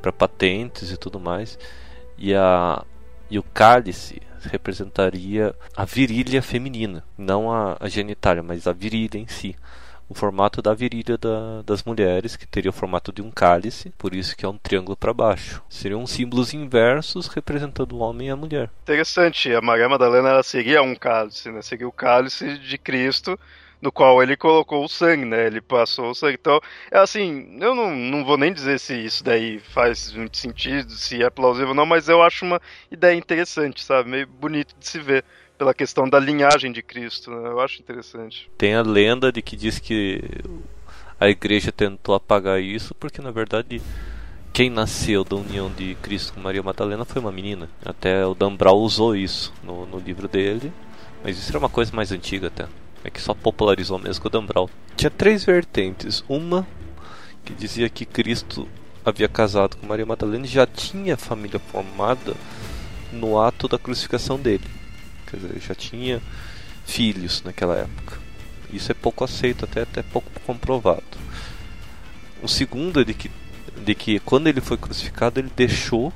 para 0.00 0.12
patentes 0.12 0.90
e 0.90 0.96
tudo 0.96 1.18
mais. 1.18 1.58
E, 2.16 2.34
a, 2.34 2.84
e 3.30 3.38
o 3.38 3.42
cálice 3.42 4.20
representaria 4.42 5.54
a 5.76 5.84
virilha 5.84 6.40
feminina, 6.40 7.04
não 7.16 7.50
a, 7.50 7.76
a 7.80 7.88
genitália, 7.88 8.42
mas 8.42 8.66
a 8.66 8.72
virilha 8.72 9.18
em 9.18 9.26
si. 9.26 9.56
O 10.08 10.14
formato 10.14 10.62
da 10.62 10.72
virilha 10.72 11.18
da, 11.18 11.62
das 11.62 11.84
mulheres, 11.84 12.34
que 12.34 12.46
teria 12.46 12.70
o 12.70 12.74
formato 12.74 13.12
de 13.12 13.20
um 13.20 13.30
cálice, 13.30 13.92
por 13.98 14.14
isso 14.14 14.36
que 14.36 14.44
é 14.44 14.48
um 14.48 14.56
triângulo 14.56 14.96
para 14.96 15.12
baixo. 15.12 15.62
Seriam 15.68 16.06
símbolos 16.06 16.54
inversos 16.54 17.28
representando 17.28 17.92
o 17.92 17.98
homem 17.98 18.28
e 18.28 18.30
a 18.30 18.36
mulher. 18.36 18.70
Interessante, 18.82 19.52
a 19.52 19.60
Maria 19.60 19.88
Madalena 19.88 20.30
ela 20.30 20.42
seria 20.42 20.82
um 20.82 20.94
cálice, 20.94 21.50
né? 21.50 21.60
Seria 21.60 21.86
o 21.86 21.92
cálice 21.92 22.58
de 22.58 22.78
Cristo 22.78 23.38
no 23.80 23.92
qual 23.92 24.22
ele 24.22 24.36
colocou 24.36 24.84
o 24.84 24.88
sangue, 24.88 25.24
né? 25.24 25.46
Ele 25.46 25.60
passou 25.60 26.10
o 26.10 26.14
sangue. 26.14 26.36
Então, 26.40 26.60
é 26.90 26.98
assim, 26.98 27.58
eu 27.60 27.74
não, 27.74 27.94
não 27.94 28.24
vou 28.24 28.36
nem 28.36 28.52
dizer 28.52 28.78
se 28.78 28.94
isso 28.94 29.22
daí 29.22 29.58
faz 29.58 30.12
muito 30.12 30.36
sentido, 30.36 30.90
se 30.92 31.22
é 31.22 31.30
plausível 31.30 31.68
ou 31.68 31.74
não, 31.74 31.86
mas 31.86 32.08
eu 32.08 32.22
acho 32.22 32.44
uma 32.44 32.60
ideia 32.90 33.16
interessante, 33.16 33.84
sabe? 33.84 34.10
Meio 34.10 34.26
bonito 34.26 34.74
de 34.78 34.86
se 34.86 34.98
ver. 34.98 35.24
Pela 35.58 35.74
questão 35.74 36.08
da 36.08 36.20
linhagem 36.20 36.70
de 36.70 36.82
Cristo, 36.82 37.32
né? 37.32 37.48
eu 37.48 37.60
acho 37.60 37.80
interessante. 37.80 38.48
Tem 38.56 38.74
a 38.74 38.82
lenda 38.82 39.32
de 39.32 39.42
que 39.42 39.56
diz 39.56 39.80
que 39.80 40.22
a 41.18 41.28
igreja 41.28 41.72
tentou 41.72 42.14
apagar 42.14 42.62
isso, 42.62 42.94
porque 42.94 43.20
na 43.20 43.32
verdade 43.32 43.82
quem 44.52 44.70
nasceu 44.70 45.24
da 45.24 45.36
união 45.36 45.70
de 45.70 45.96
Cristo 45.96 46.32
com 46.32 46.40
Maria 46.40 46.62
Madalena 46.62 47.04
foi 47.04 47.20
uma 47.20 47.32
menina. 47.32 47.68
Até 47.84 48.24
o 48.24 48.34
Dan 48.34 48.54
Brown 48.54 48.78
usou 48.78 49.16
isso 49.16 49.52
no, 49.62 49.84
no 49.84 49.98
livro 49.98 50.28
dele, 50.28 50.72
mas 51.22 51.36
isso 51.36 51.50
era 51.50 51.58
uma 51.58 51.68
coisa 51.68 51.94
mais 51.94 52.12
antiga 52.12 52.46
até. 52.46 52.66
É 53.04 53.10
que 53.10 53.20
só 53.20 53.34
popularizou 53.34 53.98
mesmo 53.98 54.22
com 54.22 54.28
o 54.28 54.30
Dan 54.30 54.46
Brown. 54.46 54.68
Tinha 54.96 55.10
três 55.10 55.44
vertentes. 55.44 56.24
Uma 56.28 56.66
que 57.44 57.52
dizia 57.52 57.88
que 57.88 58.04
Cristo 58.04 58.68
havia 59.04 59.28
casado 59.28 59.76
com 59.76 59.86
Maria 59.86 60.06
Madalena 60.06 60.44
e 60.44 60.48
já 60.48 60.66
tinha 60.66 61.16
família 61.16 61.58
formada 61.58 62.34
no 63.12 63.40
ato 63.40 63.68
da 63.68 63.78
crucificação 63.78 64.38
dele. 64.38 64.64
Quer 65.28 65.36
dizer, 65.36 65.60
já 65.60 65.74
tinha 65.74 66.22
filhos 66.86 67.42
naquela 67.42 67.76
época. 67.76 68.18
Isso 68.72 68.90
é 68.90 68.94
pouco 68.94 69.24
aceito, 69.24 69.64
até, 69.64 69.82
até 69.82 70.02
pouco 70.02 70.28
comprovado. 70.46 71.02
O 72.42 72.48
segundo 72.48 73.00
é 73.00 73.04
de 73.04 73.14
que, 73.14 73.30
de 73.84 73.94
que 73.94 74.20
quando 74.20 74.46
ele 74.46 74.60
foi 74.60 74.76
crucificado, 74.76 75.38
ele 75.38 75.50
deixou 75.54 76.12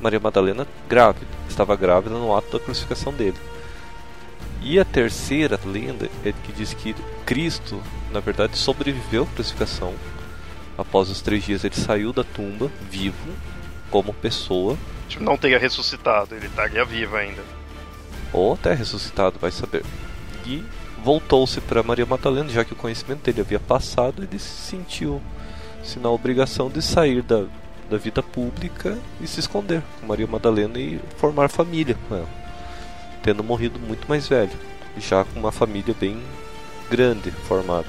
Maria 0.00 0.20
Madalena 0.20 0.66
grávida. 0.88 1.26
Estava 1.48 1.76
grávida 1.76 2.14
no 2.14 2.36
ato 2.36 2.58
da 2.58 2.64
crucificação 2.64 3.12
dele. 3.12 3.36
E 4.60 4.78
a 4.78 4.84
terceira 4.84 5.58
lenda 5.64 6.08
é 6.24 6.32
que 6.32 6.52
diz 6.52 6.72
que 6.74 6.94
Cristo, 7.26 7.82
na 8.12 8.20
verdade, 8.20 8.56
sobreviveu 8.56 9.24
à 9.24 9.34
crucificação. 9.34 9.94
Após 10.78 11.10
os 11.10 11.20
três 11.20 11.44
dias, 11.44 11.64
ele 11.64 11.74
saiu 11.74 12.12
da 12.12 12.24
tumba 12.24 12.70
vivo, 12.90 13.32
como 13.90 14.12
pessoa. 14.14 14.78
Tipo, 15.08 15.24
não 15.24 15.36
teria 15.36 15.58
ressuscitado, 15.58 16.34
ele 16.34 16.46
estaria 16.46 16.84
vivo 16.84 17.16
ainda. 17.16 17.42
Ou 18.32 18.54
até 18.54 18.74
ressuscitado, 18.74 19.38
vai 19.38 19.50
saber. 19.50 19.84
E 20.46 20.64
voltou-se 21.04 21.60
para 21.60 21.82
Maria 21.82 22.06
Madalena, 22.06 22.48
já 22.48 22.64
que 22.64 22.72
o 22.72 22.76
conhecimento 22.76 23.22
dele 23.22 23.40
havia 23.40 23.60
passado, 23.60 24.22
ele 24.22 24.38
se 24.38 24.70
sentiu 24.70 25.20
-se 25.82 25.98
na 25.98 26.10
obrigação 26.10 26.70
de 26.70 26.80
sair 26.80 27.22
da, 27.22 27.44
da 27.90 27.98
vida 27.98 28.22
pública 28.22 28.96
e 29.20 29.26
se 29.26 29.40
esconder 29.40 29.82
com 30.00 30.06
Maria 30.06 30.26
Madalena 30.26 30.78
e 30.78 31.00
formar 31.16 31.48
família 31.48 31.96
com 32.08 32.14
ela 32.14 32.42
tendo 33.22 33.44
morrido 33.44 33.78
muito 33.78 34.08
mais 34.08 34.28
velho, 34.28 34.50
já 34.98 35.24
com 35.24 35.38
uma 35.38 35.52
família 35.52 35.94
bem 35.98 36.20
grande 36.90 37.30
formada. 37.30 37.86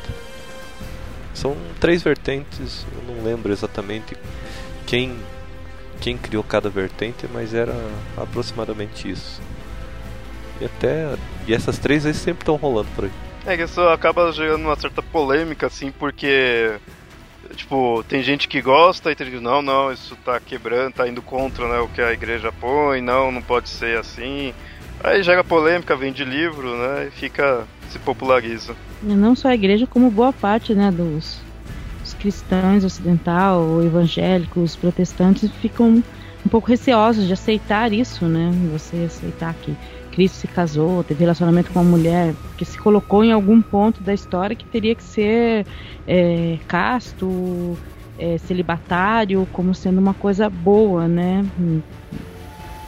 São 1.33 1.57
três 1.79 2.03
vertentes, 2.03 2.85
eu 2.93 3.15
não 3.15 3.23
lembro 3.23 3.51
exatamente 3.51 4.15
quem 4.85 5.17
quem 5.99 6.17
criou 6.17 6.43
cada 6.43 6.69
vertente, 6.69 7.27
mas 7.31 7.53
era 7.53 7.73
aproximadamente 8.17 9.09
isso. 9.09 9.41
E 10.61 10.65
até 10.65 11.15
e 11.47 11.53
essas 11.53 11.77
três 11.77 12.05
aí 12.05 12.13
sempre 12.13 12.41
estão 12.41 12.55
rolando 12.55 12.89
por 12.95 13.05
aí. 13.05 13.11
É 13.45 13.57
que 13.57 13.63
isso 13.63 13.81
acaba 13.81 14.31
gerando 14.31 14.63
uma 14.63 14.75
certa 14.75 15.01
polêmica 15.01 15.67
assim, 15.67 15.91
porque 15.91 16.73
tipo, 17.55 18.03
tem 18.07 18.23
gente 18.23 18.47
que 18.47 18.61
gosta 18.61 19.11
e 19.11 19.15
tem 19.15 19.27
gente 19.27 19.37
que 19.37 19.43
não, 19.43 19.61
não, 19.61 19.91
isso 19.91 20.15
tá 20.23 20.39
quebrando, 20.39 20.93
tá 20.93 21.07
indo 21.07 21.21
contra 21.21 21.67
né, 21.67 21.79
o 21.79 21.87
que 21.87 22.01
a 22.01 22.13
igreja 22.13 22.51
põe, 22.51 23.01
não, 23.01 23.31
não 23.31 23.41
pode 23.41 23.69
ser 23.69 23.97
assim. 23.97 24.53
Aí 25.03 25.21
gera 25.21 25.43
polêmica, 25.43 25.95
vende 25.95 26.23
livro, 26.23 26.77
né? 26.77 27.07
E 27.07 27.11
fica. 27.11 27.65
se 27.89 27.99
populariza. 27.99 28.73
Não 29.01 29.35
só 29.35 29.49
a 29.49 29.55
igreja, 29.55 29.85
como 29.85 30.09
boa 30.09 30.31
parte, 30.31 30.73
né, 30.73 30.89
dos, 30.91 31.41
dos 32.01 32.13
cristãos 32.13 32.85
ocidental, 32.85 33.83
evangélicos, 33.83 34.77
protestantes, 34.77 35.51
ficam 35.61 36.01
um 36.45 36.49
pouco 36.49 36.69
receosos 36.69 37.27
de 37.27 37.33
aceitar 37.33 37.91
isso, 37.91 38.25
né? 38.25 38.51
Você 38.71 38.95
aceitar 39.05 39.53
que 39.55 39.75
Cristo 40.13 40.35
se 40.35 40.47
casou, 40.47 41.03
teve 41.03 41.21
relacionamento 41.21 41.71
com 41.71 41.81
uma 41.81 41.89
mulher, 41.89 42.35
que 42.55 42.63
se 42.63 42.77
colocou 42.77 43.23
em 43.23 43.31
algum 43.31 43.61
ponto 43.61 44.01
da 44.03 44.13
história 44.13 44.55
que 44.55 44.65
teria 44.65 44.93
que 44.93 45.03
ser 45.03 45.65
é, 46.07 46.59
casto, 46.67 47.75
é, 48.19 48.37
celibatário, 48.37 49.47
como 49.51 49.73
sendo 49.73 49.99
uma 49.99 50.13
coisa 50.13 50.49
boa, 50.49 51.07
né? 51.07 51.43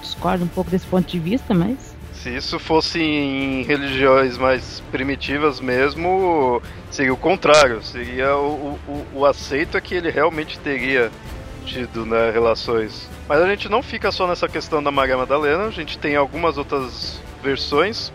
Discordo 0.02 0.46
um 0.46 0.48
pouco 0.48 0.70
desse 0.70 0.86
ponto 0.86 1.12
de 1.12 1.20
vista, 1.20 1.54
mas 1.54 1.96
se 2.14 2.36
isso 2.36 2.58
fosse 2.58 3.00
em 3.00 3.62
religiões 3.62 4.36
mais 4.36 4.82
primitivas 4.92 5.60
mesmo, 5.60 6.60
seria 6.90 7.14
o 7.14 7.18
contrário. 7.18 7.84
Seria 7.84 8.36
o, 8.36 8.80
o, 8.88 9.06
o 9.14 9.26
aceito 9.28 9.78
é 9.78 9.82
que 9.82 9.94
ele 9.94 10.10
realmente 10.10 10.58
teria 10.58 11.12
sentido, 11.60 12.04
né? 12.04 12.32
Relações. 12.32 13.08
Mas 13.28 13.42
a 13.42 13.48
gente 13.48 13.68
não 13.70 13.82
fica 13.82 14.12
só 14.12 14.28
nessa 14.28 14.48
questão 14.48 14.84
da 14.84 14.92
Maria 14.92 15.18
Madalena, 15.18 15.66
a 15.66 15.72
gente 15.72 15.98
tem 15.98 16.16
algumas 16.16 16.58
outras 16.58 17.20
versões. 17.44 18.12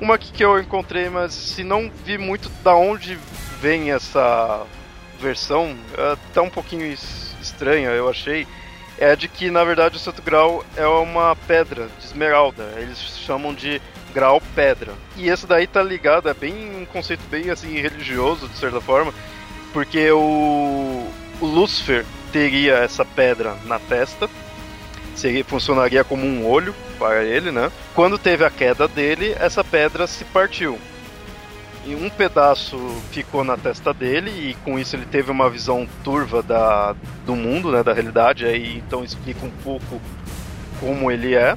Uma 0.00 0.18
que 0.18 0.44
eu 0.44 0.58
encontrei, 0.58 1.08
mas 1.08 1.32
se 1.32 1.62
não 1.62 1.90
vi 2.04 2.18
muito 2.18 2.48
da 2.62 2.74
onde 2.74 3.18
vem 3.60 3.92
essa 3.92 4.66
versão, 5.20 5.76
é 5.96 6.12
até 6.12 6.40
um 6.40 6.50
pouquinho 6.50 6.86
estranha, 7.40 7.90
eu 7.90 8.08
achei, 8.08 8.46
é 8.98 9.14
de 9.14 9.28
que 9.28 9.50
na 9.50 9.64
verdade 9.64 9.96
o 9.96 9.98
Santo 9.98 10.20
Grau 10.22 10.64
é 10.76 10.86
uma 10.86 11.36
pedra 11.46 11.88
de 11.98 12.04
esmeralda. 12.04 12.64
Eles 12.76 12.98
chamam 12.98 13.54
de 13.54 13.80
grau 14.12 14.42
pedra. 14.54 14.92
E 15.16 15.28
esse 15.28 15.46
daí 15.46 15.66
tá 15.66 15.82
ligado, 15.82 16.28
é 16.28 16.34
bem 16.34 16.80
um 16.80 16.86
conceito 16.86 17.22
bem 17.30 17.50
assim 17.50 17.78
religioso, 17.78 18.48
de 18.48 18.56
certa 18.56 18.80
forma, 18.80 19.12
porque 19.72 20.10
o, 20.10 21.06
o 21.40 21.46
Lúcifer 21.46 22.04
teria 22.36 22.74
essa 22.74 23.02
pedra 23.02 23.56
na 23.64 23.78
testa, 23.78 24.28
seria, 25.14 25.42
funcionaria 25.42 26.04
como 26.04 26.26
um 26.26 26.46
olho 26.46 26.74
para 26.98 27.24
ele, 27.24 27.50
né? 27.50 27.72
Quando 27.94 28.18
teve 28.18 28.44
a 28.44 28.50
queda 28.50 28.86
dele, 28.86 29.34
essa 29.40 29.64
pedra 29.64 30.06
se 30.06 30.22
partiu. 30.26 30.78
E 31.86 31.94
um 31.94 32.10
pedaço 32.10 32.76
ficou 33.10 33.42
na 33.42 33.56
testa 33.56 33.94
dele 33.94 34.30
e 34.30 34.54
com 34.56 34.78
isso 34.78 34.94
ele 34.94 35.06
teve 35.06 35.30
uma 35.30 35.48
visão 35.48 35.88
turva 36.04 36.42
da, 36.42 36.94
do 37.24 37.34
mundo, 37.34 37.72
né, 37.72 37.82
da 37.82 37.94
realidade, 37.94 38.44
aí 38.44 38.82
então 38.84 39.02
explica 39.02 39.46
um 39.46 39.50
pouco 39.64 39.98
como 40.78 41.10
ele 41.10 41.34
é 41.34 41.56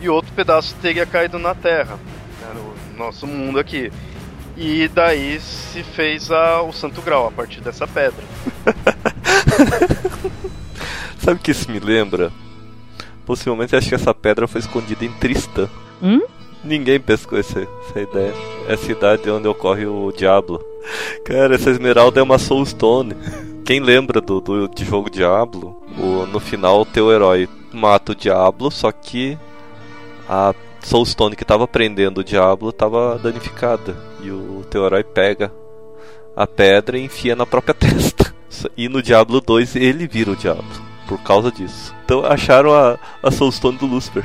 e 0.00 0.08
outro 0.08 0.32
pedaço 0.32 0.74
teria 0.82 1.06
caído 1.06 1.38
na 1.38 1.54
Terra, 1.54 2.00
né, 2.40 2.52
no 2.90 2.98
nosso 2.98 3.28
mundo 3.28 3.60
aqui. 3.60 3.92
E 4.56 4.88
daí 4.88 5.38
se 5.38 5.84
fez 5.84 6.32
a, 6.32 6.62
o 6.62 6.72
Santo 6.72 7.00
Grau 7.00 7.28
a 7.28 7.30
partir 7.30 7.60
dessa 7.60 7.86
pedra. 7.86 8.24
Sabe 11.18 11.40
o 11.40 11.42
que 11.42 11.50
isso 11.50 11.70
me 11.70 11.78
lembra? 11.78 12.32
Possivelmente 13.26 13.76
acho 13.76 13.88
que 13.88 13.94
essa 13.94 14.14
pedra 14.14 14.48
foi 14.48 14.60
escondida 14.60 15.04
em 15.04 15.12
Tristã. 15.12 15.68
Hum? 16.02 16.22
Ninguém 16.64 16.98
pescou 16.98 17.38
essa, 17.38 17.60
essa 17.60 18.00
ideia. 18.00 18.34
É 18.66 18.74
a 18.74 18.76
cidade 18.76 19.30
onde 19.30 19.46
ocorre 19.46 19.86
o 19.86 20.12
Diablo. 20.12 20.64
Cara, 21.24 21.54
essa 21.54 21.70
esmeralda 21.70 22.20
é 22.20 22.22
uma 22.22 22.38
Soulstone. 22.38 23.14
Quem 23.64 23.80
lembra 23.80 24.20
do, 24.20 24.40
do 24.40 24.68
de 24.68 24.84
jogo 24.84 25.10
Diablo? 25.10 25.82
O, 25.98 26.26
no 26.26 26.40
final, 26.40 26.80
o 26.80 26.86
teu 26.86 27.12
herói 27.12 27.48
mata 27.72 28.12
o 28.12 28.14
Diablo, 28.14 28.70
só 28.70 28.90
que 28.90 29.38
a 30.28 30.54
Soulstone 30.82 31.36
que 31.36 31.42
estava 31.42 31.68
prendendo 31.68 32.18
o 32.18 32.24
Diablo 32.24 32.70
estava 32.70 33.18
danificada. 33.18 33.96
E 34.22 34.30
o 34.30 34.64
teu 34.70 34.84
herói 34.86 35.04
pega 35.04 35.52
a 36.34 36.46
pedra 36.46 36.98
e 36.98 37.04
enfia 37.04 37.36
na 37.36 37.44
própria 37.44 37.74
testa. 37.74 38.27
E 38.76 38.88
no 38.88 39.02
Diablo 39.02 39.40
2 39.40 39.76
ele 39.76 40.06
vira 40.06 40.30
o 40.30 40.36
Diablo. 40.36 40.88
Por 41.06 41.20
causa 41.22 41.50
disso. 41.50 41.94
Então 42.04 42.24
acharam 42.24 42.74
a, 42.74 42.98
a 43.22 43.30
Soulstone 43.30 43.78
do 43.78 43.86
Lucifer. 43.86 44.24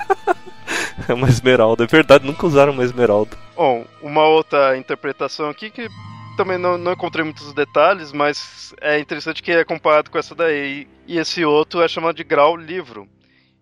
é 1.08 1.14
uma 1.14 1.28
esmeralda. 1.28 1.84
É 1.84 1.86
verdade, 1.86 2.26
nunca 2.26 2.46
usaram 2.46 2.72
uma 2.72 2.84
esmeralda. 2.84 3.36
Bom, 3.56 3.84
uma 4.02 4.24
outra 4.24 4.76
interpretação 4.76 5.48
aqui 5.50 5.70
que 5.70 5.88
também 6.36 6.56
não, 6.56 6.78
não, 6.78 6.92
encontrei 6.92 7.24
muitos 7.24 7.52
detalhes, 7.52 8.12
mas 8.12 8.74
é 8.80 8.98
interessante 8.98 9.42
que 9.42 9.52
é 9.52 9.64
comparado 9.64 10.10
com 10.10 10.18
essa 10.18 10.34
daí. 10.34 10.88
E 11.06 11.18
esse 11.18 11.44
outro 11.44 11.82
é 11.82 11.88
chamado 11.88 12.16
de 12.16 12.24
grau 12.24 12.56
livro. 12.56 13.06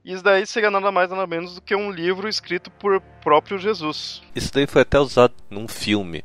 E 0.04 0.12
isso 0.12 0.22
daí 0.22 0.46
seria 0.46 0.70
nada 0.70 0.92
mais 0.92 1.10
nada 1.10 1.26
menos 1.26 1.56
do 1.56 1.60
que 1.60 1.74
um 1.74 1.90
livro 1.90 2.28
escrito 2.28 2.70
por 2.70 3.00
próprio 3.22 3.58
Jesus. 3.58 4.22
Isso 4.34 4.52
daí 4.52 4.66
foi 4.66 4.82
até 4.82 4.98
usado 4.98 5.34
num 5.50 5.66
filme 5.66 6.24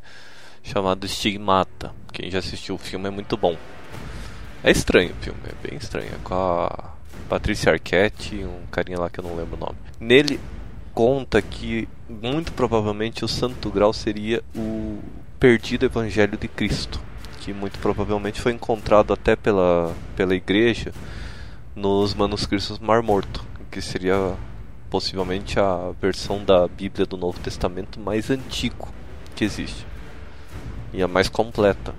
chamado 0.64 1.06
Estigmata. 1.06 1.94
Quem 2.12 2.32
já 2.32 2.40
assistiu 2.40 2.76
o 2.76 2.78
filme 2.78 3.08
é 3.08 3.12
muito 3.12 3.36
bom. 3.36 3.58
É 4.64 4.72
estranho 4.72 5.12
o 5.12 5.24
filme, 5.24 5.40
é 5.46 5.68
bem 5.68 5.78
estranho. 5.78 6.08
É 6.08 6.18
com 6.24 6.34
a 6.34 6.94
Patrícia 7.28 7.72
Arquette 7.72 8.44
um 8.44 8.66
carinha 8.72 9.00
lá 9.00 9.10
que 9.10 9.20
eu 9.20 9.24
não 9.24 9.36
lembro 9.36 9.58
o 9.58 9.60
nome. 9.60 9.76
Nele 10.00 10.40
conta 10.94 11.42
que 11.42 11.88
muito 12.08 12.54
provavelmente 12.54 13.26
o 13.26 13.28
Santo 13.28 13.70
Grau 13.70 13.92
seria 13.92 14.42
o 14.56 15.00
perdido 15.40 15.86
Evangelho 15.86 16.38
de 16.38 16.48
Cristo, 16.48 17.00
que 17.42 17.52
muito 17.52 17.78
provavelmente 17.80 18.40
foi 18.40 18.54
encontrado 18.54 19.12
até 19.12 19.36
pela, 19.36 19.94
pela 20.16 20.34
igreja 20.34 20.94
nos 21.76 22.14
manuscritos 22.14 22.80
Mar 22.80 23.02
Morto 23.02 23.44
que 23.74 23.82
seria 23.82 24.36
possivelmente 24.92 25.60
a 25.60 25.92
versão 26.00 26.46
da 26.46 26.68
Bíblia 26.68 27.08
do 27.08 27.18
Novo 27.18 27.40
Testamento 27.40 28.00
mais 28.00 28.30
antigo 28.30 28.94
que 29.36 29.44
existe 29.44 29.93
e 30.94 31.02
a 31.02 31.08
mais 31.08 31.28
completa. 31.28 31.94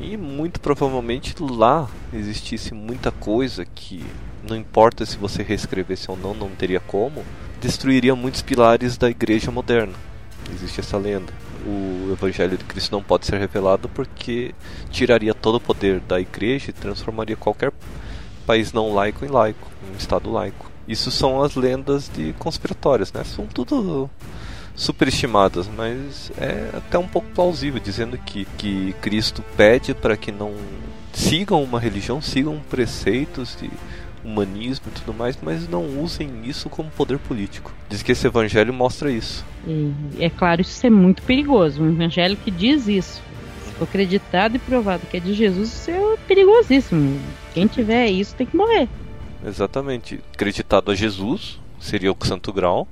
E 0.00 0.16
muito 0.16 0.60
provavelmente 0.60 1.34
lá 1.40 1.88
existisse 2.12 2.74
muita 2.74 3.10
coisa 3.10 3.64
que 3.64 4.04
não 4.48 4.56
importa 4.56 5.06
se 5.06 5.16
você 5.16 5.42
reescrevesse 5.42 6.10
ou 6.10 6.16
não, 6.16 6.34
não 6.34 6.50
teria 6.50 6.80
como, 6.80 7.24
destruiria 7.60 8.14
muitos 8.14 8.42
pilares 8.42 8.98
da 8.98 9.08
igreja 9.08 9.50
moderna. 9.50 9.94
Existe 10.52 10.80
essa 10.80 10.98
lenda. 10.98 11.32
O 11.66 12.12
evangelho 12.12 12.58
de 12.58 12.64
Cristo 12.64 12.92
não 12.92 13.02
pode 13.02 13.24
ser 13.24 13.38
revelado 13.38 13.88
porque 13.88 14.54
tiraria 14.90 15.32
todo 15.32 15.54
o 15.54 15.60
poder 15.60 16.00
da 16.00 16.20
igreja 16.20 16.70
e 16.70 16.74
transformaria 16.74 17.36
qualquer 17.36 17.72
país 18.46 18.72
não 18.72 18.92
laico 18.92 19.24
em 19.24 19.28
laico, 19.28 19.70
em 19.82 19.94
um 19.94 19.96
estado 19.96 20.30
laico. 20.30 20.70
Isso 20.86 21.10
são 21.10 21.42
as 21.42 21.54
lendas 21.54 22.10
de 22.14 22.34
conspiratórias, 22.34 23.10
né? 23.10 23.24
São 23.24 23.46
tudo 23.46 24.10
superestimadas, 24.74 25.68
mas 25.68 26.32
é 26.38 26.70
até 26.76 26.98
um 26.98 27.06
pouco 27.06 27.28
plausível, 27.34 27.80
dizendo 27.80 28.18
que, 28.18 28.46
que 28.58 28.94
Cristo 29.00 29.42
pede 29.56 29.94
para 29.94 30.16
que 30.16 30.32
não 30.32 30.54
sigam 31.12 31.62
uma 31.62 31.78
religião, 31.78 32.20
sigam 32.20 32.60
preceitos 32.68 33.56
de 33.60 33.70
humanismo 34.24 34.86
e 34.88 34.98
tudo 34.98 35.14
mais, 35.14 35.38
mas 35.40 35.68
não 35.68 35.84
usem 36.00 36.30
isso 36.44 36.68
como 36.68 36.90
poder 36.90 37.18
político. 37.18 37.72
Diz 37.88 38.02
que 38.02 38.12
esse 38.12 38.26
evangelho 38.26 38.72
mostra 38.72 39.10
isso. 39.10 39.44
E 39.66 39.92
é 40.18 40.30
claro, 40.30 40.62
isso 40.62 40.84
é 40.86 40.90
muito 40.90 41.22
perigoso. 41.22 41.82
Um 41.82 41.90
evangelho 41.90 42.36
que 42.36 42.50
diz 42.50 42.88
isso. 42.88 43.22
Se 43.64 43.72
for 43.74 43.84
acreditado 43.84 44.56
e 44.56 44.58
provado 44.58 45.06
que 45.06 45.18
é 45.18 45.20
de 45.20 45.34
Jesus, 45.34 45.68
isso 45.68 45.90
é 45.90 46.16
perigosíssimo. 46.26 47.20
Quem 47.52 47.66
tiver 47.66 48.06
isso 48.08 48.34
tem 48.34 48.46
que 48.46 48.56
morrer. 48.56 48.88
Exatamente. 49.46 50.20
Acreditado 50.32 50.90
a 50.90 50.94
Jesus, 50.94 51.60
seria 51.78 52.10
o 52.10 52.16
Santo 52.24 52.52
Grau, 52.52 52.88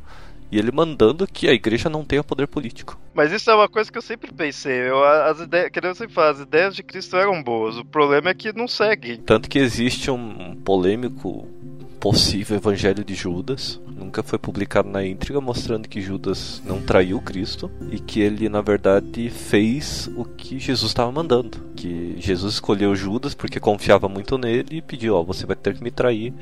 e 0.53 0.59
ele 0.59 0.71
mandando 0.71 1.27
que 1.27 1.49
a 1.49 1.53
igreja 1.55 1.89
não 1.89 2.05
tenha 2.05 2.23
poder 2.23 2.47
político. 2.47 3.01
Mas 3.15 3.33
isso 3.33 3.51
é 3.51 3.55
uma 3.55 3.69
coisa 3.69 3.91
que 3.91 3.97
eu 3.97 4.03
sempre 4.03 4.31
pensei. 4.31 4.91
Eu, 4.91 5.03
as 5.03 5.41
ideias, 5.41 5.71
que 5.71 5.79
eu 5.79 5.95
sempre 5.95 6.15
falo, 6.15 6.29
as 6.29 6.41
ideias 6.41 6.77
de 6.77 6.83
Cristo 6.83 7.17
eram 7.17 7.43
boas. 7.43 7.79
O 7.79 7.85
problema 7.85 8.29
é 8.29 8.35
que 8.35 8.53
não 8.53 8.69
segue. 8.69 9.17
Tanto 9.17 9.49
que 9.49 9.59
existe 9.59 10.11
um 10.11 10.55
polêmico 10.57 11.49
possível 11.99 12.59
evangelho 12.59 13.03
de 13.03 13.15
Judas. 13.15 13.81
Nunca 13.97 14.23
foi 14.23 14.39
publicado 14.39 14.91
na 14.91 15.07
íntegra, 15.07 15.41
mostrando 15.41 15.89
que 15.89 16.03
Judas 16.03 16.61
não 16.67 16.83
traiu 16.83 17.19
Cristo 17.23 17.71
e 17.91 17.99
que 17.99 18.21
ele, 18.21 18.49
na 18.51 18.61
verdade, 18.61 19.31
fez 19.31 20.11
o 20.17 20.25
que 20.25 20.59
Jesus 20.59 20.91
estava 20.91 21.11
mandando. 21.11 21.59
Que 21.75 22.17
Jesus 22.19 22.55
escolheu 22.55 22.95
Judas 22.95 23.35
porque 23.35 23.59
confiava 23.59 24.07
muito 24.07 24.37
nele 24.37 24.77
e 24.79 24.83
pediu: 24.83 25.15
Ó, 25.15 25.21
oh, 25.21 25.25
você 25.25 25.47
vai 25.47 25.57
ter 25.57 25.75
que 25.75 25.83
me 25.83 25.91
trair. 25.91 26.35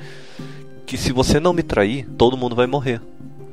Que 0.85 0.97
se 0.97 1.13
você 1.13 1.39
não 1.39 1.53
me 1.53 1.63
trair, 1.63 2.09
todo 2.19 2.37
mundo 2.37 2.57
vai 2.57 2.67
morrer. 2.67 3.01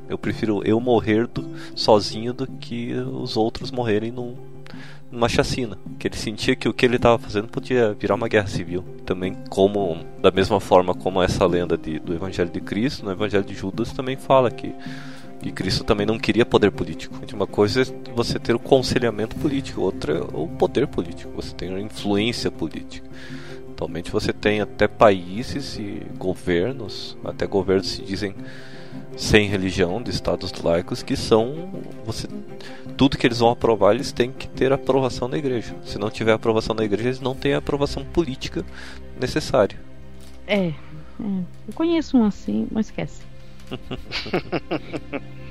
Eu 0.09 0.17
prefiro 0.17 0.61
eu 0.65 0.79
morrer 0.79 1.27
do, 1.27 1.45
sozinho 1.75 2.33
do 2.33 2.47
que 2.47 2.93
os 2.93 3.35
outros 3.37 3.71
morrerem 3.71 4.11
num, 4.11 4.35
uma 5.11 5.29
chacina, 5.29 5.77
que 5.97 6.07
ele 6.07 6.15
sentia 6.15 6.55
que 6.55 6.67
o 6.67 6.73
que 6.73 6.85
ele 6.85 6.97
estava 6.97 7.17
fazendo 7.17 7.47
podia 7.47 7.93
virar 7.93 8.15
uma 8.15 8.27
guerra 8.27 8.47
civil. 8.47 8.83
Também 9.05 9.35
como 9.49 9.97
da 10.19 10.31
mesma 10.31 10.59
forma 10.59 10.93
como 10.93 11.21
essa 11.21 11.45
lenda 11.45 11.77
de, 11.77 11.99
do 11.99 12.13
Evangelho 12.13 12.49
de 12.49 12.61
Cristo, 12.61 13.05
no 13.05 13.11
Evangelho 13.11 13.43
de 13.43 13.53
Judas 13.53 13.91
também 13.91 14.15
fala 14.15 14.51
que 14.51 14.73
que 15.39 15.51
Cristo 15.51 15.83
também 15.83 16.05
não 16.05 16.17
queria 16.17 16.45
poder 16.45 16.71
político. 16.71 17.15
Uma 17.33 17.47
coisa 17.47 17.83
é 17.83 17.85
você 18.13 18.39
ter 18.39 18.55
o 18.55 18.59
conselhamento 18.59 19.35
político, 19.35 19.81
outra 19.81 20.13
é 20.13 20.21
o 20.33 20.47
poder 20.47 20.87
político, 20.87 21.31
você 21.35 21.53
tem 21.53 21.73
a 21.73 21.79
influência 21.79 22.49
política. 22.49 23.07
Atualmente 23.71 24.11
você 24.11 24.33
tem 24.33 24.61
até 24.61 24.87
países 24.87 25.77
e 25.77 26.01
governos, 26.17 27.15
até 27.23 27.45
governos 27.45 27.87
se 27.87 28.01
dizem 28.01 28.33
sem 29.15 29.47
religião, 29.47 30.01
de 30.01 30.11
estados 30.11 30.51
laicos, 30.61 31.01
que 31.01 31.15
são 31.15 31.69
você 32.05 32.27
tudo 32.95 33.17
que 33.17 33.27
eles 33.27 33.39
vão 33.39 33.51
aprovar, 33.51 33.93
eles 33.93 34.11
têm 34.11 34.31
que 34.31 34.47
ter 34.47 34.73
aprovação 34.73 35.29
da 35.29 35.37
igreja. 35.37 35.75
Se 35.83 35.99
não 35.99 36.09
tiver 36.09 36.33
aprovação 36.33 36.75
da 36.75 36.83
igreja, 36.83 37.09
eles 37.09 37.21
não 37.21 37.35
têm 37.35 37.53
a 37.53 37.59
aprovação 37.59 38.03
política 38.03 38.65
necessária. 39.19 39.79
É, 40.47 40.67
é. 40.67 40.73
eu 41.19 41.73
conheço 41.75 42.17
um 42.17 42.25
assim, 42.25 42.67
mas 42.71 42.87
esquece. 42.87 43.21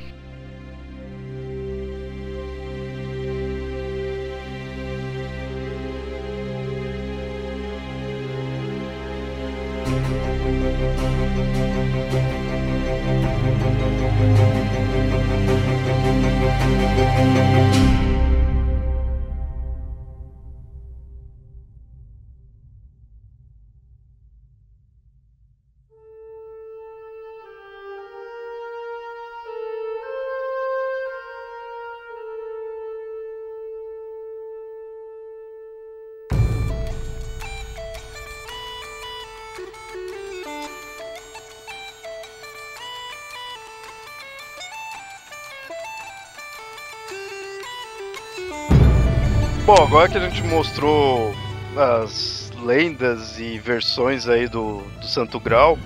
Bom, 49.67 49.83
agora 49.83 50.09
que 50.09 50.17
a 50.17 50.21
gente 50.21 50.45
mostrou 50.45 51.35
as 51.77 52.53
lendas 52.63 53.41
e 53.41 53.59
versões 53.59 54.29
aí 54.29 54.47
do, 54.47 54.81
do 55.01 55.07
Santo 55.09 55.41
Grau, 55.41 55.77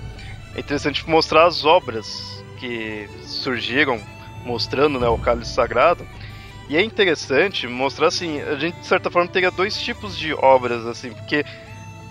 é 0.55 0.59
interessante 0.59 1.09
mostrar 1.09 1.47
as 1.47 1.65
obras 1.65 2.45
que 2.59 3.09
surgiram 3.23 3.99
mostrando 4.45 4.99
né, 4.99 5.07
o 5.07 5.17
cálice 5.17 5.55
sagrado. 5.55 6.05
E 6.69 6.77
é 6.77 6.83
interessante 6.83 7.67
mostrar 7.67 8.09
assim, 8.09 8.39
a 8.41 8.53
gente 8.53 8.79
de 8.79 8.85
certa 8.85 9.09
forma 9.09 9.27
teria 9.27 9.49
dois 9.49 9.75
tipos 9.81 10.15
de 10.15 10.31
obras, 10.31 10.85
assim, 10.85 11.11
porque 11.13 11.43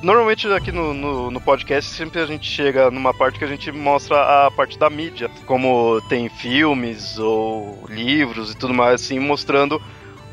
normalmente 0.03 0.49
aqui 0.49 0.73
no, 0.73 0.93
no, 0.93 1.31
no, 1.31 1.41
podcast 1.41 1.89
sempre 1.89 2.21
a 2.21 2.27
gente 2.27 2.51
chega 2.51 2.91
numa 2.91 3.15
parte 3.15 3.39
que 3.39 3.45
a 3.45 3.49
gente 3.49 3.71
mostra 3.71 4.47
a 4.47 4.51
parte 4.51 4.77
da 4.77 4.91
mídia, 4.91 5.31
como 5.47 6.01
tem 6.09 6.29
filmes 6.29 7.17
ou 7.17 7.85
livros 7.89 8.51
e 8.51 8.57
tudo 8.57 8.75
mais 8.75 9.01
assim, 9.01 9.21
mostrando 9.21 9.81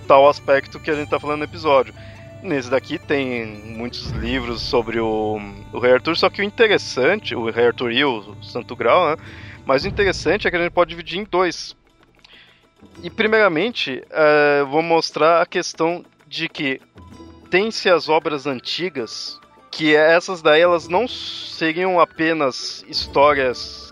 tal 0.07 0.27
aspecto 0.27 0.79
que 0.79 0.89
a 0.89 0.95
gente 0.95 1.09
tá 1.09 1.19
falando 1.19 1.39
no 1.39 1.45
episódio. 1.45 1.93
Nesse 2.41 2.69
daqui 2.69 2.97
tem 2.97 3.45
muitos 3.45 4.11
livros 4.11 4.61
sobre 4.61 4.99
o, 4.99 5.39
o 5.73 5.79
Rei 5.79 5.93
Arthur, 5.93 6.15
só 6.15 6.29
que 6.29 6.41
o 6.41 6.45
interessante, 6.45 7.35
o 7.35 7.49
Rei 7.49 7.67
Arthur 7.67 7.91
e 7.91 8.05
o 8.05 8.35
Santo 8.41 8.75
Grau, 8.75 9.09
né? 9.09 9.17
Mas 9.65 9.83
o 9.83 9.87
interessante 9.87 10.47
é 10.47 10.51
que 10.51 10.55
a 10.55 10.61
gente 10.61 10.71
pode 10.71 10.91
dividir 10.91 11.19
em 11.19 11.25
dois. 11.25 11.75
E 13.03 13.09
primeiramente, 13.09 14.01
uh, 14.11 14.65
vou 14.67 14.81
mostrar 14.81 15.41
a 15.41 15.45
questão 15.45 16.05
de 16.27 16.47
que 16.47 16.79
tem-se 17.49 17.89
as 17.89 18.07
obras 18.07 18.45
antigas, 18.45 19.39
que 19.71 19.95
essas 19.95 20.41
daí 20.41 20.61
elas 20.61 20.87
não 20.87 21.07
seriam 21.07 21.99
apenas 21.99 22.85
histórias 22.87 23.91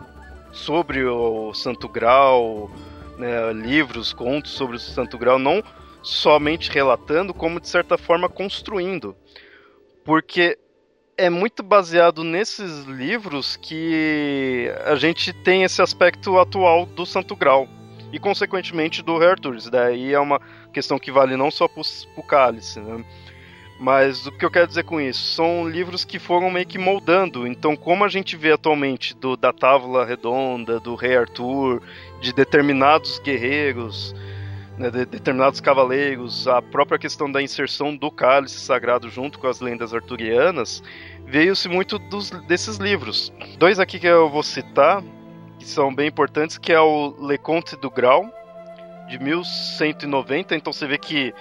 sobre 0.52 1.04
o 1.04 1.54
Santo 1.54 1.90
Grau, 1.90 2.72
né, 3.18 3.52
livros, 3.54 4.14
contos 4.14 4.52
sobre 4.52 4.78
o 4.78 4.80
Santo 4.80 5.18
Grau, 5.18 5.40
não 5.40 5.64
somente 6.06 6.70
relatando, 6.70 7.34
como 7.34 7.60
de 7.60 7.68
certa 7.68 7.98
forma 7.98 8.30
construindo. 8.30 9.16
Porque 10.06 10.58
é 11.18 11.30
muito 11.30 11.64
baseado 11.64 12.24
nesses 12.24 12.84
livros 12.84 13.56
que 13.56 14.72
a 14.86 14.96
gente 14.96 15.34
tem 15.34 15.64
esse 15.64 15.82
aspecto 15.82 16.38
atual 16.38 16.86
do 16.86 17.06
Santo 17.06 17.36
Grau 17.36 17.68
e, 18.14 18.20
consequentemente, 18.20 19.02
do. 19.02 19.56
Isso 19.56 19.72
daí 19.72 20.14
é 20.14 20.20
uma 20.20 20.40
questão 20.72 21.00
que 21.00 21.12
vale 21.12 21.36
não 21.36 21.50
só 21.50 21.68
para 21.68 21.82
o 22.16 22.24
cálice, 22.24 22.80
né? 22.80 23.04
Mas 23.80 24.26
o 24.26 24.32
que 24.32 24.46
eu 24.46 24.52
quero 24.52 24.68
dizer 24.68 24.84
com 24.84 25.02
isso? 25.02 25.34
São 25.34 25.68
livros 25.68 26.06
que 26.06 26.18
foram 26.18 26.50
meio 26.50 26.66
que 26.66 26.78
moldando. 26.78 27.46
Então, 27.46 27.76
como 27.76 28.06
a 28.06 28.08
gente 28.08 28.38
vê 28.38 28.54
atualmente 28.54 29.14
do, 29.14 29.36
da 29.36 29.52
Távola 29.52 30.06
Redonda, 30.06 30.80
do 30.80 30.96
Rei 30.96 31.18
Arthur, 31.18 31.82
de 32.22 32.32
determinados 32.32 33.20
guerreiros, 33.20 34.16
né, 34.78 34.90
de 34.90 35.06
determinados 35.06 35.62
cavaleiros, 35.62 36.48
a 36.48 36.62
própria 36.62 37.00
questão 37.00 37.32
da 37.32 37.42
inserção 37.42 37.96
do 37.96 38.12
cálice 38.12 38.60
sagrado 38.60 39.10
junto 39.10 39.40
com 39.40 39.48
as 39.48 39.60
lendas 39.60 39.94
arturianas, 39.94 40.84
veio-se 41.26 41.68
muito 41.70 41.98
dos, 41.98 42.30
desses 42.48 42.78
livros. 42.78 43.32
Dois 43.58 43.80
aqui 43.80 44.00
que 44.00 44.08
eu 44.08 44.30
vou 44.30 44.44
citar, 44.44 45.04
que 45.58 45.66
são 45.66 45.94
bem 45.94 46.08
importantes, 46.08 46.58
que 46.58 46.72
é 46.72 46.80
o 46.80 47.16
Le 47.28 47.38
Conte 47.38 47.76
du 47.78 47.90
Grau, 47.90 48.30
de 49.08 49.20
1190, 49.20 50.56
então 50.56 50.74
você 50.74 50.88
vê 50.88 50.98
que 50.98 51.34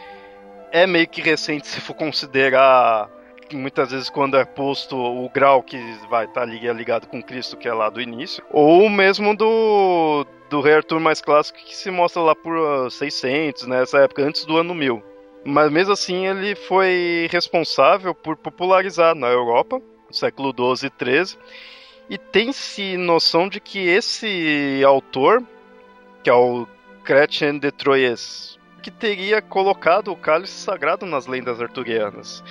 é 0.71 0.87
meio 0.87 1.09
que 1.09 1.21
recente 1.21 1.67
se 1.69 1.81
for 1.81 1.95
considerar 1.95 3.09
muitas 3.53 3.91
vezes 3.93 4.11
quando 4.11 4.37
é 4.37 4.45
posto 4.45 4.97
o 4.97 5.29
grau 5.29 5.63
que 5.63 5.79
vai 6.11 6.25
estar 6.25 6.41
tá 6.41 6.73
ligado 6.73 7.07
com 7.07 7.23
Cristo, 7.23 7.57
que 7.57 7.69
é 7.69 7.73
lá 7.73 7.89
do 7.89 8.01
início, 8.01 8.43
ou 8.51 8.89
mesmo 8.89 9.37
do, 9.37 10.27
do 10.55 10.61
Rei 10.61 10.75
Arthur 10.75 11.01
mais 11.01 11.21
clássico 11.21 11.59
que 11.59 11.75
se 11.75 11.91
mostra 11.91 12.23
lá 12.23 12.33
por 12.33 12.89
600, 12.89 13.67
nessa 13.67 13.99
né, 13.99 14.05
época, 14.05 14.23
antes 14.23 14.45
do 14.45 14.57
ano 14.57 14.73
1000. 14.73 15.03
Mas 15.45 15.69
mesmo 15.69 15.93
assim 15.93 16.29
ele 16.29 16.55
foi 16.55 17.29
responsável 17.29 18.15
por 18.15 18.37
popularizar 18.37 19.17
na 19.17 19.27
Europa, 19.27 19.83
no 20.09 20.15
século 20.15 20.53
12 20.53 20.87
e 20.87 20.91
13, 20.91 21.39
e 22.09 22.17
tem-se 22.17 22.97
noção 22.97 23.49
de 23.49 23.59
que 23.59 23.81
esse 23.81 24.81
autor, 24.87 25.43
que 26.23 26.31
é 26.31 26.35
o 26.35 26.69
Chrétien 27.03 27.59
de 27.59 27.73
Troyes, 27.73 28.57
que 28.81 28.93
teria 28.93 29.43
colocado 29.43 30.13
o 30.13 30.17
cálice 30.17 30.53
sagrado 30.53 31.05
nas 31.05 31.27
lendas 31.27 31.61
arturianas. 31.61 32.45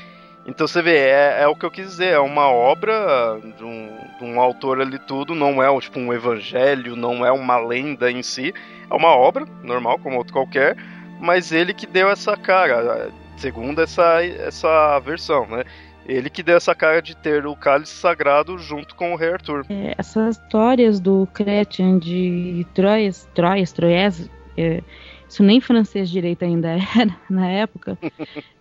Então 0.45 0.67
você 0.67 0.81
vê, 0.81 0.97
é, 0.97 1.41
é, 1.41 1.47
o 1.47 1.55
que 1.55 1.65
eu 1.65 1.71
quis 1.71 1.87
dizer, 1.87 2.13
é 2.13 2.19
uma 2.19 2.49
obra 2.49 3.39
de 3.57 3.63
um, 3.63 3.97
de 4.19 4.25
um, 4.25 4.41
autor 4.41 4.81
ali 4.81 4.99
tudo, 4.99 5.33
não 5.33 5.63
é 5.63 5.79
tipo 5.79 5.99
um 5.99 6.13
evangelho, 6.13 6.95
não 6.95 7.25
é 7.25 7.31
uma 7.31 7.57
lenda 7.57 8.11
em 8.11 8.21
si, 8.21 8.53
é 8.89 8.93
uma 8.93 9.15
obra 9.15 9.45
normal, 9.63 9.97
como 9.99 10.17
outro 10.17 10.33
qualquer, 10.33 10.75
mas 11.19 11.53
ele 11.53 11.73
que 11.73 11.87
deu 11.87 12.09
essa 12.09 12.35
cara, 12.35 13.09
segundo 13.37 13.81
essa, 13.81 14.23
essa 14.23 14.99
versão, 14.99 15.47
né? 15.47 15.63
Ele 16.05 16.29
que 16.29 16.43
deu 16.43 16.57
essa 16.57 16.75
cara 16.75 17.01
de 17.01 17.15
ter 17.15 17.45
o 17.45 17.55
cálice 17.55 17.93
sagrado 17.93 18.57
junto 18.57 18.93
com 18.93 19.13
o 19.13 19.15
rei 19.15 19.31
Arthur. 19.31 19.65
É, 19.69 19.95
essas 19.97 20.37
histórias 20.37 20.99
do 20.99 21.25
Chrétien 21.33 21.97
de 21.97 22.67
Troyes, 22.73 23.25
Troyes, 23.33 23.71
Troyes, 23.71 24.29
é, 24.57 24.81
isso 25.27 25.43
nem 25.43 25.59
francês 25.59 26.09
direito 26.09 26.43
ainda 26.43 26.69
era 26.95 27.15
na 27.29 27.47
época, 27.47 27.97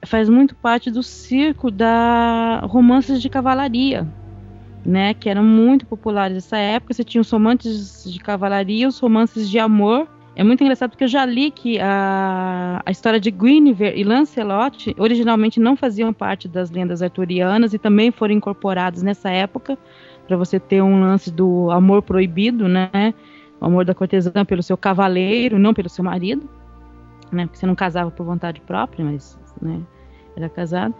faz 0.07 0.29
muito 0.29 0.55
parte 0.55 0.91
do 0.91 1.03
circo 1.03 1.71
da 1.71 2.61
romances 2.65 3.21
de 3.21 3.29
cavalaria, 3.29 4.07
né, 4.85 5.15
que 5.15 5.29
eram 5.29 5.45
muito 5.45 5.87
populares 5.87 6.35
nessa 6.35 6.57
época. 6.57 6.93
Você 6.93 7.05
tinha 7.05 7.21
os 7.21 7.31
romances 7.31 8.05
de 8.05 8.19
cavalaria, 8.19 8.89
os 8.89 8.99
romances 8.99 9.49
de 9.49 9.59
amor. 9.59 10.09
É 10.35 10.43
muito 10.43 10.63
engraçado 10.63 10.91
porque 10.91 11.05
eu 11.05 11.09
já 11.09 11.27
li 11.27 11.51
que 11.51 11.79
a, 11.79 12.83
a 12.85 12.91
história 12.91 13.21
de 13.21 13.31
Guinevere 13.31 14.01
e 14.01 14.03
Lancelot 14.03 14.95
originalmente 14.99 15.61
não 15.61 15.77
faziam 15.77 16.13
parte 16.13 16.49
das 16.49 16.71
lendas 16.71 17.03
arturianas 17.03 17.75
e 17.75 17.79
também 17.79 18.11
foram 18.11 18.35
incorporados 18.35 19.03
nessa 19.03 19.31
época 19.31 19.79
para 20.27 20.37
você 20.37 20.59
ter 20.59 20.83
um 20.83 21.01
lance 21.01 21.31
do 21.31 21.71
amor 21.71 22.03
proibido, 22.03 22.67
né? 22.67 23.13
O 23.63 23.67
amor 23.67 23.85
da 23.85 23.95
cortesã 23.95 24.45
pelo 24.45 24.63
seu 24.63 24.77
cavaleiro, 24.77 25.59
não 25.59 25.73
pelo 25.73 25.89
seu 25.89 26.05
marido 26.05 26.49
né? 27.33 27.47
Porque 27.47 27.59
você 27.59 27.67
não 27.67 27.75
casava 27.75 28.11
por 28.11 28.25
vontade 28.25 28.61
própria, 28.61 29.05
mas 29.05 29.39
né, 29.61 29.81
era 30.37 30.49
casado. 30.49 30.95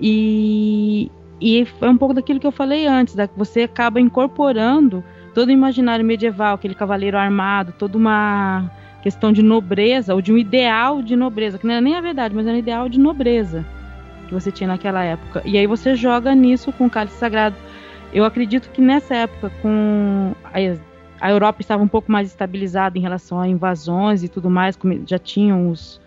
E, 0.00 1.10
e 1.40 1.64
foi 1.64 1.88
um 1.88 1.96
pouco 1.96 2.14
daquilo 2.14 2.38
que 2.38 2.46
eu 2.46 2.52
falei 2.52 2.86
antes, 2.86 3.14
da, 3.14 3.28
você 3.36 3.62
acaba 3.62 4.00
incorporando 4.00 5.02
todo 5.34 5.48
o 5.48 5.52
imaginário 5.52 6.04
medieval, 6.04 6.54
aquele 6.54 6.74
cavaleiro 6.74 7.16
armado, 7.16 7.72
toda 7.78 7.96
uma 7.96 8.70
questão 9.02 9.32
de 9.32 9.42
nobreza, 9.42 10.14
ou 10.14 10.20
de 10.20 10.32
um 10.32 10.36
ideal 10.36 11.02
de 11.02 11.16
nobreza, 11.16 11.58
que 11.58 11.66
não 11.66 11.74
era 11.74 11.80
nem 11.80 11.94
a 11.94 12.00
verdade, 12.00 12.34
mas 12.34 12.46
era 12.46 12.56
um 12.56 12.58
ideal 12.58 12.88
de 12.88 12.98
nobreza 12.98 13.64
que 14.26 14.34
você 14.34 14.52
tinha 14.52 14.68
naquela 14.68 15.02
época. 15.02 15.42
E 15.44 15.56
aí 15.56 15.66
você 15.66 15.94
joga 15.94 16.34
nisso 16.34 16.70
com 16.72 16.86
o 16.86 16.90
cálice 16.90 17.16
sagrado. 17.16 17.56
Eu 18.12 18.24
acredito 18.24 18.68
que 18.70 18.80
nessa 18.80 19.14
época, 19.14 19.50
com 19.62 20.34
a 21.20 21.30
Europa 21.30 21.60
estava 21.60 21.82
um 21.82 21.88
pouco 21.88 22.10
mais 22.10 22.28
estabilizada 22.28 22.98
em 22.98 23.00
relação 23.00 23.40
a 23.40 23.48
invasões 23.48 24.22
e 24.22 24.28
tudo 24.28 24.48
mais, 24.50 24.78
já 25.06 25.18
tinham 25.18 25.70
os, 25.70 26.00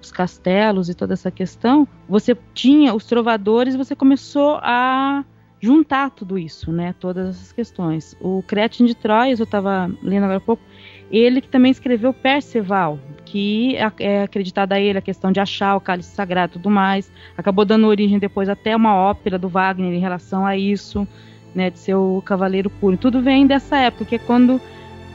os 0.00 0.10
castelos 0.10 0.88
e 0.88 0.94
toda 0.94 1.14
essa 1.14 1.30
questão, 1.30 1.86
você 2.08 2.36
tinha 2.54 2.94
os 2.94 3.04
trovadores, 3.04 3.76
você 3.76 3.94
começou 3.94 4.58
a 4.62 5.24
juntar 5.60 6.10
tudo 6.10 6.38
isso, 6.38 6.70
né? 6.70 6.94
Todas 7.00 7.30
essas 7.30 7.52
questões. 7.52 8.16
O 8.20 8.42
Cretin 8.42 8.84
de 8.84 8.94
Troyes, 8.94 9.40
eu 9.40 9.44
estava 9.44 9.90
lendo 10.02 10.24
agora 10.24 10.38
há 10.38 10.40
pouco, 10.40 10.62
ele 11.10 11.40
que 11.40 11.48
também 11.48 11.72
escreveu 11.72 12.12
Perceval, 12.12 12.98
que 13.24 13.76
é, 13.98 14.22
acreditada 14.22 14.74
a 14.74 14.80
ele 14.80 14.98
a 14.98 15.02
questão 15.02 15.32
de 15.32 15.40
achar 15.40 15.76
o 15.76 15.80
cálice 15.80 16.14
sagrado 16.14 16.52
e 16.52 16.54
tudo 16.54 16.70
mais. 16.70 17.10
Acabou 17.36 17.64
dando 17.64 17.86
origem 17.86 18.18
depois 18.18 18.48
até 18.48 18.76
uma 18.76 18.94
ópera 18.94 19.38
do 19.38 19.48
Wagner 19.48 19.92
em 19.92 20.00
relação 20.00 20.44
a 20.44 20.56
isso 20.56 21.06
né, 21.56 21.70
de 21.70 21.78
ser 21.78 21.94
o 21.94 22.22
cavaleiro 22.22 22.68
puro. 22.68 22.96
Tudo 22.98 23.22
vem 23.22 23.46
dessa 23.46 23.78
época, 23.78 24.04
que 24.04 24.14
é 24.16 24.18
quando 24.18 24.60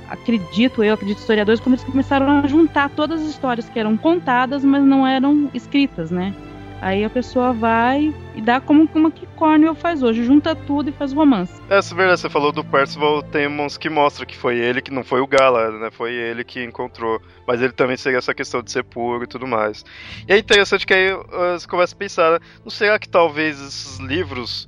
acredito 0.10 0.84
eu, 0.84 0.96
acredito 0.96 1.20
historiadores, 1.20 1.62
quando 1.62 1.76
eles 1.76 1.86
começaram 1.86 2.28
a 2.28 2.48
juntar 2.48 2.90
todas 2.90 3.22
as 3.22 3.30
histórias 3.30 3.70
que 3.70 3.80
eram 3.80 3.96
contadas, 3.96 4.66
mas 4.66 4.84
não 4.84 5.08
eram 5.08 5.50
escritas, 5.54 6.12
né? 6.12 6.34
Aí 6.82 7.06
a 7.06 7.10
pessoa 7.12 7.54
vai 7.54 8.12
e 8.36 8.42
dá 8.42 8.60
como, 8.60 8.88
como 8.88 9.12
que 9.12 9.28
Cornwell 9.36 9.76
faz 9.76 10.02
hoje, 10.02 10.24
junta 10.24 10.56
tudo 10.56 10.90
e 10.90 10.92
faz 10.92 11.14
romance. 11.14 11.54
É, 11.70 11.78
Essa 11.78 11.94
verdade, 11.94 12.22
você 12.22 12.30
falou 12.30 12.52
do 12.52 12.64
Percival, 12.64 13.22
tem 13.22 13.48
que 13.80 13.88
mostra 13.88 14.26
que 14.26 14.36
foi 14.36 14.58
ele, 14.58 14.82
que 14.82 14.92
não 14.92 15.04
foi 15.04 15.22
o 15.22 15.28
Gala, 15.28 15.78
né? 15.78 15.92
Foi 15.92 16.12
ele 16.12 16.44
que 16.44 16.64
encontrou. 16.64 17.22
Mas 17.48 17.62
ele 17.62 17.72
também 17.72 17.96
seria 17.98 18.18
essa 18.18 18.34
questão 18.34 18.64
de 18.64 18.72
ser 18.72 18.84
puro 18.84 19.24
e 19.24 19.28
tudo 19.28 19.46
mais. 19.46 19.86
E 20.28 20.34
é 20.34 20.40
interessante 20.40 20.88
que 20.88 20.94
aí 20.94 21.12
você 21.54 21.68
começa 21.68 21.94
a 21.94 21.98
pensar, 21.98 22.32
né? 22.32 22.40
não 22.66 22.72
será 22.72 22.98
que 22.98 23.08
talvez 23.08 23.62
esses 23.62 24.00
livros 24.00 24.68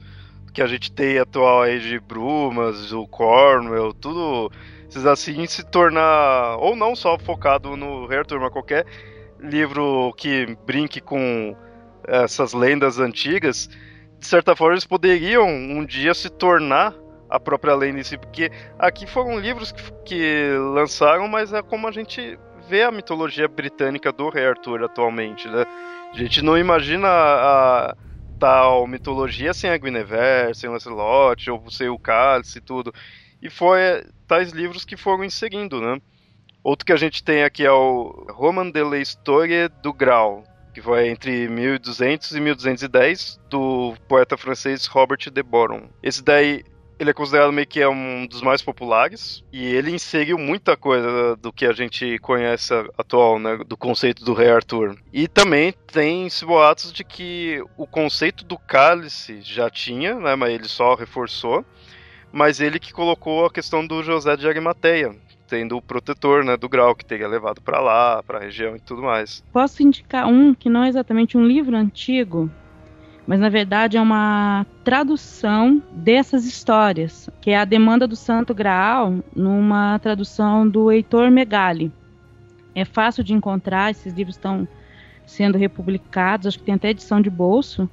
que 0.54 0.62
a 0.62 0.68
gente 0.68 0.92
tem 0.92 1.18
atual 1.18 1.64
aí 1.64 1.80
de 1.80 2.00
Brumas, 2.00 2.94
o 2.94 3.08
Cornwell, 3.08 3.94
tudo 3.94 4.52
esses 4.88 5.06
assim 5.06 5.46
se 5.48 5.66
tornar 5.66 6.58
ou 6.58 6.76
não 6.76 6.96
só 6.96 7.18
focado 7.18 7.76
no 7.76 8.06
Rei 8.06 8.20
Arthur, 8.20 8.40
mas 8.40 8.52
qualquer 8.52 8.86
livro 9.40 10.14
que 10.16 10.56
brinque 10.66 11.02
com 11.02 11.56
essas 12.08 12.54
lendas 12.54 13.00
antigas, 13.00 13.68
de 14.20 14.28
certa 14.28 14.56
forma 14.56 14.76
eles 14.76 14.86
poderiam 14.86 15.48
um 15.48 15.84
dia 15.84 16.14
se 16.14 16.30
tornar 16.30 16.94
a 17.28 17.40
própria 17.40 17.74
lenda 17.74 18.00
em 18.00 18.04
si, 18.04 18.18
porque 18.18 18.52
aqui 18.78 19.08
foram 19.08 19.40
livros 19.40 19.72
que, 19.72 19.92
que 20.06 20.56
lançaram, 20.76 21.28
mas 21.28 21.52
é 21.52 21.64
como 21.64 21.88
a 21.88 21.92
gente 21.92 22.38
vê 22.70 22.84
a 22.84 22.92
mitologia 22.92 23.48
britânica 23.48 24.12
do 24.12 24.30
Rei 24.30 24.46
Arthur 24.46 24.84
atualmente, 24.84 25.48
né? 25.48 25.66
A 26.14 26.16
gente 26.16 26.44
não 26.44 26.56
imagina 26.56 27.08
a, 27.08 27.96
tal 28.44 28.86
mitologia 28.88 29.54
sem 29.54 29.70
a 29.70 29.78
Guinevere, 29.78 30.54
sem 30.54 30.70
Lancelot, 30.70 31.50
ou 31.50 31.72
sem 31.72 31.88
o 31.88 31.98
Cálice 31.98 32.58
e 32.58 32.62
tudo. 32.62 32.94
E 33.42 33.50
foi 33.50 33.80
tais 34.28 34.52
livros 34.52 34.84
que 34.84 34.98
foram 34.98 35.30
seguindo, 35.30 35.80
né? 35.80 35.98
Outro 36.62 36.86
que 36.86 36.92
a 36.92 36.98
gente 36.98 37.24
tem 37.24 37.46
aqui 37.46 37.66
é 37.66 37.72
o 37.72 38.28
Roman 38.32 38.70
de 38.70 38.84
la 38.84 38.98
Histoire 38.98 39.70
du 39.82 39.94
Graal, 39.94 40.44
que 40.74 40.82
foi 40.82 41.08
entre 41.08 41.48
1200 41.48 42.34
e 42.34 42.42
1210, 42.42 43.40
do 43.50 43.96
poeta 44.10 44.36
francês 44.36 44.88
Robert 44.88 45.32
de 45.32 45.42
Boron. 45.42 45.88
Esse 46.02 46.22
daí 46.22 46.66
ele 47.04 47.12
é 47.12 47.14
considerado 47.14 47.52
meio 47.52 47.68
que 47.68 47.82
é 47.82 47.88
um 47.88 48.26
dos 48.26 48.42
mais 48.42 48.62
populares 48.62 49.44
e 49.52 49.66
ele 49.66 49.92
inseriu 49.92 50.38
muita 50.38 50.76
coisa 50.78 51.36
do 51.36 51.52
que 51.52 51.66
a 51.66 51.74
gente 51.74 52.18
conhece 52.20 52.74
atual, 52.98 53.38
né, 53.38 53.58
do 53.68 53.78
conceito 53.78 54.24
do 54.24 54.34
rei 54.34 54.50
Arthur. 54.50 54.98
E 55.12 55.28
também 55.28 55.74
tem 55.92 56.28
boatos 56.46 56.92
de 56.92 57.04
que 57.04 57.62
o 57.78 57.86
conceito 57.86 58.46
do 58.46 58.58
cálice 58.58 59.42
já 59.42 59.70
tinha, 59.70 60.16
né, 60.16 60.36
mas 60.36 60.54
ele 60.54 60.68
só 60.68 60.96
reforçou, 60.96 61.66
mas 62.32 62.60
ele 62.60 62.80
que 62.80 62.94
colocou 62.94 63.46
a 63.46 63.52
questão 63.52 63.86
do 63.86 64.02
José 64.02 64.36
de 64.38 64.48
Arimateia, 64.48 65.14
tendo 65.48 65.78
o 65.78 65.82
protetor, 65.82 66.44
né, 66.44 66.56
do 66.56 66.70
grau 66.70 66.96
que 66.96 67.06
teria 67.06 67.28
levado 67.28 67.62
para 67.62 67.80
lá, 67.80 68.24
para 68.24 68.40
a 68.40 68.42
região 68.42 68.76
e 68.76 68.80
tudo 68.80 69.04
mais. 69.04 69.44
Posso 69.52 69.84
indicar 69.84 70.26
um 70.26 70.54
que 70.54 70.70
não 70.70 70.84
é 70.84 70.90
exatamente 70.90 71.38
um 71.38 71.46
livro 71.46 71.76
antigo, 71.76 72.50
mas 73.26 73.40
na 73.40 73.50
verdade 73.50 73.98
é 73.98 74.02
uma 74.02 74.66
tradução 74.84 75.82
dessas 75.92 76.46
histórias, 76.46 77.30
que 77.42 77.52
é 77.52 77.58
a 77.58 77.66
Demanda 77.66 78.08
do 78.08 78.16
Santo 78.16 78.54
Graal, 78.54 79.16
numa 79.36 79.98
tradução 80.00 80.68
do 80.68 80.92
Heitor 80.92 81.32
Megali. 81.32 81.92
É 82.76 82.84
fácil 82.84 83.24
de 83.24 83.34
encontrar, 83.34 83.92
esses 83.92 84.14
livros 84.14 84.36
estão 84.36 84.68
sendo 85.26 85.58
republicados, 85.58 86.48
acho 86.48 86.60
que 86.60 86.66
tem 86.66 86.76
até 86.76 86.90
edição 86.90 87.22
de 87.22 87.30
bolso. 87.30 87.90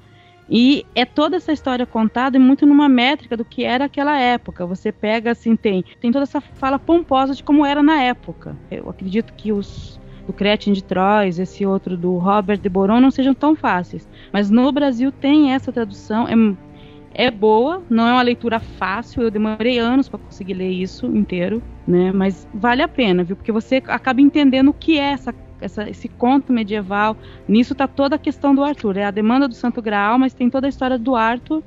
E 0.52 0.84
é 0.96 1.04
toda 1.04 1.36
essa 1.36 1.52
história 1.52 1.86
contada 1.86 2.36
muito 2.36 2.66
numa 2.66 2.88
métrica 2.88 3.36
do 3.36 3.44
que 3.44 3.62
era 3.64 3.84
aquela 3.84 4.18
época. 4.18 4.66
Você 4.66 4.90
pega 4.90 5.30
assim, 5.30 5.54
tem, 5.54 5.84
tem 6.00 6.10
toda 6.10 6.24
essa 6.24 6.40
fala 6.40 6.76
pomposa 6.76 7.34
de 7.34 7.44
como 7.44 7.64
era 7.64 7.84
na 7.84 8.02
época. 8.02 8.56
Eu 8.68 8.90
acredito 8.90 9.32
que 9.34 9.52
os 9.52 10.00
do 10.30 10.32
Cretin 10.32 10.72
de 10.72 10.84
Troyes, 10.84 11.40
esse 11.40 11.66
outro 11.66 11.96
do 11.96 12.16
Robert 12.16 12.58
de 12.58 12.68
Boron 12.68 13.00
não 13.00 13.10
sejam 13.10 13.34
tão 13.34 13.56
fáceis. 13.56 14.08
Mas 14.32 14.48
no 14.48 14.70
Brasil 14.70 15.10
tem 15.10 15.52
essa 15.52 15.72
tradução, 15.72 16.28
é, 16.28 17.26
é 17.26 17.30
boa, 17.30 17.82
não 17.90 18.06
é 18.06 18.12
uma 18.12 18.22
leitura 18.22 18.60
fácil, 18.60 19.22
eu 19.22 19.30
demorei 19.30 19.78
anos 19.78 20.08
para 20.08 20.20
conseguir 20.20 20.54
ler 20.54 20.70
isso 20.70 21.06
inteiro, 21.06 21.60
né? 21.86 22.12
Mas 22.12 22.48
vale 22.54 22.80
a 22.80 22.88
pena, 22.88 23.24
viu? 23.24 23.34
Porque 23.34 23.50
você 23.50 23.82
acaba 23.88 24.20
entendendo 24.20 24.68
o 24.68 24.74
que 24.74 24.98
é 24.98 25.12
essa 25.12 25.34
essa, 25.60 25.90
esse 25.90 26.08
conto 26.08 26.54
medieval. 26.54 27.14
Nisso 27.46 27.74
está 27.74 27.86
toda 27.86 28.16
a 28.16 28.18
questão 28.18 28.54
do 28.54 28.64
Arthur. 28.64 28.96
É 28.96 29.04
a 29.04 29.10
demanda 29.10 29.46
do 29.46 29.54
Santo 29.54 29.82
Graal, 29.82 30.18
mas 30.18 30.32
tem 30.32 30.48
toda 30.48 30.66
a 30.66 30.70
história 30.70 30.96
do 30.96 31.14
Arthur 31.14 31.62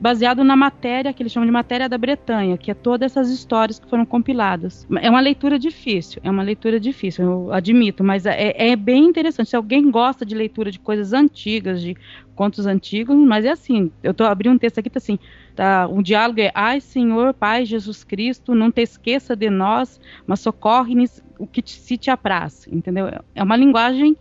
baseado 0.00 0.44
na 0.44 0.54
matéria 0.54 1.12
que 1.12 1.22
eles 1.22 1.32
chamam 1.32 1.46
de 1.46 1.52
matéria 1.52 1.88
da 1.88 1.96
Bretanha, 1.96 2.56
que 2.56 2.70
é 2.70 2.74
todas 2.74 3.12
essas 3.12 3.30
histórias 3.30 3.78
que 3.78 3.88
foram 3.88 4.04
compiladas. 4.04 4.86
É 5.00 5.08
uma 5.10 5.20
leitura 5.20 5.58
difícil, 5.58 6.20
é 6.22 6.30
uma 6.30 6.42
leitura 6.42 6.78
difícil, 6.78 7.24
eu 7.24 7.52
admito, 7.52 8.04
mas 8.04 8.26
é, 8.26 8.54
é 8.56 8.76
bem 8.76 9.04
interessante. 9.04 9.50
Se 9.50 9.56
alguém 9.56 9.90
gosta 9.90 10.24
de 10.24 10.34
leitura 10.34 10.70
de 10.70 10.78
coisas 10.78 11.12
antigas, 11.12 11.80
de 11.80 11.96
contos 12.34 12.66
antigos, 12.66 13.16
mas 13.16 13.44
é 13.44 13.50
assim, 13.50 13.90
eu 14.02 14.12
tô 14.12 14.24
abrindo 14.24 14.54
um 14.54 14.58
texto 14.58 14.78
aqui, 14.78 14.90
tá 14.90 14.98
assim, 14.98 15.18
tá, 15.54 15.88
o 15.88 16.02
diálogo 16.02 16.40
é, 16.40 16.52
ai 16.54 16.80
Senhor, 16.80 17.32
Pai 17.32 17.64
Jesus 17.64 18.04
Cristo, 18.04 18.54
não 18.54 18.70
te 18.70 18.82
esqueça 18.82 19.34
de 19.34 19.48
nós, 19.48 19.98
mas 20.26 20.40
socorre-nos 20.40 21.24
o 21.38 21.46
que 21.46 21.62
te, 21.62 21.72
se 21.72 21.96
te 21.96 22.10
apraz, 22.10 22.68
entendeu? 22.70 23.08
É 23.34 23.42
uma 23.42 23.56
linguagem 23.56 24.16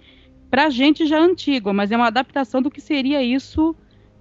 pra 0.50 0.70
gente 0.70 1.06
já 1.06 1.20
antiga, 1.20 1.74
mas 1.74 1.92
é 1.92 1.98
uma 1.98 2.08
adaptação 2.08 2.62
do 2.62 2.72
que 2.72 2.80
seria 2.80 3.22
isso 3.22 3.76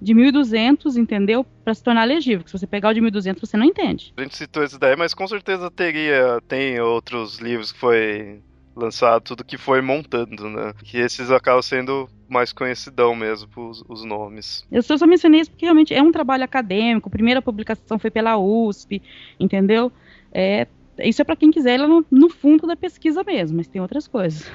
de 0.04 0.14
1200, 0.14 0.96
entendeu? 0.96 1.44
Para 1.64 1.74
se 1.74 1.82
tornar 1.82 2.04
legível. 2.04 2.40
Porque 2.40 2.50
se 2.50 2.58
você 2.58 2.66
pegar 2.66 2.90
o 2.90 2.94
de 2.94 3.00
1200, 3.00 3.48
você 3.48 3.56
não 3.56 3.64
entende. 3.64 4.12
A 4.16 4.22
gente 4.22 4.36
citou 4.36 4.62
essa 4.62 4.76
ideia, 4.76 4.96
mas 4.96 5.14
com 5.14 5.26
certeza 5.26 5.70
teria, 5.70 6.40
tem 6.46 6.78
outros 6.78 7.38
livros 7.38 7.72
que 7.72 7.78
foi 7.78 8.40
lançado, 8.76 9.22
tudo 9.22 9.44
que 9.44 9.56
foi 9.56 9.80
montando, 9.80 10.48
né? 10.48 10.74
Que 10.84 10.98
esses 10.98 11.30
acabam 11.30 11.62
sendo 11.62 12.08
mais 12.28 12.52
conhecidão 12.52 13.14
mesmo, 13.14 13.48
os, 13.56 13.84
os 13.88 14.04
nomes. 14.04 14.66
Eu 14.70 14.82
só, 14.82 14.96
só 14.96 15.06
mencionei 15.06 15.40
isso 15.40 15.50
porque 15.50 15.64
realmente 15.64 15.94
é 15.94 16.02
um 16.02 16.12
trabalho 16.12 16.44
acadêmico, 16.44 17.08
a 17.08 17.12
primeira 17.12 17.40
publicação 17.40 17.98
foi 17.98 18.10
pela 18.10 18.36
USP, 18.36 19.00
entendeu? 19.38 19.92
É, 20.32 20.66
isso 20.98 21.22
é 21.22 21.24
para 21.24 21.36
quem 21.36 21.50
quiser, 21.50 21.74
ela 21.74 21.86
no, 21.86 22.04
no 22.10 22.28
fundo 22.28 22.66
da 22.66 22.76
pesquisa 22.76 23.22
mesmo, 23.22 23.56
mas 23.56 23.68
tem 23.68 23.80
outras 23.80 24.08
coisas. 24.08 24.50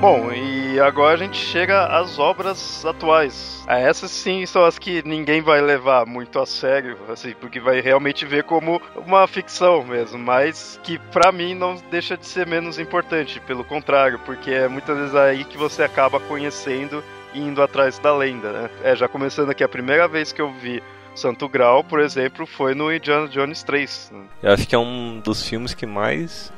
Bom, 0.00 0.30
e 0.30 0.78
agora 0.78 1.14
a 1.14 1.16
gente 1.16 1.38
chega 1.38 1.86
às 1.86 2.18
obras 2.18 2.84
atuais. 2.84 3.64
Ah, 3.66 3.78
essas 3.78 4.10
sim 4.10 4.44
são 4.44 4.62
as 4.62 4.78
que 4.78 5.02
ninguém 5.06 5.40
vai 5.40 5.60
levar 5.62 6.04
muito 6.04 6.38
a 6.38 6.44
sério, 6.44 6.98
assim, 7.08 7.34
porque 7.40 7.58
vai 7.58 7.80
realmente 7.80 8.26
ver 8.26 8.44
como 8.44 8.80
uma 8.94 9.26
ficção 9.26 9.82
mesmo, 9.82 10.18
mas 10.18 10.78
que 10.82 10.98
para 10.98 11.32
mim 11.32 11.54
não 11.54 11.76
deixa 11.90 12.16
de 12.16 12.26
ser 12.26 12.46
menos 12.46 12.78
importante, 12.78 13.40
pelo 13.40 13.64
contrário, 13.64 14.18
porque 14.24 14.50
é 14.50 14.68
muitas 14.68 14.98
vezes 14.98 15.14
aí 15.14 15.44
que 15.44 15.56
você 15.56 15.82
acaba 15.82 16.20
conhecendo 16.20 17.02
e 17.32 17.40
indo 17.40 17.62
atrás 17.62 17.98
da 17.98 18.14
lenda, 18.14 18.52
né? 18.52 18.70
É, 18.84 18.94
já 18.94 19.08
começando 19.08 19.50
aqui, 19.50 19.64
a 19.64 19.68
primeira 19.68 20.06
vez 20.06 20.30
que 20.30 20.42
eu 20.42 20.52
vi 20.52 20.82
Santo 21.14 21.48
Grau, 21.48 21.82
por 21.82 22.00
exemplo, 22.00 22.46
foi 22.46 22.74
no 22.74 22.92
Indiana 22.92 23.26
Jones 23.26 23.62
3. 23.62 24.12
Né? 24.12 24.24
Eu 24.42 24.52
acho 24.52 24.68
que 24.68 24.74
é 24.74 24.78
um 24.78 25.18
dos 25.20 25.42
filmes 25.42 25.72
que 25.72 25.86
mais 25.86 26.52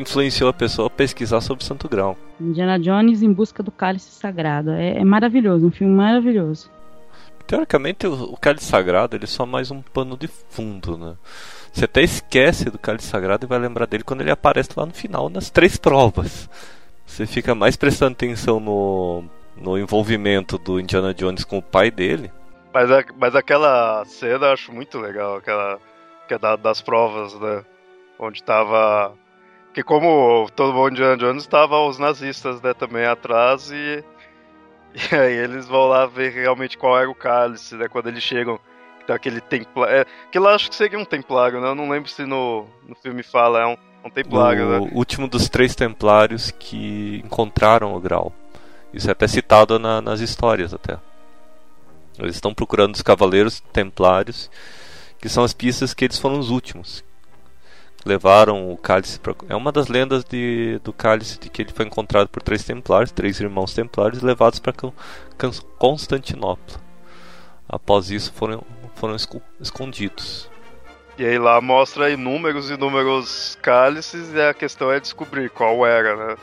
influenciou 0.00 0.50
a 0.50 0.52
pessoa 0.52 0.86
a 0.86 0.90
pesquisar 0.90 1.40
sobre 1.40 1.64
Santo 1.64 1.88
Grau. 1.88 2.16
Indiana 2.40 2.78
Jones 2.78 3.22
em 3.22 3.32
busca 3.32 3.62
do 3.62 3.70
cálice 3.70 4.10
sagrado. 4.10 4.70
É, 4.70 4.98
é 4.98 5.04
maravilhoso, 5.04 5.66
um 5.66 5.70
filme 5.70 5.94
maravilhoso. 5.94 6.70
Teoricamente, 7.46 8.06
o, 8.06 8.32
o 8.32 8.36
cálice 8.36 8.66
sagrado 8.66 9.16
ele 9.16 9.24
é 9.24 9.26
só 9.26 9.44
mais 9.44 9.70
um 9.70 9.82
pano 9.82 10.16
de 10.16 10.28
fundo, 10.28 10.96
né? 10.96 11.14
Você 11.72 11.84
até 11.84 12.02
esquece 12.02 12.70
do 12.70 12.78
cálice 12.78 13.08
sagrado 13.08 13.44
e 13.44 13.48
vai 13.48 13.58
lembrar 13.58 13.86
dele 13.86 14.04
quando 14.04 14.20
ele 14.22 14.30
aparece 14.30 14.70
lá 14.76 14.86
no 14.86 14.92
final, 14.92 15.28
nas 15.28 15.50
três 15.50 15.76
provas. 15.76 16.48
Você 17.06 17.26
fica 17.26 17.54
mais 17.54 17.76
prestando 17.76 18.12
atenção 18.12 18.60
no, 18.60 19.24
no 19.56 19.78
envolvimento 19.78 20.58
do 20.58 20.80
Indiana 20.80 21.12
Jones 21.12 21.44
com 21.44 21.58
o 21.58 21.62
pai 21.62 21.90
dele. 21.90 22.30
Mas, 22.72 22.90
a, 22.90 23.04
mas 23.18 23.34
aquela 23.34 24.04
cena 24.04 24.46
eu 24.46 24.52
acho 24.52 24.72
muito 24.72 24.98
legal, 24.98 25.36
aquela 25.36 25.78
que 26.28 26.34
é 26.34 26.38
da, 26.38 26.54
das 26.54 26.80
provas, 26.80 27.34
né? 27.40 27.64
Onde 28.18 28.42
tava 28.42 29.12
que 29.72 29.82
como 29.82 30.48
todo 30.54 30.74
mundo 30.74 30.94
de 30.94 31.16
Jones, 31.16 31.42
estava 31.42 31.78
os 31.80 31.98
nazistas 31.98 32.60
né, 32.60 32.74
também 32.74 33.04
atrás 33.04 33.70
e, 33.70 34.04
e 35.12 35.14
aí 35.14 35.36
eles 35.36 35.66
vão 35.66 35.86
lá 35.86 36.06
ver 36.06 36.32
realmente 36.32 36.76
qual 36.76 36.98
era 36.98 37.10
o 37.10 37.14
cálice, 37.14 37.76
né? 37.76 37.88
Quando 37.88 38.08
eles 38.08 38.22
chegam, 38.22 38.58
tá 39.06 39.14
aquele 39.14 39.40
templário. 39.40 39.94
É, 39.94 40.06
que 40.30 40.38
lá 40.38 40.54
acho 40.54 40.68
que 40.68 40.74
seria 40.74 40.98
um 40.98 41.04
templário, 41.04 41.60
né? 41.60 41.68
Eu 41.68 41.74
não 41.74 41.88
lembro 41.88 42.10
se 42.10 42.24
no, 42.24 42.66
no 42.86 42.96
filme 42.96 43.22
fala, 43.22 43.60
é 43.60 43.66
um, 43.66 43.76
um 44.04 44.10
templário, 44.10 44.66
o 44.66 44.84
né? 44.84 44.90
último 44.92 45.28
dos 45.28 45.48
três 45.48 45.74
templários 45.74 46.50
que 46.50 47.22
encontraram 47.24 47.94
o 47.94 48.00
grau. 48.00 48.32
Isso 48.92 49.08
é 49.08 49.12
até 49.12 49.28
citado 49.28 49.78
na, 49.78 50.02
nas 50.02 50.20
histórias 50.20 50.74
até. 50.74 50.98
Eles 52.18 52.34
estão 52.34 52.52
procurando 52.52 52.94
os 52.94 53.02
cavaleiros 53.02 53.60
templários, 53.72 54.50
que 55.20 55.28
são 55.28 55.44
as 55.44 55.54
pistas 55.54 55.94
que 55.94 56.04
eles 56.04 56.18
foram 56.18 56.40
os 56.40 56.50
últimos 56.50 57.04
levaram 58.04 58.72
o 58.72 58.76
cálice 58.76 59.18
para 59.20 59.34
é 59.48 59.54
uma 59.54 59.70
das 59.70 59.88
lendas 59.88 60.24
de, 60.24 60.80
do 60.82 60.92
cálice 60.92 61.38
de 61.38 61.48
que 61.48 61.62
ele 61.62 61.72
foi 61.72 61.86
encontrado 61.86 62.28
por 62.28 62.42
três 62.42 62.64
templários, 62.64 63.12
três 63.12 63.40
irmãos 63.40 63.74
templários 63.74 64.22
levados 64.22 64.58
para 64.58 64.74
Constantinopla. 65.78 66.80
Após 67.68 68.10
isso 68.10 68.32
foram 68.32 68.62
foram 68.94 69.16
escondidos. 69.58 70.50
E 71.18 71.24
aí 71.24 71.38
lá 71.38 71.60
mostra 71.60 72.10
inúmeros 72.10 72.70
inúmeros 72.70 73.56
cálices 73.62 74.32
e 74.32 74.40
a 74.40 74.54
questão 74.54 74.90
é 74.90 75.00
descobrir 75.00 75.50
qual 75.50 75.86
era, 75.86 76.16
né? 76.16 76.36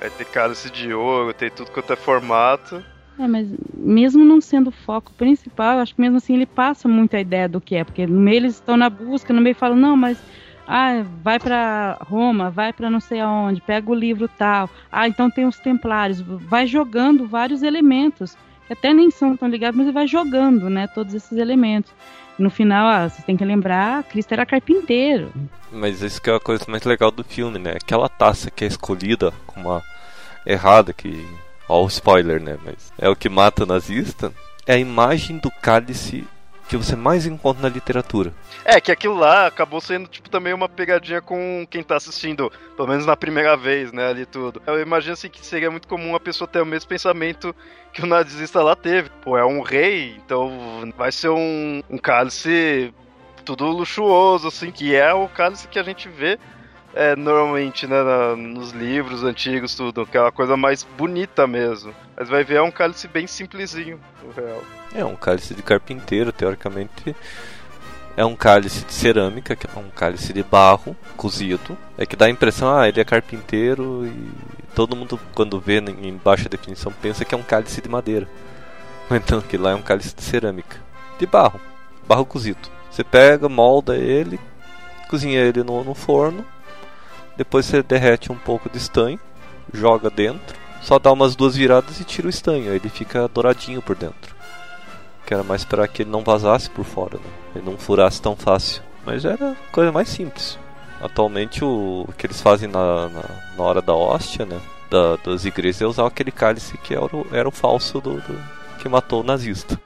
Aí 0.00 0.10
tem 0.10 0.26
cálice 0.26 0.70
de 0.70 0.92
ouro, 0.94 1.34
tem 1.34 1.50
tudo 1.50 1.70
quanto 1.70 1.92
é 1.92 1.96
formato. 1.96 2.82
É, 3.18 3.28
mas 3.28 3.48
mesmo 3.76 4.24
não 4.24 4.40
sendo 4.40 4.68
o 4.68 4.72
foco 4.72 5.12
principal, 5.12 5.74
eu 5.74 5.80
acho 5.80 5.94
que 5.94 6.00
mesmo 6.00 6.16
assim 6.16 6.34
ele 6.34 6.46
passa 6.46 6.88
muito 6.88 7.14
a 7.14 7.20
ideia 7.20 7.48
do 7.48 7.60
que 7.60 7.76
é, 7.76 7.84
porque 7.84 8.06
no 8.06 8.18
meio 8.18 8.38
eles 8.38 8.54
estão 8.54 8.78
na 8.78 8.88
busca, 8.88 9.32
no 9.32 9.42
meio 9.42 9.54
falam, 9.54 9.76
não, 9.76 9.96
mas 9.96 10.18
ah, 10.72 11.04
vai 11.20 11.40
para 11.40 11.98
Roma, 12.00 12.48
vai 12.48 12.72
para 12.72 12.88
não 12.88 13.00
sei 13.00 13.18
aonde, 13.18 13.60
pega 13.60 13.90
o 13.90 13.94
livro 13.94 14.28
tal. 14.28 14.70
Ah, 14.90 15.08
então 15.08 15.28
tem 15.28 15.44
os 15.44 15.58
templários, 15.58 16.20
vai 16.20 16.64
jogando 16.64 17.26
vários 17.26 17.64
elementos 17.64 18.36
que 18.68 18.72
até 18.72 18.94
nem 18.94 19.10
são 19.10 19.36
tão 19.36 19.48
ligados, 19.48 19.76
mas 19.76 19.92
vai 19.92 20.06
jogando, 20.06 20.70
né, 20.70 20.86
todos 20.86 21.12
esses 21.12 21.36
elementos. 21.36 21.92
No 22.38 22.50
final, 22.50 22.86
ah, 22.86 23.08
você 23.08 23.20
tem 23.20 23.36
que 23.36 23.44
lembrar, 23.44 24.04
Cristo 24.04 24.30
era 24.30 24.46
carpinteiro. 24.46 25.32
Mas 25.72 26.02
isso 26.02 26.22
que 26.22 26.30
é 26.30 26.36
a 26.36 26.40
coisa 26.40 26.64
mais 26.68 26.84
legal 26.84 27.10
do 27.10 27.24
filme, 27.24 27.58
né? 27.58 27.72
Aquela 27.72 28.08
taça 28.08 28.48
que 28.48 28.64
é 28.64 28.68
escolhida 28.68 29.32
como 29.48 29.70
uma 29.70 29.82
errada, 30.46 30.92
que. 30.92 31.26
Ó, 31.68 31.84
o 31.84 31.88
spoiler, 31.88 32.40
né? 32.40 32.56
Mas 32.64 32.92
é 32.96 33.08
o 33.08 33.16
que 33.16 33.28
mata 33.28 33.64
o 33.64 33.66
nazista. 33.66 34.32
É 34.64 34.74
a 34.74 34.78
imagem 34.78 35.38
do 35.38 35.50
cálice 35.50 36.24
que 36.70 36.76
você 36.76 36.94
mais 36.94 37.26
encontra 37.26 37.62
na 37.62 37.68
literatura. 37.68 38.32
É, 38.64 38.80
que 38.80 38.92
aquilo 38.92 39.16
lá 39.16 39.48
acabou 39.48 39.80
sendo, 39.80 40.06
tipo, 40.06 40.30
também 40.30 40.54
uma 40.54 40.68
pegadinha 40.68 41.20
com 41.20 41.66
quem 41.68 41.82
tá 41.82 41.96
assistindo, 41.96 42.48
pelo 42.76 42.86
menos 42.86 43.04
na 43.04 43.16
primeira 43.16 43.56
vez, 43.56 43.90
né, 43.90 44.08
ali 44.08 44.24
tudo. 44.24 44.62
Eu 44.64 44.80
imagino, 44.80 45.14
assim, 45.14 45.28
que 45.28 45.44
seria 45.44 45.68
muito 45.68 45.88
comum 45.88 46.14
a 46.14 46.20
pessoa 46.20 46.46
ter 46.46 46.62
o 46.62 46.66
mesmo 46.66 46.88
pensamento 46.88 47.52
que 47.92 48.02
o 48.02 48.06
nazista 48.06 48.62
lá 48.62 48.76
teve. 48.76 49.10
Pô, 49.20 49.36
é 49.36 49.44
um 49.44 49.62
rei, 49.62 50.14
então 50.24 50.92
vai 50.96 51.10
ser 51.10 51.30
um, 51.30 51.82
um 51.90 51.98
cálice 51.98 52.94
tudo 53.44 53.66
luxuoso, 53.66 54.46
assim, 54.46 54.70
que 54.70 54.94
é 54.94 55.12
o 55.12 55.26
cálice 55.26 55.66
que 55.66 55.78
a 55.78 55.82
gente 55.82 56.08
vê 56.08 56.38
é, 56.94 57.14
normalmente, 57.14 57.86
né, 57.86 58.02
na, 58.02 58.34
nos 58.34 58.72
livros 58.72 59.22
antigos, 59.22 59.74
tudo, 59.74 60.02
aquela 60.02 60.32
coisa 60.32 60.56
mais 60.56 60.82
bonita 60.82 61.46
mesmo. 61.46 61.94
Mas 62.16 62.28
vai 62.28 62.42
ver, 62.42 62.56
é 62.56 62.62
um 62.62 62.70
cálice 62.70 63.06
bem 63.06 63.26
simplesinho, 63.26 64.00
real. 64.36 64.62
É 64.94 65.04
um 65.04 65.14
cálice 65.14 65.54
de 65.54 65.62
carpinteiro, 65.62 66.32
teoricamente. 66.32 67.14
É 68.16 68.24
um 68.24 68.34
cálice 68.34 68.84
de 68.84 68.92
cerâmica, 68.92 69.54
que 69.54 69.66
é 69.66 69.78
um 69.78 69.88
cálice 69.88 70.32
de 70.32 70.42
barro 70.42 70.96
cozido. 71.16 71.78
É 71.96 72.04
que 72.04 72.16
dá 72.16 72.26
a 72.26 72.30
impressão, 72.30 72.76
ah, 72.76 72.88
ele 72.88 73.00
é 73.00 73.04
carpinteiro 73.04 74.04
e 74.06 74.30
todo 74.74 74.96
mundo, 74.96 75.18
quando 75.34 75.60
vê 75.60 75.78
em 75.78 76.16
baixa 76.16 76.48
definição, 76.48 76.92
pensa 77.00 77.24
que 77.24 77.34
é 77.34 77.38
um 77.38 77.42
cálice 77.42 77.80
de 77.80 77.88
madeira. 77.88 78.28
Então, 79.12 79.40
que 79.40 79.56
lá 79.56 79.72
é 79.72 79.74
um 79.74 79.82
cálice 79.82 80.14
de 80.14 80.22
cerâmica. 80.22 80.76
De 81.18 81.26
barro, 81.26 81.60
barro 82.06 82.24
cozido. 82.24 82.68
Você 82.88 83.02
pega, 83.02 83.48
molda 83.48 83.96
ele, 83.96 84.38
cozinha 85.08 85.40
ele 85.40 85.64
no, 85.64 85.82
no 85.82 85.94
forno, 85.94 86.46
depois 87.36 87.66
você 87.66 87.82
derrete 87.82 88.30
um 88.30 88.36
pouco 88.36 88.68
de 88.68 88.78
estanho, 88.78 89.18
joga 89.72 90.10
dentro, 90.10 90.56
só 90.82 90.98
dá 90.98 91.12
umas 91.12 91.36
duas 91.36 91.56
viradas 91.56 92.00
e 92.00 92.04
tira 92.04 92.26
o 92.26 92.30
estanho, 92.30 92.72
ele 92.72 92.88
fica 92.88 93.28
douradinho 93.28 93.82
por 93.82 93.96
dentro 93.96 94.40
que 95.30 95.34
era 95.34 95.44
mais 95.44 95.64
para 95.64 95.86
que 95.86 96.02
ele 96.02 96.10
não 96.10 96.24
vazasse 96.24 96.68
por 96.68 96.84
fora, 96.84 97.16
né? 97.16 97.30
ele 97.54 97.64
não 97.64 97.78
furasse 97.78 98.20
tão 98.20 98.34
fácil. 98.34 98.82
Mas 99.06 99.24
era 99.24 99.52
a 99.52 99.72
coisa 99.72 99.92
mais 99.92 100.08
simples. 100.08 100.58
Atualmente 101.00 101.64
o, 101.64 102.04
o 102.08 102.12
que 102.12 102.26
eles 102.26 102.40
fazem 102.40 102.68
na, 102.68 103.08
na, 103.08 103.22
na, 103.56 103.62
hora 103.62 103.80
da 103.80 103.94
hóstia, 103.94 104.44
né? 104.44 104.60
Da, 104.90 105.14
das 105.24 105.44
igrejas 105.44 105.82
é 105.82 105.86
usar 105.86 106.04
aquele 106.04 106.32
cálice 106.32 106.76
que 106.78 106.94
era 106.94 107.04
o, 107.16 107.24
era 107.30 107.48
o 107.48 107.52
falso 107.52 108.00
do, 108.00 108.14
do 108.14 108.44
que 108.80 108.88
matou 108.88 109.20
o 109.20 109.24
nazista. 109.24 109.80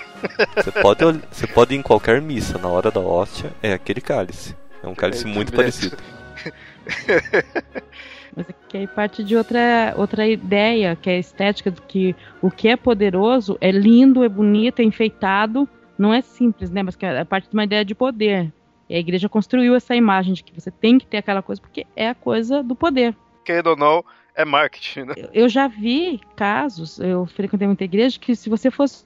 Você 0.56 0.72
pode, 0.72 1.04
você 1.30 1.46
pode 1.46 1.74
ir 1.74 1.78
em 1.78 1.82
qualquer 1.82 2.22
missa 2.22 2.56
na 2.56 2.68
hora 2.68 2.90
da 2.90 3.00
hóstia, 3.00 3.52
é 3.62 3.74
aquele 3.74 4.00
cálice. 4.00 4.56
É 4.82 4.88
um 4.88 4.94
cálice 4.94 5.24
é 5.24 5.28
muito 5.28 5.52
parecido. 5.52 5.98
Mas 8.36 8.46
que 8.68 8.76
aí 8.76 8.86
parte 8.86 9.24
de 9.24 9.34
outra, 9.34 9.94
outra 9.96 10.26
ideia, 10.26 10.94
que 10.94 11.08
é 11.08 11.14
a 11.14 11.18
estética 11.18 11.70
do 11.70 11.80
que 11.82 12.14
o 12.42 12.50
que 12.50 12.68
é 12.68 12.76
poderoso 12.76 13.56
é 13.60 13.70
lindo, 13.70 14.22
é 14.22 14.28
bonito, 14.28 14.80
é 14.80 14.82
enfeitado, 14.84 15.66
não 15.96 16.12
é 16.12 16.20
simples, 16.20 16.70
né? 16.70 16.82
Mas 16.82 16.94
que 16.94 17.06
é 17.06 17.24
parte 17.24 17.48
de 17.48 17.54
uma 17.54 17.64
ideia 17.64 17.84
de 17.84 17.94
poder. 17.94 18.52
E 18.88 18.94
a 18.94 18.98
igreja 18.98 19.28
construiu 19.28 19.74
essa 19.74 19.96
imagem 19.96 20.34
de 20.34 20.44
que 20.44 20.52
você 20.54 20.70
tem 20.70 20.98
que 20.98 21.06
ter 21.06 21.16
aquela 21.16 21.42
coisa 21.42 21.60
porque 21.60 21.86
é 21.96 22.10
a 22.10 22.14
coisa 22.14 22.62
do 22.62 22.76
poder. 22.76 23.16
Querendo 23.42 23.68
ou 23.68 23.76
não, 23.76 24.04
é 24.34 24.44
marketing, 24.44 25.04
né? 25.04 25.14
Eu 25.32 25.48
já 25.48 25.66
vi 25.66 26.20
casos, 26.36 27.00
eu 27.00 27.26
frequentei 27.26 27.66
muita 27.66 27.84
igreja, 27.84 28.18
que 28.18 28.36
se 28.36 28.50
você 28.50 28.70
fosse 28.70 29.05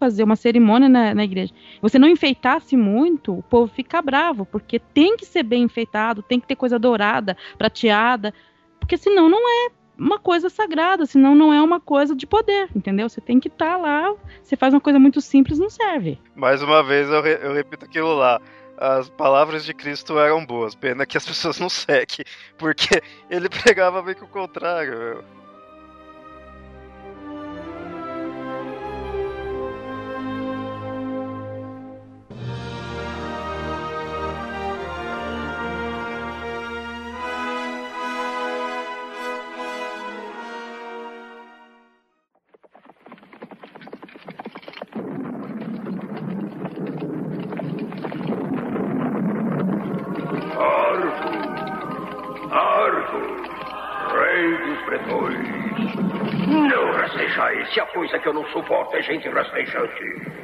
fazer 0.00 0.24
uma 0.24 0.34
cerimônia 0.34 0.88
na, 0.88 1.14
na, 1.14 1.22
igreja, 1.22 1.52
você 1.82 1.98
não 1.98 2.08
enfeitasse 2.08 2.74
muito, 2.76 3.38
o 3.38 3.42
povo 3.42 3.70
fica 3.72 4.00
bravo, 4.00 4.46
porque 4.46 4.78
tem 4.78 5.16
que 5.16 5.26
ser 5.26 5.42
bem 5.42 5.62
enfeitado, 5.62 6.22
tem 6.22 6.40
que 6.40 6.46
ter 6.46 6.56
coisa 6.56 6.78
dourada, 6.78 7.36
prateada, 7.58 8.32
porque 8.80 8.96
senão 8.96 9.28
não 9.28 9.38
é 9.38 9.70
uma 9.98 10.18
coisa 10.18 10.48
sagrada, 10.48 11.04
senão 11.04 11.34
não 11.34 11.52
é 11.52 11.60
uma 11.60 11.78
coisa 11.78 12.16
de 12.16 12.26
poder, 12.26 12.70
entendeu? 12.74 13.06
Você 13.06 13.20
tem 13.20 13.38
que 13.38 13.48
estar 13.48 13.72
tá 13.72 13.76
lá, 13.76 14.14
você 14.42 14.56
faz 14.56 14.72
uma 14.72 14.80
coisa 14.80 14.98
muito 14.98 15.20
simples, 15.20 15.58
não 15.58 15.68
serve. 15.68 16.18
Mais 16.34 16.62
uma 16.62 16.82
vez 16.82 17.10
eu, 17.10 17.20
re 17.20 17.38
eu 17.42 17.52
repito 17.52 17.84
aquilo 17.84 18.14
lá 18.14 18.40
as 18.80 19.10
palavras 19.10 19.62
de 19.66 19.74
Cristo 19.74 20.18
eram 20.18 20.46
boas. 20.46 20.74
Pena 20.74 21.04
que 21.04 21.18
as 21.18 21.26
pessoas 21.28 21.60
não 21.60 21.68
seguem, 21.68 22.24
porque 22.56 23.02
ele 23.28 23.50
pregava 23.50 24.00
bem 24.00 24.14
que 24.14 24.24
o 24.24 24.28
contrário. 24.28 24.98
Meu. 24.98 25.39
Se 57.72 57.78
a 57.78 57.86
coisa 57.86 58.18
que 58.18 58.28
eu 58.28 58.34
não 58.34 58.44
suporto 58.46 58.96
é 58.96 59.02
gente 59.02 59.28
rastejante. 59.28 60.40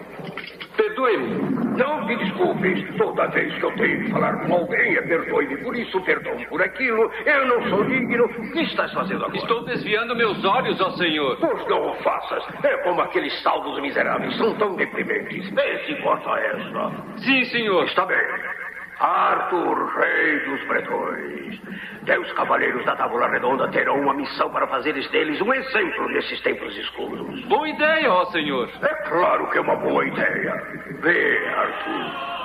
Perdoe-me. 0.77 1.57
Não 1.77 2.07
me 2.07 2.17
desculpe. 2.17 2.93
Toda 2.97 3.27
vez 3.27 3.53
que 3.55 3.65
eu 3.65 3.75
tenho 3.75 4.05
que 4.05 4.11
falar 4.13 4.47
com 4.47 4.55
alguém 4.55 4.97
é 4.97 5.03
perdoe-me 5.03 5.57
por 5.57 5.77
isso, 5.77 6.01
perdão 6.03 6.37
por 6.45 6.63
aquilo. 6.63 7.11
Eu 7.25 7.47
não 7.47 7.69
sou 7.69 7.85
digno. 7.85 8.27
O 8.27 8.53
que 8.53 8.61
estás 8.61 8.93
fazendo 8.93 9.25
agora? 9.25 9.39
Estou 9.39 9.65
desviando 9.65 10.15
meus 10.15 10.45
olhos 10.45 10.81
ao 10.81 10.93
Senhor. 10.93 11.37
Pois 11.41 11.67
não 11.67 11.91
o 11.91 11.95
faças. 11.97 12.45
É 12.63 12.77
como 12.85 13.01
aqueles 13.01 13.43
saldos 13.43 13.81
miseráveis. 13.81 14.37
São 14.37 14.55
tão 14.55 14.77
deprimentes. 14.77 15.51
Vê 15.51 15.79
se 15.85 15.93
importa 15.93 16.31
esta. 16.31 16.93
Sim, 17.17 17.45
senhor. 17.47 17.85
Está 17.87 18.07
bem. 18.07 18.66
Arthur, 18.99 19.87
rei 19.99 20.41
dos 20.41 20.67
bretões. 20.69 21.61
Deus 22.05 22.33
cavaleiros 22.33 22.85
da 22.87 22.97
Tábula 22.97 23.29
Redonda 23.29 23.69
terão 23.69 24.01
uma 24.01 24.15
missão 24.15 24.49
para 24.51 24.67
fazeres 24.69 25.07
deles 25.11 25.41
um 25.43 25.53
exemplo 25.53 26.09
nesses 26.09 26.41
tempos 26.41 26.75
escuros. 26.79 27.45
Boa 27.45 27.69
ideia, 27.69 28.11
ó 28.11 28.25
senhor. 28.27 28.71
É 28.81 28.95
claro 29.09 29.51
que 29.51 29.59
é 29.59 29.61
uma 29.61 29.77
boa 29.77 30.07
ideia. 30.07 30.55
Vê, 31.01 31.49
Arthur. 31.49 32.37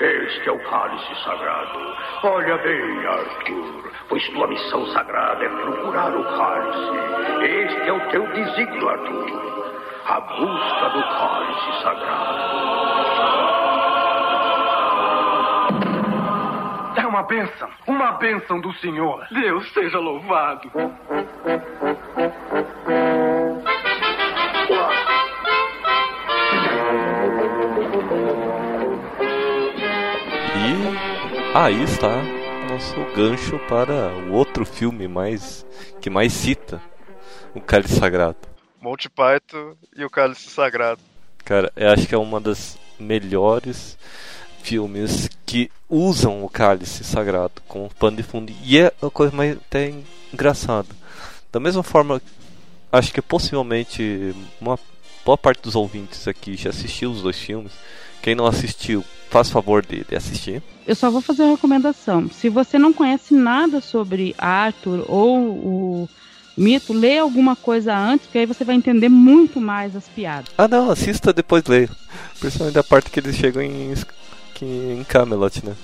Este 0.00 0.48
é 0.48 0.52
o 0.52 0.58
cálice 0.70 1.22
sagrado. 1.22 1.96
Olha 2.22 2.56
bem, 2.58 3.06
Arthur, 3.06 3.92
pois 4.08 4.26
tua 4.30 4.46
missão 4.46 4.86
sagrada 4.86 5.44
é 5.44 5.48
procurar 5.48 6.16
o 6.16 6.24
cálice. 6.24 7.44
Este 7.44 7.88
é 7.88 7.92
o 7.92 8.10
teu 8.10 8.26
desígnio, 8.28 8.88
Arthur. 8.88 9.74
A 10.06 10.20
busca 10.20 10.88
do 10.88 11.02
cálice 11.02 11.82
sagrado. 11.82 12.83
Uma 17.14 17.22
bênção, 17.22 17.70
uma 17.86 18.12
bênção 18.14 18.60
do 18.60 18.72
Senhor. 18.74 19.24
Deus 19.30 19.72
seja 19.72 20.00
louvado. 20.00 20.68
E 30.56 31.56
aí 31.56 31.84
está 31.84 32.20
nosso 32.68 32.96
gancho 33.14 33.60
para 33.68 34.12
o 34.16 34.32
outro 34.32 34.66
filme 34.66 35.06
mais 35.06 35.64
que 36.00 36.10
mais 36.10 36.32
cita 36.32 36.82
o 37.54 37.60
Cálice 37.60 37.94
Sagrado. 37.94 38.38
Monty 38.80 39.08
Python 39.08 39.76
e 39.94 40.04
o 40.04 40.10
Cálice 40.10 40.50
Sagrado. 40.50 41.00
Cara, 41.44 41.72
eu 41.76 41.92
acho 41.92 42.08
que 42.08 42.14
é 42.16 42.18
uma 42.18 42.40
das 42.40 42.76
melhores 42.98 43.96
filmes 44.64 45.28
que 45.44 45.70
usam 45.88 46.42
o 46.42 46.48
cálice 46.48 47.04
sagrado 47.04 47.52
como 47.68 47.90
pano 47.98 48.16
de 48.16 48.22
fundo. 48.22 48.50
E 48.64 48.78
é 48.78 48.92
uma 49.00 49.10
coisa 49.10 49.36
mais 49.36 49.56
até 49.56 49.92
engraçada. 50.32 50.88
Da 51.52 51.60
mesma 51.60 51.82
forma, 51.82 52.20
acho 52.90 53.12
que 53.12 53.20
possivelmente 53.20 54.34
uma 54.60 54.78
boa 55.24 55.36
parte 55.36 55.62
dos 55.62 55.76
ouvintes 55.76 56.26
aqui 56.26 56.56
já 56.56 56.70
assistiu 56.70 57.10
os 57.10 57.22
dois 57.22 57.38
filmes. 57.38 57.72
Quem 58.22 58.34
não 58.34 58.46
assistiu, 58.46 59.04
faz 59.28 59.50
favor 59.50 59.84
de, 59.84 60.02
de 60.02 60.16
assistir. 60.16 60.62
Eu 60.86 60.94
só 60.94 61.10
vou 61.10 61.20
fazer 61.20 61.42
uma 61.42 61.52
recomendação. 61.52 62.30
Se 62.30 62.48
você 62.48 62.78
não 62.78 62.92
conhece 62.92 63.34
nada 63.34 63.82
sobre 63.82 64.34
Arthur 64.38 65.04
ou 65.06 65.38
o 65.38 66.08
mito, 66.56 66.94
lê 66.94 67.18
alguma 67.18 67.54
coisa 67.54 67.94
antes, 67.94 68.26
que 68.30 68.38
aí 68.38 68.46
você 68.46 68.64
vai 68.64 68.76
entender 68.76 69.10
muito 69.10 69.60
mais 69.60 69.94
as 69.94 70.08
piadas. 70.08 70.50
Ah, 70.56 70.66
não, 70.66 70.90
assista 70.90 71.34
depois 71.34 71.64
leia. 71.64 71.90
Principalmente 72.40 72.78
a 72.78 72.82
parte 72.82 73.10
que 73.10 73.20
eles 73.20 73.36
chegam 73.36 73.62
em, 73.62 73.92
em 74.64 75.04
Camelot, 75.04 75.64
né? 75.64 75.74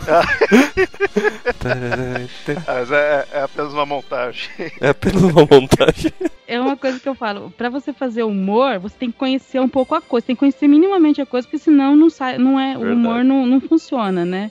Mas 2.66 2.90
é, 2.90 3.26
é, 3.32 3.42
apenas 3.42 3.72
uma 3.72 3.86
montagem. 3.86 4.50
É 4.80 4.88
apenas 4.88 5.22
uma 5.22 5.46
montagem. 5.50 6.12
É 6.46 6.60
uma 6.60 6.76
coisa 6.76 6.98
que 6.98 7.08
eu 7.08 7.14
falo, 7.14 7.52
para 7.56 7.68
você 7.68 7.92
fazer 7.92 8.24
humor, 8.24 8.78
você 8.78 8.96
tem 8.98 9.10
que 9.10 9.18
conhecer 9.18 9.60
um 9.60 9.68
pouco 9.68 9.94
a 9.94 10.00
coisa, 10.00 10.26
tem 10.26 10.34
que 10.34 10.40
conhecer 10.40 10.66
minimamente 10.66 11.20
a 11.20 11.26
coisa, 11.26 11.46
porque 11.46 11.62
senão 11.62 11.94
não 11.94 12.10
sai, 12.10 12.38
não 12.38 12.58
é, 12.58 12.76
o 12.76 12.92
humor 12.92 13.24
não, 13.24 13.46
não 13.46 13.60
funciona, 13.60 14.24
né? 14.24 14.50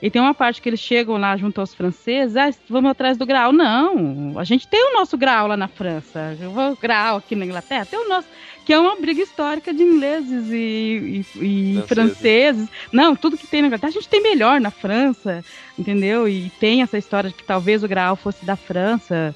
E 0.00 0.10
tem 0.10 0.20
uma 0.20 0.34
parte 0.34 0.60
que 0.60 0.68
eles 0.68 0.80
chegam 0.80 1.16
lá 1.16 1.36
junto 1.36 1.60
aos 1.60 1.74
franceses, 1.74 2.36
ah, 2.36 2.50
vamos 2.68 2.90
atrás 2.90 3.16
do 3.16 3.24
grau. 3.24 3.52
Não, 3.52 4.38
a 4.38 4.44
gente 4.44 4.68
tem 4.68 4.90
o 4.90 4.92
nosso 4.92 5.16
grau 5.16 5.46
lá 5.46 5.56
na 5.56 5.68
França, 5.68 6.36
o 6.42 6.76
grau 6.76 7.16
aqui 7.16 7.34
na 7.34 7.46
Inglaterra, 7.46 7.86
tem 7.86 7.98
o 7.98 8.08
nosso, 8.08 8.28
que 8.64 8.72
é 8.72 8.78
uma 8.78 8.96
briga 8.96 9.22
histórica 9.22 9.72
de 9.72 9.82
ingleses 9.82 10.50
e, 10.50 11.24
e, 11.36 11.78
e 11.78 11.82
franceses. 11.86 12.68
Não, 12.92 13.14
tudo 13.14 13.36
que 13.36 13.46
tem 13.46 13.60
na 13.60 13.68
Inglaterra 13.68 13.90
a 13.90 13.92
gente 13.92 14.08
tem 14.08 14.22
melhor 14.22 14.60
na 14.60 14.70
França, 14.70 15.44
entendeu? 15.78 16.28
E 16.28 16.50
tem 16.58 16.82
essa 16.82 16.96
história 16.96 17.30
de 17.30 17.36
que 17.36 17.44
talvez 17.44 17.82
o 17.82 17.88
grau 17.88 18.16
fosse 18.16 18.44
da 18.44 18.56
França. 18.56 19.34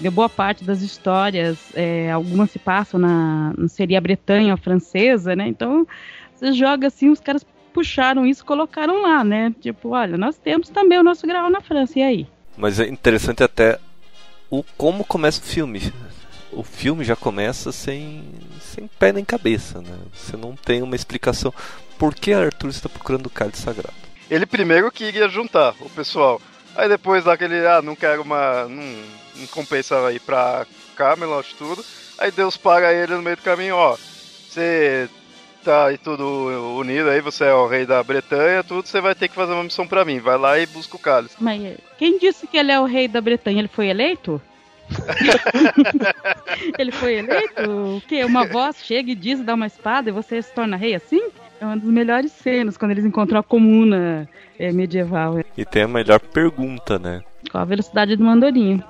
De 0.00 0.10
boa 0.10 0.28
parte 0.28 0.64
das 0.64 0.82
histórias, 0.82 1.56
é, 1.72 2.10
algumas 2.10 2.50
se 2.50 2.58
passam 2.58 2.98
na, 2.98 3.54
seria 3.68 3.98
a 3.98 4.00
Bretanha 4.00 4.56
francesa, 4.56 5.36
né? 5.36 5.46
Então 5.46 5.86
você 6.34 6.52
joga 6.52 6.88
assim, 6.88 7.10
os 7.10 7.20
caras 7.20 7.46
puxaram 7.72 8.26
isso 8.26 8.42
e 8.42 8.46
colocaram 8.46 9.00
lá, 9.02 9.22
né? 9.22 9.54
Tipo, 9.60 9.90
olha, 9.90 10.18
nós 10.18 10.36
temos 10.36 10.68
também 10.68 10.98
o 10.98 11.02
nosso 11.02 11.24
grau 11.26 11.48
na 11.48 11.60
França, 11.60 11.98
e 11.98 12.02
aí? 12.02 12.26
Mas 12.56 12.80
é 12.80 12.88
interessante 12.88 13.42
até 13.42 13.78
o 14.50 14.62
como 14.76 15.04
começa 15.04 15.40
o 15.40 15.44
filme. 15.44 15.92
O 16.52 16.62
filme 16.62 17.04
já 17.04 17.16
começa 17.16 17.72
sem, 17.72 18.24
sem 18.74 18.88
pé 18.98 19.12
nem 19.12 19.24
cabeça, 19.24 19.80
né? 19.80 19.96
Você 20.12 20.36
não 20.36 20.56
tem 20.56 20.82
uma 20.82 20.96
explicação 20.96 21.52
por 21.98 22.14
que 22.14 22.32
Arthur 22.32 22.70
está 22.70 22.88
procurando 22.88 23.26
o 23.26 23.30
cálice 23.30 23.62
sagrado. 23.62 23.94
Ele 24.30 24.46
primeiro 24.46 24.90
queria 24.90 25.28
juntar 25.28 25.74
o 25.80 25.88
pessoal. 25.90 26.40
Aí 26.74 26.88
depois 26.88 27.24
daquele, 27.24 27.66
ah, 27.66 27.80
não 27.80 27.94
quero 27.94 28.22
uma. 28.22 28.64
Não, 28.64 28.82
não 29.36 29.46
compensa 29.48 30.12
ir 30.12 30.20
pra 30.20 30.66
Camelot 30.96 31.54
tudo. 31.56 31.84
Aí 32.18 32.30
Deus 32.30 32.56
paga 32.56 32.92
ele 32.92 33.14
no 33.14 33.22
meio 33.22 33.36
do 33.36 33.42
caminho, 33.42 33.76
ó. 33.76 33.96
Você 34.48 35.08
tá 35.62 35.86
aí 35.86 35.98
tudo 35.98 36.76
unido 36.76 37.08
aí, 37.08 37.20
você 37.20 37.44
é 37.44 37.54
o 37.54 37.66
rei 37.66 37.86
da 37.86 38.02
Bretanha, 38.02 38.62
tudo, 38.62 38.86
você 38.86 39.00
vai 39.00 39.14
ter 39.14 39.28
que 39.28 39.34
fazer 39.34 39.52
uma 39.52 39.64
missão 39.64 39.86
para 39.86 40.04
mim. 40.04 40.18
Vai 40.18 40.36
lá 40.36 40.58
e 40.58 40.66
busca 40.66 40.96
o 40.96 40.98
cálice. 40.98 41.36
Mas 41.40 41.76
quem 41.96 42.18
disse 42.18 42.46
que 42.46 42.56
ele 42.56 42.72
é 42.72 42.80
o 42.80 42.84
rei 42.84 43.08
da 43.08 43.20
Bretanha? 43.20 43.60
Ele 43.60 43.68
foi 43.68 43.88
eleito? 43.88 44.40
ele 46.78 46.92
foi 46.92 47.14
eleito? 47.16 47.96
O 47.96 48.00
quê? 48.06 48.24
Uma 48.24 48.46
voz 48.46 48.76
chega 48.84 49.10
e 49.10 49.14
diz, 49.14 49.40
dá 49.40 49.54
uma 49.54 49.66
espada 49.66 50.10
e 50.10 50.12
você 50.12 50.40
se 50.42 50.52
torna 50.52 50.76
rei 50.76 50.94
assim? 50.94 51.22
É 51.60 51.64
uma 51.64 51.76
das 51.76 51.88
melhores 51.88 52.32
cenas 52.32 52.76
quando 52.76 52.90
eles 52.90 53.04
encontram 53.04 53.40
a 53.40 53.42
comuna 53.42 54.28
é, 54.58 54.72
medieval. 54.72 55.40
E 55.56 55.64
tem 55.64 55.82
a 55.82 55.88
melhor 55.88 56.20
pergunta, 56.20 56.98
né? 56.98 57.22
Qual 57.50 57.62
a 57.62 57.66
velocidade 57.66 58.16
do 58.16 58.24
mandorinho? 58.24 58.82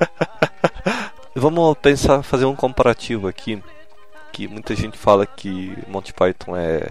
Vamos 1.34 1.78
pensar, 1.78 2.22
fazer 2.22 2.44
um 2.44 2.56
comparativo 2.56 3.28
aqui 3.28 3.62
que 4.32 4.46
muita 4.48 4.74
gente 4.74 4.96
fala 4.98 5.26
que 5.26 5.76
Monty 5.88 6.12
Python 6.12 6.56
é 6.56 6.90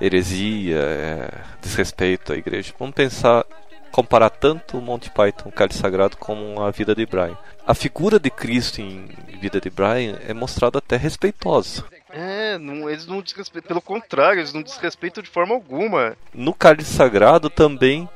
heresia, 0.00 0.78
é 0.78 1.30
desrespeito 1.60 2.32
à 2.32 2.36
igreja. 2.36 2.72
Vamos 2.78 2.94
pensar, 2.94 3.44
comparar 3.92 4.30
tanto 4.30 4.78
o 4.78 4.82
Monty 4.82 5.10
Python, 5.10 5.50
o 5.50 5.52
Cálice 5.52 5.78
Sagrado, 5.78 6.16
como 6.16 6.60
a 6.62 6.70
vida 6.70 6.94
de 6.94 7.06
Brian. 7.06 7.36
A 7.64 7.74
figura 7.74 8.18
de 8.18 8.30
Cristo 8.30 8.80
em 8.80 9.06
Vida 9.40 9.60
de 9.60 9.70
Brian 9.70 10.18
é 10.26 10.32
mostrada 10.32 10.78
até 10.78 10.96
respeitosa. 10.96 11.84
É, 12.10 12.58
não, 12.58 12.90
eles 12.90 13.06
não 13.06 13.22
desrespeitam, 13.22 13.68
pelo 13.68 13.80
contrário, 13.80 14.40
eles 14.40 14.52
não 14.52 14.62
desrespeitam 14.62 15.22
de 15.22 15.30
forma 15.30 15.54
alguma. 15.54 16.16
No 16.34 16.52
Cálice 16.52 16.92
Sagrado 16.92 17.48
também 17.48 18.08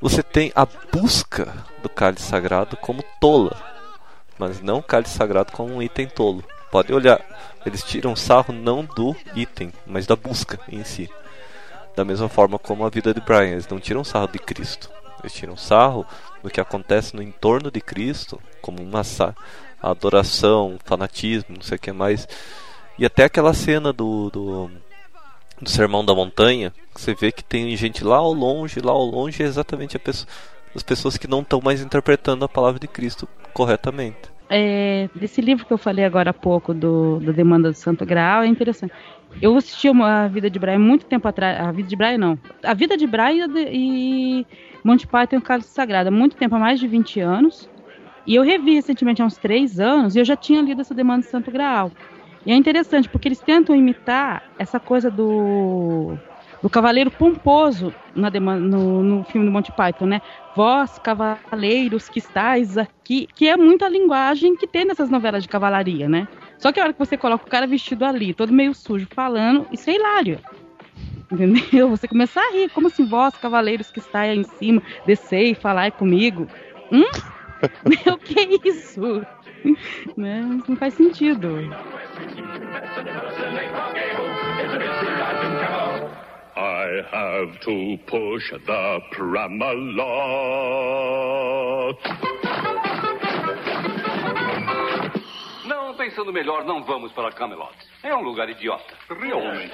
você 0.00 0.22
tem 0.22 0.52
a 0.54 0.66
busca 0.66 1.52
do 1.82 1.88
Cálice 1.88 2.24
Sagrado 2.24 2.76
como 2.76 3.04
tola, 3.20 3.56
mas 4.38 4.60
não 4.60 4.78
o 4.78 4.82
Cálice 4.82 5.16
Sagrado 5.16 5.52
como 5.52 5.74
um 5.74 5.82
item 5.82 6.06
tolo. 6.06 6.44
Pode 6.70 6.92
olhar, 6.92 7.20
eles 7.66 7.82
tiram 7.82 8.16
sarro 8.16 8.52
não 8.52 8.84
do 8.84 9.14
item, 9.34 9.72
mas 9.86 10.06
da 10.06 10.16
busca 10.16 10.58
em 10.68 10.84
si. 10.84 11.10
Da 11.96 12.04
mesma 12.04 12.28
forma 12.28 12.58
como 12.58 12.84
a 12.84 12.90
vida 12.90 13.12
de 13.12 13.20
Brian, 13.20 13.52
eles 13.52 13.68
não 13.68 13.78
tiram 13.78 14.04
sarro 14.04 14.28
de 14.28 14.38
Cristo. 14.38 14.90
Eles 15.20 15.32
tiram 15.32 15.56
sarro 15.56 16.06
do 16.42 16.48
que 16.48 16.60
acontece 16.60 17.14
no 17.14 17.22
entorno 17.22 17.70
de 17.70 17.80
Cristo, 17.80 18.40
como 18.62 18.82
uma 18.82 19.02
adoração, 19.82 20.78
fanatismo, 20.84 21.56
não 21.56 21.62
sei 21.62 21.76
o 21.76 21.80
que 21.80 21.92
mais. 21.92 22.26
E 22.98 23.04
até 23.04 23.24
aquela 23.24 23.52
cena 23.52 23.92
do, 23.92 24.30
do, 24.30 24.70
do 25.60 25.68
Sermão 25.68 26.04
da 26.04 26.14
Montanha, 26.14 26.72
você 26.94 27.14
vê 27.14 27.32
que 27.32 27.44
tem 27.44 27.76
gente 27.76 28.04
lá 28.04 28.16
ao 28.16 28.32
longe, 28.32 28.80
lá 28.80 28.92
ao 28.92 29.04
longe 29.04 29.42
é 29.42 29.46
exatamente 29.46 29.98
pessoa, 29.98 30.28
as 30.74 30.82
pessoas 30.82 31.16
que 31.16 31.26
não 31.26 31.40
estão 31.40 31.60
mais 31.62 31.80
interpretando 31.80 32.44
a 32.44 32.48
palavra 32.48 32.78
de 32.78 32.86
Cristo 32.86 33.28
corretamente 33.52 34.30
é, 34.50 35.08
desse 35.14 35.40
livro 35.40 35.64
que 35.64 35.72
eu 35.72 35.78
falei 35.78 36.04
agora 36.04 36.30
há 36.30 36.34
pouco, 36.34 36.74
do, 36.74 37.20
do 37.20 37.32
Demanda 37.32 37.70
do 37.70 37.76
Santo 37.76 38.04
Graal, 38.04 38.42
é 38.42 38.48
interessante. 38.48 38.92
Eu 39.40 39.56
assisti 39.56 39.88
a 39.88 40.28
Vida 40.28 40.50
de 40.50 40.58
Brian 40.58 40.78
muito 40.78 41.06
tempo 41.06 41.26
atrás. 41.26 41.58
A 41.60 41.72
Vida 41.72 41.88
de 41.88 41.96
Brian, 41.96 42.18
não. 42.18 42.38
A 42.62 42.74
Vida 42.74 42.96
de 42.96 43.06
Brian 43.06 43.48
e 43.56 44.46
Monty 44.84 45.06
Python 45.06 45.36
e 45.36 45.38
o 45.38 45.42
Cálice 45.42 45.70
Sagrado. 45.70 46.08
Há 46.08 46.12
muito 46.12 46.36
tempo, 46.36 46.56
há 46.56 46.58
mais 46.58 46.80
de 46.80 46.86
20 46.86 47.20
anos. 47.20 47.68
E 48.26 48.34
eu 48.34 48.42
revi 48.42 48.74
recentemente, 48.74 49.22
há 49.22 49.24
uns 49.24 49.36
3 49.38 49.80
anos, 49.80 50.14
e 50.14 50.18
eu 50.18 50.24
já 50.24 50.36
tinha 50.36 50.60
lido 50.60 50.80
essa 50.80 50.94
Demanda 50.94 51.22
do 51.22 51.30
Santo 51.30 51.50
Graal. 51.50 51.90
E 52.44 52.52
é 52.52 52.54
interessante, 52.54 53.08
porque 53.08 53.28
eles 53.28 53.40
tentam 53.40 53.74
imitar 53.74 54.42
essa 54.58 54.78
coisa 54.78 55.10
do 55.10 56.16
do 56.62 56.68
cavaleiro 56.68 57.10
pomposo 57.10 57.94
na, 58.14 58.30
no, 58.30 59.02
no 59.02 59.24
filme 59.24 59.46
do 59.46 59.52
Monty 59.52 59.72
Python, 59.72 60.06
né? 60.06 60.20
Vós, 60.54 60.98
cavaleiros 60.98 62.08
que 62.08 62.18
estáis 62.18 62.76
aqui, 62.76 63.26
que 63.34 63.48
é 63.48 63.56
muita 63.56 63.88
linguagem 63.88 64.56
que 64.56 64.66
tem 64.66 64.84
nessas 64.84 65.08
novelas 65.08 65.42
de 65.42 65.48
cavalaria, 65.48 66.08
né? 66.08 66.28
Só 66.60 66.70
que 66.70 66.78
a 66.78 66.84
hora 66.84 66.92
que 66.92 66.98
você 66.98 67.16
coloca 67.16 67.46
o 67.46 67.50
cara 67.50 67.66
vestido 67.66 68.04
ali, 68.04 68.34
todo 68.34 68.52
meio 68.52 68.74
sujo, 68.74 69.08
falando, 69.10 69.66
isso 69.72 69.88
é 69.88 69.94
hilário. 69.94 70.38
Entendeu? 71.32 71.88
Você 71.88 72.06
começa 72.06 72.38
a 72.38 72.52
rir, 72.52 72.68
como 72.70 72.88
assim, 72.88 73.06
vós, 73.06 73.34
cavaleiros 73.36 73.90
que 73.90 73.98
estáis 73.98 74.32
aí 74.32 74.38
em 74.38 74.44
cima, 74.44 74.82
descei 75.06 75.52
e 75.52 75.54
falai 75.54 75.90
comigo. 75.90 76.46
Hum? 76.92 77.04
o 78.12 78.18
que 78.18 78.40
é 78.40 78.68
isso? 78.68 79.24
né? 80.16 80.40
Isso 80.58 80.70
não 80.70 80.76
faz 80.76 80.92
sentido. 80.94 81.48
I 86.56 87.02
have 87.10 87.58
to 87.60 87.96
push 88.06 88.50
the 88.66 89.00
Pramalot. 89.12 90.00
Pensando 96.20 96.32
melhor, 96.32 96.64
não 96.64 96.82
vamos 96.84 97.12
para 97.12 97.32
Camelot. 97.32 97.74
É 98.02 98.14
um 98.14 98.20
lugar 98.20 98.48
idiota. 98.48 98.94
Realmente. 99.08 99.72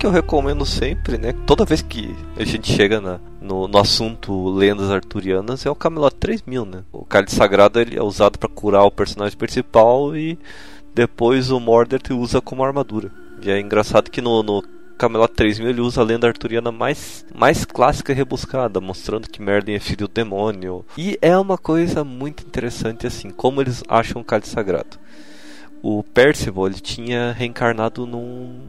Que 0.00 0.06
eu 0.06 0.10
recomendo 0.10 0.64
sempre, 0.64 1.18
né? 1.18 1.34
Toda 1.46 1.66
vez 1.66 1.82
que 1.82 2.16
a 2.34 2.42
gente 2.42 2.72
chega 2.72 3.02
na, 3.02 3.20
no, 3.38 3.68
no, 3.68 3.78
assunto 3.78 4.48
lendas 4.48 4.90
arturianas 4.90 5.66
é 5.66 5.70
o 5.70 5.74
Camelot 5.74 6.16
3000, 6.16 6.64
né? 6.64 6.82
O 6.90 7.04
cálice 7.04 7.36
sagrado 7.36 7.78
ele 7.78 7.98
é 7.98 8.02
usado 8.02 8.38
para 8.38 8.48
curar 8.48 8.84
o 8.84 8.90
personagem 8.90 9.36
principal 9.36 10.16
e 10.16 10.38
depois 10.94 11.50
o 11.50 11.60
Mordred 11.60 12.14
usa 12.14 12.40
como 12.40 12.64
armadura. 12.64 13.12
E 13.42 13.50
é 13.50 13.60
engraçado 13.60 14.10
que 14.10 14.22
no, 14.22 14.42
no 14.42 14.64
Camelot 14.96 15.34
3000 15.34 15.68
ele 15.68 15.82
usa 15.82 16.00
a 16.00 16.04
lenda 16.04 16.26
arturiana 16.26 16.72
mais, 16.72 17.26
mais 17.34 17.66
clássica 17.66 18.10
e 18.10 18.14
rebuscada, 18.14 18.80
mostrando 18.80 19.28
que 19.28 19.42
Merlin 19.42 19.74
é 19.74 19.78
filho 19.78 20.08
do 20.08 20.14
demônio. 20.14 20.82
E 20.96 21.18
é 21.20 21.36
uma 21.36 21.58
coisa 21.58 22.02
muito 22.02 22.42
interessante 22.42 23.06
assim, 23.06 23.28
como 23.28 23.60
eles 23.60 23.84
acham 23.86 24.22
o 24.22 24.24
cálice 24.24 24.52
sagrado. 24.52 24.98
O 25.82 26.02
Percival 26.02 26.68
ele 26.68 26.80
tinha 26.80 27.32
reencarnado 27.32 28.06
num, 28.06 28.60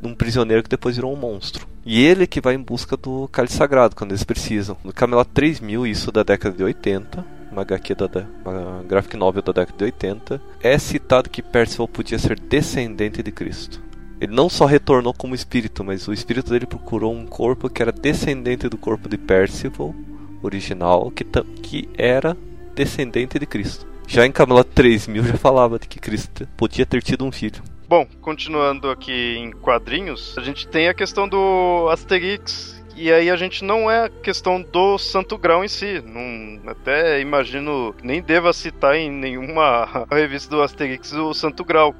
num 0.00 0.14
prisioneiro 0.14 0.62
que 0.62 0.68
depois 0.68 0.96
virou 0.96 1.12
um 1.12 1.16
monstro. 1.16 1.66
E 1.84 2.04
ele 2.04 2.26
que 2.26 2.40
vai 2.40 2.54
em 2.54 2.62
busca 2.62 2.96
do 2.96 3.28
cálice 3.28 3.56
sagrado 3.56 3.94
quando 3.94 4.10
eles 4.10 4.24
precisam. 4.24 4.76
No 4.82 4.92
Camelot 4.92 5.30
3000, 5.32 5.86
isso 5.86 6.10
da 6.10 6.22
década 6.22 6.56
de 6.56 6.64
80, 6.64 7.24
uma 7.50 7.62
HQ 7.62 7.94
da 7.94 8.26
uma 8.44 8.82
graphic 8.82 9.16
novel 9.16 9.42
da 9.42 9.52
década 9.52 9.78
de 9.78 9.84
80, 9.84 10.40
é 10.60 10.78
citado 10.78 11.30
que 11.30 11.42
Percival 11.42 11.88
podia 11.88 12.18
ser 12.18 12.38
descendente 12.38 13.22
de 13.22 13.32
Cristo. 13.32 13.82
Ele 14.20 14.34
não 14.34 14.48
só 14.48 14.64
retornou 14.64 15.12
como 15.12 15.34
espírito, 15.34 15.84
mas 15.84 16.08
o 16.08 16.12
espírito 16.12 16.50
dele 16.50 16.66
procurou 16.66 17.14
um 17.14 17.26
corpo 17.26 17.68
que 17.68 17.82
era 17.82 17.92
descendente 17.92 18.68
do 18.68 18.78
corpo 18.78 19.08
de 19.08 19.18
Percival, 19.18 19.94
original, 20.42 21.10
que, 21.10 21.24
que 21.62 21.88
era 21.96 22.36
descendente 22.74 23.38
de 23.38 23.46
Cristo. 23.46 23.86
Já 24.06 24.24
em 24.24 24.32
Camelot 24.32 24.68
3000 24.74 25.24
já 25.24 25.34
falava 25.34 25.78
de 25.78 25.88
que 25.88 25.98
Cristo 25.98 26.48
podia 26.56 26.86
ter 26.86 27.02
tido 27.02 27.24
um 27.24 27.32
filho. 27.32 27.62
Bom, 27.88 28.04
continuando 28.20 28.90
aqui 28.90 29.36
em 29.38 29.52
quadrinhos, 29.52 30.36
a 30.36 30.42
gente 30.42 30.66
tem 30.66 30.88
a 30.88 30.94
questão 30.94 31.28
do 31.28 31.88
Asterix, 31.88 32.82
e 32.96 33.12
aí 33.12 33.30
a 33.30 33.36
gente 33.36 33.62
não 33.62 33.88
é 33.88 34.06
a 34.06 34.08
questão 34.08 34.60
do 34.60 34.98
Santo 34.98 35.38
Grau 35.38 35.64
em 35.64 35.68
si. 35.68 36.02
Não, 36.04 36.68
até 36.68 37.20
imagino 37.20 37.94
nem 38.02 38.20
deva 38.20 38.52
citar 38.52 38.96
em 38.96 39.08
nenhuma 39.08 40.06
revista 40.10 40.50
do 40.50 40.62
Asterix 40.62 41.12
o 41.12 41.32
Santo 41.32 41.64
Grau. 41.64 41.94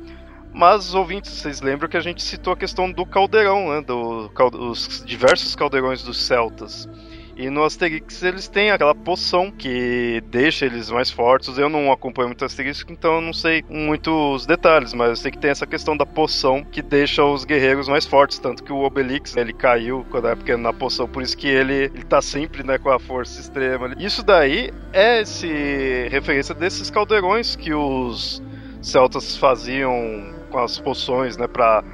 Mas, 0.53 0.93
ouvintes, 0.93 1.30
vocês 1.30 1.61
lembram 1.61 1.89
que 1.89 1.97
a 1.97 2.01
gente 2.01 2.20
citou 2.20 2.55
a 2.55 2.57
questão 2.57 2.91
do 2.91 3.07
caldeirão, 3.07 3.68
né? 3.68 3.80
Do, 3.82 4.28
os 4.59 5.05
diversos 5.07 5.55
caldeirões 5.55 6.03
dos 6.03 6.26
celtas. 6.26 6.89
E 7.37 7.51
no 7.51 7.64
Asterix 7.64 8.22
eles 8.22 8.49
têm 8.49 8.70
aquela 8.70 8.95
poção 8.95 9.51
que 9.51 10.22
deixa 10.30 10.64
eles 10.64 10.91
mais 10.91 11.11
fortes. 11.11 11.59
Eu 11.59 11.68
não 11.68 11.93
acompanho 11.93 12.28
muito 12.28 12.43
Asterix, 12.43 12.82
então 12.89 13.16
eu 13.16 13.20
não 13.20 13.34
sei 13.34 13.62
muitos 13.68 14.47
detalhes, 14.47 14.95
mas 14.95 15.11
eu 15.11 15.16
sei 15.16 15.30
que 15.30 15.39
tem 15.39 15.51
essa 15.51 15.66
questão 15.66 15.95
da 15.95 16.07
poção 16.07 16.64
que 16.64 16.80
deixa 16.80 17.22
os 17.22 17.45
guerreiros 17.45 17.89
mais 17.89 18.07
fortes. 18.07 18.39
Tanto 18.39 18.64
que 18.64 18.72
o 18.72 18.82
Obelix 18.82 19.37
ele 19.37 19.53
caiu 19.53 20.07
quando 20.11 20.28
era 20.28 20.37
pequeno 20.37 20.62
na 20.62 20.72
poção, 20.72 21.07
por 21.07 21.22
isso 21.22 21.37
que 21.37 21.47
ele, 21.47 21.74
ele 21.74 22.05
tá 22.05 22.22
sempre 22.22 22.62
né, 22.62 22.78
com 22.78 22.89
a 22.89 22.99
força 22.99 23.39
extrema. 23.39 23.95
Isso 23.99 24.22
daí 24.22 24.70
é 24.95 25.20
esse 25.20 26.09
referência 26.11 26.55
desses 26.55 26.91
caldeirões 26.91 27.55
que 27.55 27.74
os 27.74 28.43
celtas 28.80 29.37
faziam 29.37 30.34
com 30.51 30.59
as 30.59 30.78
poções, 30.78 31.37
né, 31.37 31.47
pra, 31.47 31.84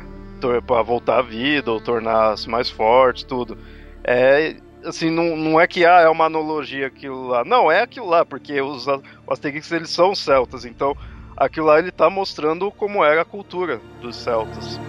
pra 0.65 0.83
voltar 0.83 1.19
à 1.19 1.23
vida 1.23 1.73
ou 1.73 1.81
tornar-se 1.81 2.49
mais 2.49 2.71
forte, 2.71 3.27
tudo. 3.27 3.59
É, 4.05 4.57
assim, 4.85 5.11
não, 5.11 5.37
não 5.37 5.61
é 5.61 5.67
que 5.67 5.85
ah, 5.85 6.01
é 6.01 6.09
uma 6.09 6.27
analogia 6.27 6.87
aquilo 6.87 7.29
lá. 7.29 7.45
Não, 7.45 7.71
é 7.71 7.83
aquilo 7.83 8.09
lá, 8.09 8.25
porque 8.25 8.61
os, 8.61 8.87
os 8.87 9.03
Asterix 9.29 9.71
eles 9.73 9.91
são 9.91 10.15
celtas, 10.15 10.65
então 10.65 10.97
aquilo 11.37 11.67
lá 11.67 11.79
ele 11.79 11.91
tá 11.91 12.09
mostrando 12.11 12.71
como 12.71 13.05
era 13.05 13.23
a 13.23 13.25
cultura 13.25 13.81
dos 14.01 14.17
celtas. 14.17 14.81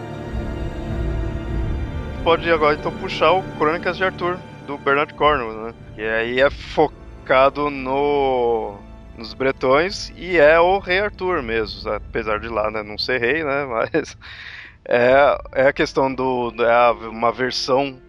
Pode 2.24 2.50
agora 2.52 2.76
então 2.76 2.91
puxar 2.91 3.32
o 3.32 3.44
Crônicas 3.58 3.98
de 3.98 4.04
Arthur, 4.06 4.39
do 4.66 4.78
Bernard 4.78 5.14
Cornwell, 5.14 5.68
né? 5.68 5.74
Que 5.96 6.02
aí 6.02 6.39
é 6.39 6.50
focado 6.50 7.70
no 7.70 8.78
nos 9.18 9.34
bretões 9.34 10.12
e 10.16 10.38
é 10.38 10.60
o 10.60 10.80
rei 10.80 11.00
Arthur 11.00 11.44
mesmo, 11.44 11.88
apesar 11.91 12.39
de 12.39 12.48
lá 12.48 12.72
né, 12.72 12.82
não 12.82 12.98
ser 12.98 13.20
rei, 13.20 13.44
né? 13.44 13.66
Mas 13.70 14.17
é, 14.86 15.38
é 15.51 15.67
a 15.67 15.74
questão 15.74 16.13
do 16.13 16.54
é 16.59 16.92
uma 17.08 17.32
versão 17.32 18.01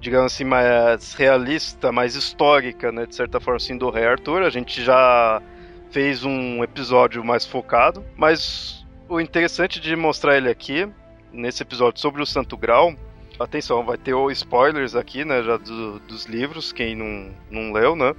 digamos 0.00 0.32
assim, 0.32 0.44
mais 0.44 1.14
realista, 1.14 1.92
mais 1.92 2.14
histórica, 2.14 2.90
né, 2.90 3.06
de 3.06 3.14
certa 3.14 3.38
forma, 3.38 3.56
assim, 3.56 3.76
do 3.76 3.90
Rei 3.90 4.06
Arthur. 4.06 4.42
A 4.42 4.50
gente 4.50 4.82
já 4.82 5.42
fez 5.90 6.24
um 6.24 6.64
episódio 6.64 7.22
mais 7.24 7.44
focado, 7.44 8.04
mas 8.16 8.84
o 9.08 9.20
interessante 9.20 9.80
de 9.80 9.94
mostrar 9.94 10.36
ele 10.36 10.48
aqui, 10.48 10.88
nesse 11.32 11.62
episódio 11.62 12.00
sobre 12.00 12.22
o 12.22 12.26
Santo 12.26 12.56
Grau, 12.56 12.94
atenção, 13.38 13.84
vai 13.84 13.96
ter 13.96 14.14
spoilers 14.32 14.94
aqui, 14.94 15.24
né, 15.24 15.42
já 15.42 15.56
do, 15.56 15.98
dos 16.00 16.26
livros, 16.26 16.72
quem 16.72 16.94
não, 16.94 17.30
não 17.50 17.72
leu, 17.72 17.96
né, 17.96 18.14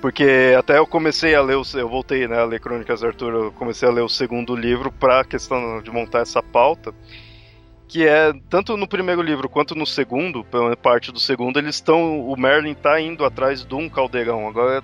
porque 0.00 0.54
até 0.58 0.78
eu 0.78 0.86
comecei 0.86 1.34
a 1.34 1.42
ler, 1.42 1.56
eu 1.74 1.88
voltei, 1.88 2.26
né, 2.26 2.38
a 2.38 2.44
ler 2.44 2.60
Crônicas 2.60 3.00
de 3.00 3.06
Arthur, 3.06 3.32
eu 3.34 3.52
comecei 3.52 3.88
a 3.88 3.92
ler 3.92 4.02
o 4.02 4.08
segundo 4.08 4.56
livro 4.56 4.90
para 4.90 5.24
questão 5.24 5.80
de 5.82 5.90
montar 5.90 6.20
essa 6.20 6.42
pauta, 6.42 6.92
que 7.90 8.06
é 8.06 8.32
tanto 8.48 8.76
no 8.76 8.86
primeiro 8.86 9.20
livro 9.20 9.48
quanto 9.48 9.74
no 9.74 9.84
segundo, 9.84 10.44
pela 10.44 10.76
parte 10.76 11.10
do 11.10 11.18
segundo, 11.18 11.58
eles 11.58 11.74
estão. 11.74 12.20
O 12.20 12.36
Merlin 12.38 12.72
tá 12.72 13.00
indo 13.00 13.24
atrás 13.24 13.64
de 13.64 13.74
um 13.74 13.88
caldeirão. 13.88 14.46
Agora 14.46 14.80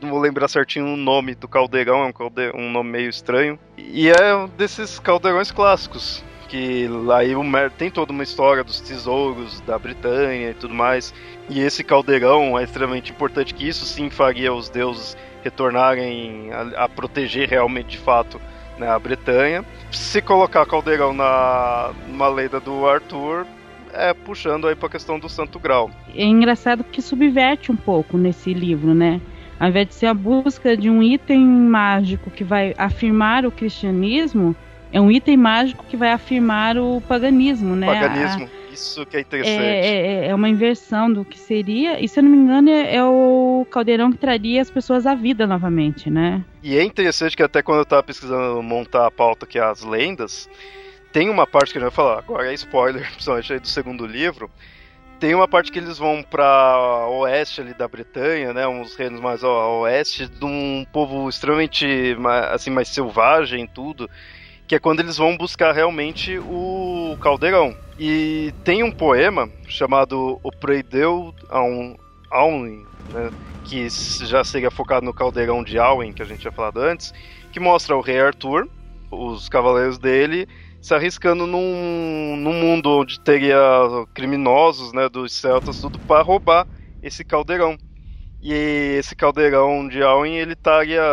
não 0.00 0.10
vou 0.10 0.18
lembrar 0.18 0.48
certinho 0.48 0.86
o 0.86 0.96
nome 0.96 1.36
do 1.36 1.46
caldeirão, 1.46 2.02
é 2.02 2.12
um, 2.12 2.60
um 2.60 2.72
nome 2.72 2.90
meio 2.90 3.08
estranho. 3.08 3.56
E 3.78 4.10
é 4.10 4.34
um 4.34 4.48
desses 4.48 4.98
caldeirões 4.98 5.52
clássicos. 5.52 6.24
Que 6.48 6.88
lá 6.88 7.18
aí 7.18 7.36
o 7.36 7.44
Mer 7.44 7.70
tem 7.70 7.92
toda 7.92 8.10
uma 8.10 8.24
história 8.24 8.64
dos 8.64 8.80
tesouros 8.80 9.60
da 9.60 9.78
Britânia 9.78 10.50
e 10.50 10.54
tudo 10.54 10.74
mais. 10.74 11.14
E 11.48 11.60
esse 11.60 11.84
caldeirão 11.84 12.58
é 12.58 12.64
extremamente 12.64 13.12
importante, 13.12 13.54
que 13.54 13.68
isso 13.68 13.86
sim 13.86 14.10
faria 14.10 14.52
os 14.52 14.68
deuses 14.68 15.16
retornarem 15.44 16.50
a, 16.52 16.84
a 16.84 16.88
proteger 16.88 17.48
realmente 17.48 17.90
de 17.90 17.98
fato 17.98 18.40
né, 18.78 18.88
a 18.88 18.98
Bretanha. 18.98 19.64
Se 19.90 20.22
colocar 20.22 20.66
Caldeirão 20.66 21.12
na 21.12 21.92
numa 22.08 22.28
lenda 22.28 22.60
do 22.60 22.86
Arthur, 22.86 23.46
é 23.92 24.14
puxando 24.14 24.66
aí 24.66 24.74
para 24.74 24.88
a 24.88 24.90
questão 24.90 25.18
do 25.18 25.28
Santo 25.28 25.58
Grau. 25.58 25.90
É 26.14 26.24
engraçado 26.24 26.84
que 26.84 27.02
subverte 27.02 27.70
um 27.70 27.76
pouco 27.76 28.16
nesse 28.16 28.52
livro, 28.54 28.94
né? 28.94 29.20
Ao 29.60 29.68
invés 29.68 29.88
de 29.88 29.94
ser 29.94 30.06
a 30.06 30.14
busca 30.14 30.76
de 30.76 30.90
um 30.90 31.02
item 31.02 31.46
mágico 31.46 32.30
que 32.30 32.42
vai 32.42 32.74
afirmar 32.76 33.46
o 33.46 33.50
cristianismo, 33.50 34.56
é 34.92 35.00
um 35.00 35.10
item 35.10 35.36
mágico 35.36 35.84
que 35.88 35.96
vai 35.96 36.10
afirmar 36.10 36.76
o 36.76 37.00
paganismo, 37.00 37.76
né? 37.76 37.86
Paganismo. 37.86 38.44
A 38.44 38.61
isso 38.72 39.04
que 39.06 39.16
é 39.16 39.20
interessante. 39.20 39.62
É, 39.62 40.24
é, 40.24 40.28
é, 40.28 40.34
uma 40.34 40.48
inversão 40.48 41.12
do 41.12 41.24
que 41.24 41.38
seria, 41.38 42.02
e 42.02 42.08
se 42.08 42.18
eu 42.18 42.24
não 42.24 42.30
me 42.30 42.36
engano, 42.36 42.70
é, 42.70 42.96
é, 42.96 43.04
o 43.04 43.66
caldeirão 43.70 44.10
que 44.10 44.18
traria 44.18 44.60
as 44.60 44.70
pessoas 44.70 45.06
à 45.06 45.14
vida 45.14 45.46
novamente, 45.46 46.10
né? 46.10 46.44
E 46.62 46.76
é 46.76 46.82
interessante 46.82 47.36
que 47.36 47.42
até 47.42 47.62
quando 47.62 47.80
eu 47.80 47.84
tava 47.84 48.02
pesquisando 48.02 48.62
montar 48.62 49.06
a 49.06 49.10
pauta 49.10 49.46
que 49.46 49.58
é 49.58 49.62
as 49.62 49.82
lendas, 49.82 50.48
tem 51.12 51.28
uma 51.28 51.46
parte 51.46 51.72
que 51.72 51.78
eu 51.78 51.82
não 51.82 51.90
vou 51.90 51.96
falar, 51.96 52.18
agora 52.18 52.50
é 52.50 52.54
spoiler, 52.54 53.08
principalmente 53.12 53.52
aí 53.52 53.60
do 53.60 53.68
segundo 53.68 54.06
livro. 54.06 54.50
Tem 55.20 55.36
uma 55.36 55.46
parte 55.46 55.70
que 55.70 55.78
eles 55.78 55.98
vão 55.98 56.20
para 56.20 57.06
oeste 57.08 57.60
ali 57.60 57.72
da 57.74 57.86
Bretanha, 57.86 58.52
né, 58.52 58.66
uns 58.66 58.96
reinos 58.96 59.20
mais 59.20 59.44
ao 59.44 59.82
oeste, 59.82 60.26
de 60.26 60.44
um 60.44 60.84
povo 60.92 61.28
extremamente 61.28 62.16
assim 62.50 62.70
mais 62.70 62.88
selvagem, 62.88 63.68
tudo 63.68 64.10
que 64.72 64.76
é 64.76 64.78
quando 64.78 65.00
eles 65.00 65.18
vão 65.18 65.36
buscar 65.36 65.72
realmente 65.72 66.38
o 66.38 67.14
caldeirão. 67.20 67.76
E 68.04 68.52
tem 68.64 68.82
um 68.82 68.90
poema 68.90 69.48
chamado 69.68 70.40
O 70.42 70.50
Preideu 70.50 71.32
Aun, 71.48 72.84
né, 73.12 73.30
que 73.62 73.88
já 74.26 74.42
seria 74.42 74.72
focado 74.72 75.06
no 75.06 75.14
caldeirão 75.14 75.62
de 75.62 75.78
Alwyn, 75.78 76.12
que 76.12 76.20
a 76.20 76.24
gente 76.24 76.40
tinha 76.40 76.50
falado 76.50 76.80
antes, 76.80 77.14
que 77.52 77.60
mostra 77.60 77.96
o 77.96 78.00
rei 78.00 78.20
Arthur, 78.20 78.68
os 79.08 79.48
cavaleiros 79.48 79.98
dele, 79.98 80.48
se 80.80 80.92
arriscando 80.92 81.46
num, 81.46 82.36
num 82.38 82.52
mundo 82.52 82.90
onde 82.90 83.20
teria 83.20 83.56
criminosos 84.12 84.92
né, 84.92 85.08
dos 85.08 85.32
celtas, 85.32 85.80
tudo 85.80 86.00
para 86.00 86.24
roubar 86.24 86.66
esse 87.00 87.24
caldeirão. 87.24 87.78
E 88.42 88.52
esse 88.98 89.14
caldeirão 89.14 89.86
de 89.86 90.02
Alwyn, 90.02 90.38
ele 90.38 90.54
estaria 90.54 91.04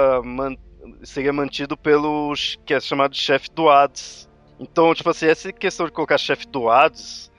seria 1.04 1.32
mantido 1.32 1.78
pelo 1.78 2.34
que 2.66 2.74
é 2.74 2.80
chamado 2.80 3.16
chefe 3.16 3.48
do 3.54 3.70
Hades. 3.70 4.29
Então, 4.60 4.94
tipo 4.94 5.10
assim, 5.10 5.28
essa 5.28 5.52
questão 5.54 5.86
de 5.86 5.92
colocar 5.92 6.18
chefe 6.18 6.48
do 6.48 6.70
Hades 6.70 7.32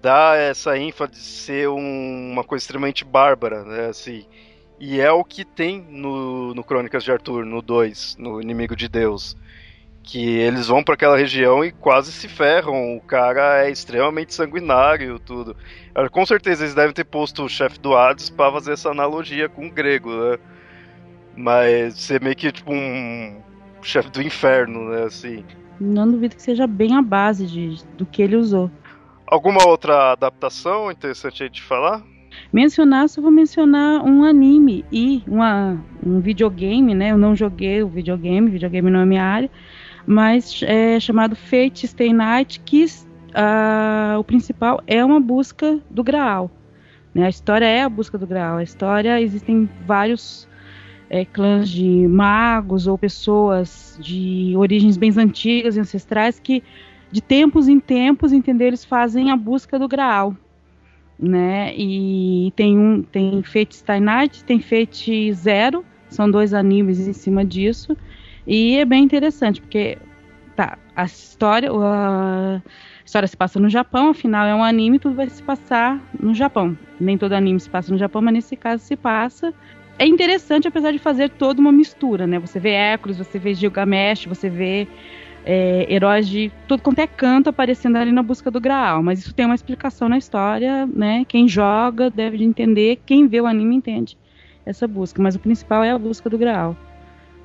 dá 0.00 0.36
essa 0.36 0.76
ênfase 0.78 1.12
de 1.12 1.18
ser 1.18 1.68
um, 1.68 2.32
uma 2.32 2.44
coisa 2.44 2.62
extremamente 2.62 3.04
bárbara, 3.04 3.64
né, 3.64 3.86
assim. 3.86 4.26
E 4.78 5.00
é 5.00 5.10
o 5.10 5.24
que 5.24 5.44
tem 5.44 5.80
no, 5.88 6.54
no 6.54 6.62
Crônicas 6.62 7.02
de 7.02 7.10
Arthur, 7.10 7.44
no 7.46 7.62
2, 7.62 8.16
no 8.18 8.40
Inimigo 8.40 8.76
de 8.76 8.88
Deus. 8.88 9.36
Que 10.02 10.38
eles 10.38 10.68
vão 10.68 10.84
para 10.84 10.94
aquela 10.94 11.16
região 11.16 11.64
e 11.64 11.72
quase 11.72 12.12
se 12.12 12.28
ferram. 12.28 12.96
O 12.96 13.00
cara 13.00 13.66
é 13.66 13.70
extremamente 13.70 14.34
sanguinário, 14.34 15.18
tudo. 15.18 15.56
Com 16.12 16.24
certeza 16.26 16.62
eles 16.64 16.74
devem 16.74 16.92
ter 16.92 17.04
posto 17.04 17.44
o 17.44 17.48
chefe 17.48 17.80
do 17.80 17.96
Hades 17.96 18.30
para 18.30 18.52
fazer 18.52 18.72
essa 18.74 18.90
analogia 18.90 19.48
com 19.48 19.66
o 19.66 19.70
grego, 19.70 20.10
né? 20.10 20.38
Mas 21.36 21.98
ser 22.00 22.20
meio 22.22 22.36
que 22.36 22.52
tipo 22.52 22.72
um 22.72 23.42
chefe 23.82 24.10
do 24.10 24.22
inferno, 24.22 24.90
né? 24.90 25.04
Assim. 25.04 25.44
Não 25.80 26.10
duvido 26.10 26.36
que 26.36 26.42
seja 26.42 26.66
bem 26.66 26.94
a 26.94 27.02
base 27.02 27.46
de, 27.46 27.84
do 27.96 28.06
que 28.06 28.22
ele 28.22 28.36
usou. 28.36 28.70
Alguma 29.26 29.66
outra 29.66 30.12
adaptação 30.12 30.90
interessante 30.90 31.42
aí 31.42 31.50
de 31.50 31.62
falar? 31.62 32.02
Mencionar, 32.52 33.08
só 33.08 33.20
vou 33.20 33.30
mencionar 33.30 34.02
um 34.04 34.24
anime 34.24 34.84
e 34.92 35.22
uma, 35.26 35.78
um 36.04 36.20
videogame, 36.20 36.94
né? 36.94 37.10
Eu 37.10 37.18
não 37.18 37.34
joguei 37.34 37.82
o 37.82 37.88
videogame, 37.88 38.50
videogame 38.50 38.90
não 38.90 39.00
é 39.00 39.06
minha 39.06 39.24
área, 39.24 39.50
mas 40.06 40.62
é 40.62 41.00
chamado 41.00 41.34
Fate 41.34 41.86
Stay 41.86 42.12
Night, 42.12 42.60
que 42.60 42.84
uh, 42.84 44.18
o 44.18 44.24
principal 44.24 44.80
é 44.86 45.04
uma 45.04 45.20
busca 45.20 45.80
do 45.90 46.04
Graal. 46.04 46.50
Né? 47.14 47.26
A 47.26 47.28
história 47.28 47.66
é 47.66 47.82
a 47.82 47.88
busca 47.88 48.16
do 48.16 48.26
Graal. 48.26 48.58
A 48.58 48.62
história 48.62 49.20
existem 49.20 49.68
vários 49.86 50.48
é, 51.08 51.24
clãs 51.24 51.68
de 51.68 52.06
magos 52.08 52.86
ou 52.86 52.98
pessoas 52.98 53.98
de 54.00 54.54
origens 54.56 54.96
bem 54.96 55.12
antigas 55.16 55.76
e 55.76 55.80
ancestrais 55.80 56.38
que 56.38 56.62
de 57.10 57.20
tempos 57.20 57.68
em 57.68 57.78
tempos, 57.78 58.32
entendeu? 58.32 58.68
Eles 58.68 58.84
fazem 58.84 59.30
a 59.30 59.36
busca 59.36 59.78
do 59.78 59.88
Graal, 59.88 60.36
né? 61.18 61.72
E 61.76 62.52
tem 62.56 62.78
um, 62.78 63.02
tem 63.02 63.42
Fate 63.42 63.76
Stay 63.76 64.00
Night, 64.00 64.44
tem 64.44 64.60
Fate 64.60 65.32
Zero, 65.32 65.84
são 66.08 66.30
dois 66.30 66.52
animes 66.52 67.06
em 67.06 67.12
cima 67.12 67.44
disso. 67.44 67.96
E 68.46 68.76
é 68.76 68.84
bem 68.84 69.04
interessante, 69.04 69.60
porque 69.60 69.98
tá, 70.54 70.78
a 70.94 71.04
história, 71.04 71.70
a 71.72 72.60
história 73.04 73.28
se 73.28 73.36
passa 73.36 73.60
no 73.60 73.68
Japão, 73.68 74.10
afinal 74.10 74.46
é 74.46 74.54
um 74.54 74.62
anime, 74.62 74.98
tudo 74.98 75.14
vai 75.14 75.28
se 75.28 75.42
passar 75.42 76.00
no 76.18 76.34
Japão. 76.34 76.76
Nem 76.98 77.16
todo 77.16 77.32
anime 77.32 77.60
se 77.60 77.70
passa 77.70 77.92
no 77.92 77.98
Japão, 77.98 78.22
mas 78.22 78.34
nesse 78.34 78.56
caso 78.56 78.82
se 78.82 78.96
passa. 78.96 79.54
É 79.98 80.06
interessante, 80.06 80.68
apesar 80.68 80.92
de 80.92 80.98
fazer 80.98 81.30
toda 81.30 81.60
uma 81.60 81.72
mistura, 81.72 82.26
né? 82.26 82.38
Você 82.38 82.60
vê 82.60 82.70
Hércules, 82.70 83.16
você 83.16 83.38
vê 83.38 83.54
Gilgamesh, 83.54 84.26
você 84.26 84.50
vê 84.50 84.86
é, 85.44 85.86
heróis 85.88 86.28
de 86.28 86.52
tudo 86.68 86.82
quanto 86.82 86.98
é 86.98 87.06
canto 87.06 87.48
aparecendo 87.48 87.96
ali 87.96 88.12
na 88.12 88.22
busca 88.22 88.50
do 88.50 88.60
Graal. 88.60 89.02
Mas 89.02 89.20
isso 89.20 89.34
tem 89.34 89.46
uma 89.46 89.54
explicação 89.54 90.08
na 90.08 90.18
história, 90.18 90.86
né? 90.86 91.24
Quem 91.26 91.48
joga 91.48 92.10
deve 92.10 92.42
entender, 92.44 93.00
quem 93.06 93.26
vê 93.26 93.40
o 93.40 93.46
anime 93.46 93.76
entende 93.76 94.18
essa 94.66 94.86
busca. 94.86 95.22
Mas 95.22 95.34
o 95.34 95.38
principal 95.38 95.82
é 95.82 95.90
a 95.90 95.98
busca 95.98 96.28
do 96.28 96.36
Graal 96.36 96.76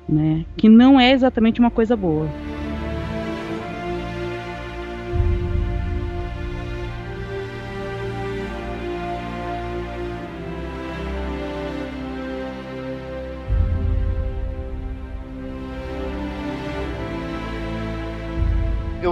né? 0.08 0.44
Que 0.56 0.68
não 0.68 0.98
é 0.98 1.12
exatamente 1.12 1.60
uma 1.60 1.70
coisa 1.70 1.96
boa. 1.96 2.28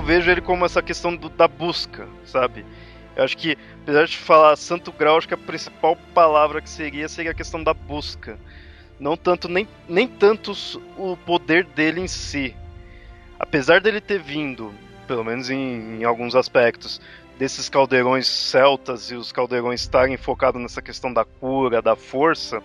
Eu 0.00 0.02
vejo 0.02 0.30
ele 0.30 0.40
como 0.40 0.64
essa 0.64 0.80
questão 0.80 1.14
do, 1.14 1.28
da 1.28 1.46
busca, 1.46 2.08
sabe? 2.24 2.64
Eu 3.14 3.22
acho 3.22 3.36
que, 3.36 3.56
apesar 3.82 4.06
de 4.06 4.16
falar 4.16 4.56
santo 4.56 4.90
grau, 4.90 5.18
acho 5.18 5.28
que 5.28 5.34
a 5.34 5.38
principal 5.38 5.94
palavra 6.14 6.62
que 6.62 6.70
seria 6.70 7.06
seria 7.06 7.32
a 7.32 7.34
questão 7.34 7.62
da 7.62 7.74
busca. 7.74 8.38
Não 8.98 9.14
tanto 9.14 9.46
nem, 9.46 9.68
nem 9.86 10.08
tanto 10.08 10.52
o 10.96 11.18
poder 11.18 11.64
dele 11.64 12.00
em 12.00 12.08
si. 12.08 12.56
Apesar 13.38 13.82
dele 13.82 14.00
ter 14.00 14.18
vindo, 14.18 14.72
pelo 15.06 15.22
menos 15.22 15.50
em, 15.50 16.00
em 16.00 16.04
alguns 16.04 16.34
aspectos, 16.34 16.98
desses 17.38 17.68
caldeirões 17.68 18.26
celtas 18.26 19.10
e 19.10 19.14
os 19.14 19.32
caldeirões 19.32 19.82
estarem 19.82 20.16
focados 20.16 20.62
nessa 20.62 20.80
questão 20.80 21.12
da 21.12 21.26
cura, 21.26 21.82
da 21.82 21.94
força, 21.94 22.62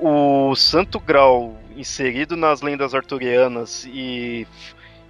o 0.00 0.54
Santo 0.56 0.98
Grau 0.98 1.56
inserido 1.76 2.36
nas 2.36 2.60
lendas 2.60 2.92
arturianas 2.92 3.84
e, 3.86 4.48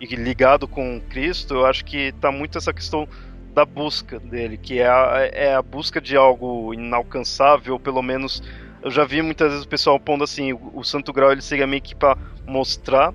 ligado 0.06 0.66
com 0.66 1.01
Cristo, 1.09 1.55
eu 1.55 1.66
acho 1.66 1.85
que 1.85 2.09
está 2.09 2.31
muito 2.31 2.59
essa 2.59 2.72
questão 2.72 3.09
da 3.55 3.64
busca 3.64 4.18
dele, 4.18 4.59
que 4.59 4.81
é 4.81 4.89
a, 4.89 5.28
é 5.32 5.55
a 5.55 5.62
busca 5.62 6.01
de 6.01 6.16
algo 6.16 6.74
inalcançável, 6.74 7.78
pelo 7.78 8.02
menos 8.02 8.43
eu 8.82 8.90
já 8.90 9.05
vi 9.05 9.22
muitas 9.22 9.51
vezes 9.51 9.64
o 9.64 9.68
pessoal 9.68 9.98
pondo 9.98 10.24
assim, 10.24 10.52
o, 10.52 10.72
o 10.74 10.85
Santo 10.85 11.12
Grau 11.12 11.32
ele 11.32 11.40
seria 11.40 11.66
meio 11.66 11.81
que 11.81 11.94
para 11.94 12.18
mostrar 12.47 13.14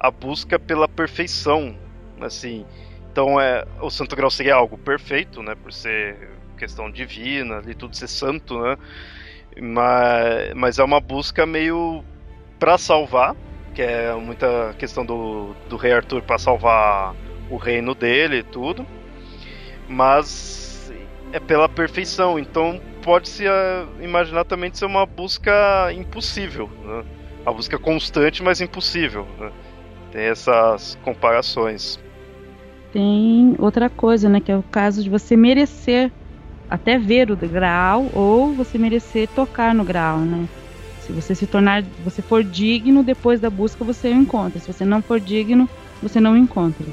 a 0.00 0.10
busca 0.10 0.58
pela 0.58 0.88
perfeição, 0.88 1.76
assim. 2.20 2.66
Então 3.12 3.40
é, 3.40 3.64
o 3.80 3.90
Santo 3.90 4.16
Grau 4.16 4.30
seria 4.30 4.54
algo 4.54 4.76
perfeito, 4.76 5.42
né, 5.42 5.54
por 5.54 5.72
ser 5.72 6.30
questão 6.58 6.90
divina, 6.90 7.58
ali 7.58 7.74
tudo 7.74 7.94
ser 7.94 8.08
santo, 8.08 8.58
né? 8.60 8.76
Mas, 9.60 10.54
mas 10.54 10.78
é 10.78 10.84
uma 10.84 10.98
busca 10.98 11.46
meio 11.46 12.02
para 12.58 12.76
salvar, 12.76 13.36
que 13.74 13.82
é 13.82 14.14
muita 14.14 14.74
questão 14.78 15.04
do, 15.04 15.54
do 15.68 15.76
rei 15.76 15.92
Arthur 15.92 16.22
para 16.22 16.38
salvar 16.38 17.14
o 17.50 17.56
reino 17.56 17.94
dele 17.94 18.38
e 18.38 18.42
tudo. 18.42 18.86
Mas 19.88 20.92
é 21.32 21.40
pela 21.40 21.68
perfeição, 21.68 22.38
então 22.38 22.80
pode-se 23.02 23.44
uh, 23.46 24.02
imaginar 24.02 24.44
também 24.44 24.70
de 24.70 24.78
ser 24.78 24.86
uma 24.86 25.04
busca 25.04 25.92
impossível. 25.92 26.70
Né? 26.84 27.04
Uma 27.42 27.52
busca 27.52 27.78
constante, 27.78 28.42
mas 28.42 28.60
impossível. 28.60 29.26
Né? 29.38 29.50
Tem 30.12 30.22
essas 30.22 30.96
comparações. 31.02 31.98
Tem 32.92 33.56
outra 33.58 33.90
coisa, 33.90 34.28
né? 34.28 34.40
Que 34.40 34.52
é 34.52 34.56
o 34.56 34.62
caso 34.62 35.02
de 35.02 35.10
você 35.10 35.36
merecer 35.36 36.12
até 36.70 36.96
ver 36.96 37.30
o 37.30 37.36
grau 37.36 38.08
ou 38.14 38.54
você 38.54 38.78
merecer 38.78 39.28
tocar 39.28 39.74
no 39.74 39.84
grau, 39.84 40.18
né? 40.18 40.48
Se 41.06 41.12
você 41.12 41.34
se 41.34 41.46
tornar, 41.46 41.82
você 42.04 42.22
for 42.22 42.42
digno, 42.42 43.02
depois 43.02 43.40
da 43.40 43.50
busca 43.50 43.84
você 43.84 44.08
o 44.08 44.14
encontra. 44.14 44.60
Se 44.60 44.72
você 44.72 44.84
não 44.84 45.02
for 45.02 45.20
digno, 45.20 45.68
você 46.02 46.20
não 46.20 46.32
o 46.32 46.36
encontra. 46.36 46.86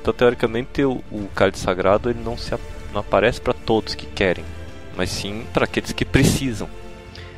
Então, 0.00 0.12
teoricamente, 0.12 0.82
o, 0.84 1.02
o 1.10 1.28
cálice 1.34 1.60
sagrado 1.60 2.10
ele 2.10 2.20
não 2.22 2.36
se 2.36 2.54
não 2.92 3.00
aparece 3.00 3.40
para 3.40 3.54
todos 3.54 3.94
que 3.94 4.06
querem 4.06 4.44
mas 4.96 5.10
sim 5.10 5.44
para 5.52 5.64
aqueles 5.64 5.92
que 5.92 6.04
precisam. 6.04 6.68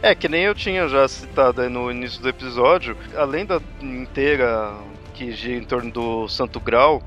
É, 0.02 0.14
que 0.14 0.28
nem 0.28 0.42
eu 0.42 0.54
tinha 0.54 0.88
já 0.88 1.08
citado 1.08 1.68
no 1.68 1.90
início 1.90 2.20
do 2.22 2.28
episódio, 2.28 2.96
a 3.16 3.24
lenda 3.24 3.60
inteira 3.80 4.74
que 5.14 5.32
gira 5.32 5.56
em 5.56 5.64
torno 5.64 5.90
do 5.90 6.28
Santo 6.28 6.60
Grau, 6.60 7.02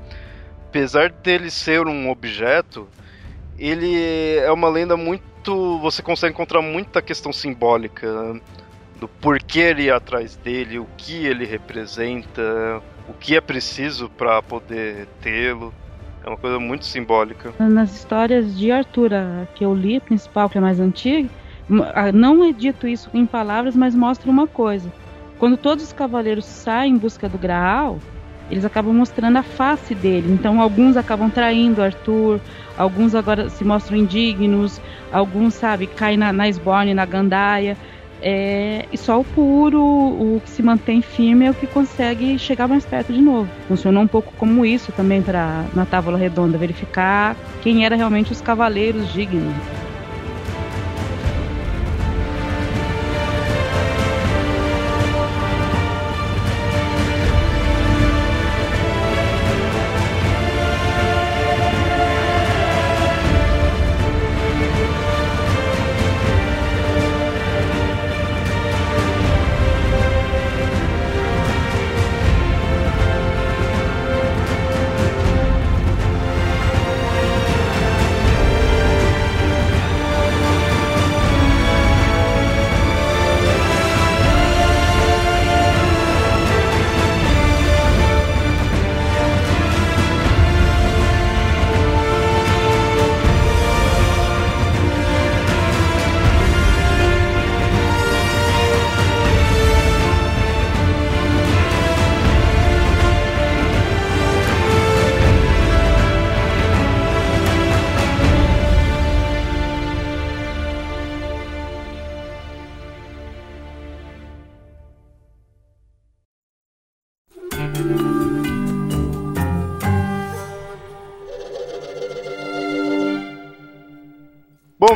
apesar 0.68 1.10
dele 1.10 1.50
ser 1.50 1.86
um 1.86 2.10
objeto, 2.10 2.88
ele 3.58 3.96
é 4.38 4.50
uma 4.50 4.68
lenda 4.68 4.96
muito. 4.96 5.78
Você 5.78 6.02
consegue 6.02 6.34
encontrar 6.34 6.60
muita 6.60 7.00
questão 7.00 7.32
simbólica? 7.32 8.40
Do 9.00 9.08
porquê 9.08 9.60
ele 9.60 9.84
ir 9.84 9.92
atrás 9.92 10.36
dele, 10.36 10.78
o 10.78 10.86
que 10.96 11.24
ele 11.26 11.46
representa, 11.46 12.82
o 13.08 13.14
que 13.14 13.34
é 13.34 13.40
preciso 13.40 14.10
para 14.10 14.42
poder 14.42 15.08
tê-lo. 15.22 15.72
É 16.22 16.28
uma 16.28 16.36
coisa 16.36 16.60
muito 16.60 16.84
simbólica. 16.84 17.54
Nas 17.58 17.94
histórias 17.94 18.56
de 18.58 18.70
Arthur, 18.70 19.10
que 19.54 19.64
eu 19.64 19.74
li, 19.74 19.98
principal, 19.98 20.50
que 20.50 20.58
é 20.58 20.60
mais 20.60 20.78
antiga, 20.78 21.30
não 22.12 22.44
é 22.44 22.52
dito 22.52 22.86
isso 22.86 23.08
em 23.14 23.24
palavras, 23.24 23.74
mas 23.74 23.94
mostra 23.94 24.30
uma 24.30 24.46
coisa. 24.46 24.92
Quando 25.38 25.56
todos 25.56 25.84
os 25.84 25.92
cavaleiros 25.94 26.44
saem 26.44 26.92
em 26.92 26.98
busca 26.98 27.26
do 27.26 27.38
Graal, 27.38 27.98
eles 28.50 28.66
acabam 28.66 28.92
mostrando 28.92 29.38
a 29.38 29.42
face 29.42 29.94
dele. 29.94 30.30
Então, 30.30 30.60
alguns 30.60 30.98
acabam 30.98 31.30
traindo 31.30 31.82
Arthur, 31.82 32.38
alguns 32.76 33.14
agora 33.14 33.48
se 33.48 33.64
mostram 33.64 33.96
indignos, 33.96 34.78
alguns, 35.10 35.54
sabe, 35.54 35.86
caem 35.86 36.18
na, 36.18 36.32
na 36.32 36.48
Sborne, 36.48 36.92
na 36.92 37.06
Gandaia. 37.06 37.78
É, 38.22 38.84
e 38.92 38.98
só 38.98 39.20
o 39.20 39.24
puro, 39.24 39.82
o 39.82 40.40
que 40.44 40.50
se 40.50 40.62
mantém 40.62 41.00
firme 41.00 41.46
é 41.46 41.50
o 41.50 41.54
que 41.54 41.66
consegue 41.66 42.38
chegar 42.38 42.68
mais 42.68 42.84
perto 42.84 43.12
de 43.12 43.20
novo. 43.20 43.50
Funcionou 43.66 44.02
um 44.02 44.08
pouco 44.08 44.32
como 44.36 44.64
isso 44.64 44.92
também 44.92 45.22
para 45.22 45.64
na 45.74 45.86
Távola 45.86 46.18
Redonda, 46.18 46.58
verificar 46.58 47.36
quem 47.62 47.84
era 47.84 47.96
realmente 47.96 48.32
os 48.32 48.40
cavaleiros 48.40 49.10
dignos. 49.12 49.54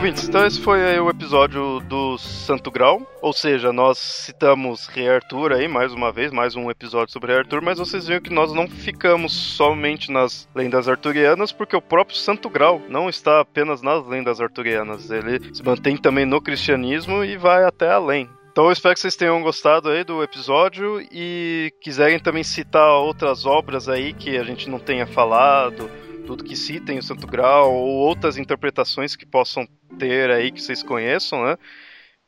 Ouvintes, 0.04 0.28
então 0.28 0.44
esse 0.44 0.60
foi 0.60 1.00
o 1.00 1.08
episódio 1.08 1.80
do 1.80 2.18
Santo 2.18 2.70
Grau. 2.70 3.00
Ou 3.22 3.32
seja, 3.32 3.72
nós 3.72 3.96
citamos 3.96 4.86
Rei 4.86 5.08
Arthur 5.08 5.54
aí 5.54 5.66
mais 5.66 5.94
uma 5.94 6.12
vez, 6.12 6.30
mais 6.30 6.54
um 6.54 6.70
episódio 6.70 7.10
sobre 7.10 7.32
Rei 7.32 7.40
Arthur, 7.40 7.62
mas 7.62 7.78
vocês 7.78 8.06
viram 8.06 8.20
que 8.20 8.28
nós 8.28 8.52
não 8.52 8.68
ficamos 8.68 9.32
somente 9.32 10.12
nas 10.12 10.46
lendas 10.54 10.90
arturianas, 10.90 11.52
porque 11.52 11.74
o 11.74 11.80
próprio 11.80 12.18
Santo 12.18 12.50
Grau 12.50 12.82
não 12.86 13.08
está 13.08 13.40
apenas 13.40 13.80
nas 13.80 14.06
lendas 14.06 14.42
arturianas. 14.42 15.10
Ele 15.10 15.40
se 15.54 15.64
mantém 15.64 15.96
também 15.96 16.26
no 16.26 16.38
cristianismo 16.38 17.24
e 17.24 17.38
vai 17.38 17.64
até 17.64 17.90
além. 17.90 18.28
Então 18.52 18.66
eu 18.66 18.72
espero 18.72 18.94
que 18.94 19.00
vocês 19.00 19.16
tenham 19.16 19.42
gostado 19.42 19.88
aí 19.88 20.04
do 20.04 20.22
episódio 20.22 21.00
e 21.10 21.72
quiserem 21.80 22.18
também 22.18 22.44
citar 22.44 22.90
outras 22.90 23.46
obras 23.46 23.88
aí 23.88 24.12
que 24.12 24.36
a 24.36 24.44
gente 24.44 24.68
não 24.68 24.78
tenha 24.78 25.06
falado, 25.06 25.90
tudo 26.26 26.44
que 26.44 26.56
citem 26.56 26.98
o 26.98 27.02
Santo 27.02 27.26
Grau 27.26 27.72
ou 27.72 27.88
outras 27.88 28.36
interpretações 28.36 29.14
que 29.16 29.26
possam 29.26 29.66
ter 29.98 30.30
aí 30.30 30.50
que 30.50 30.60
vocês 30.60 30.82
conheçam, 30.82 31.44
né? 31.44 31.56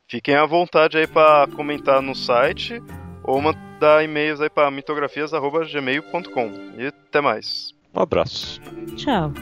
Fiquem 0.08 0.36
à 0.36 0.46
vontade 0.46 0.96
aí 0.96 1.06
para 1.06 1.48
comentar 1.48 2.00
no 2.00 2.14
site 2.14 2.80
ou 3.24 3.40
mandar 3.40 4.04
e-mails 4.04 4.40
aí 4.40 4.48
para 4.48 4.70
mitografias@gmail.com. 4.70 6.52
E 6.78 6.86
até 6.86 7.20
mais. 7.20 7.74
Um 7.92 8.00
abraço. 8.00 8.60
Tchau. 8.96 9.32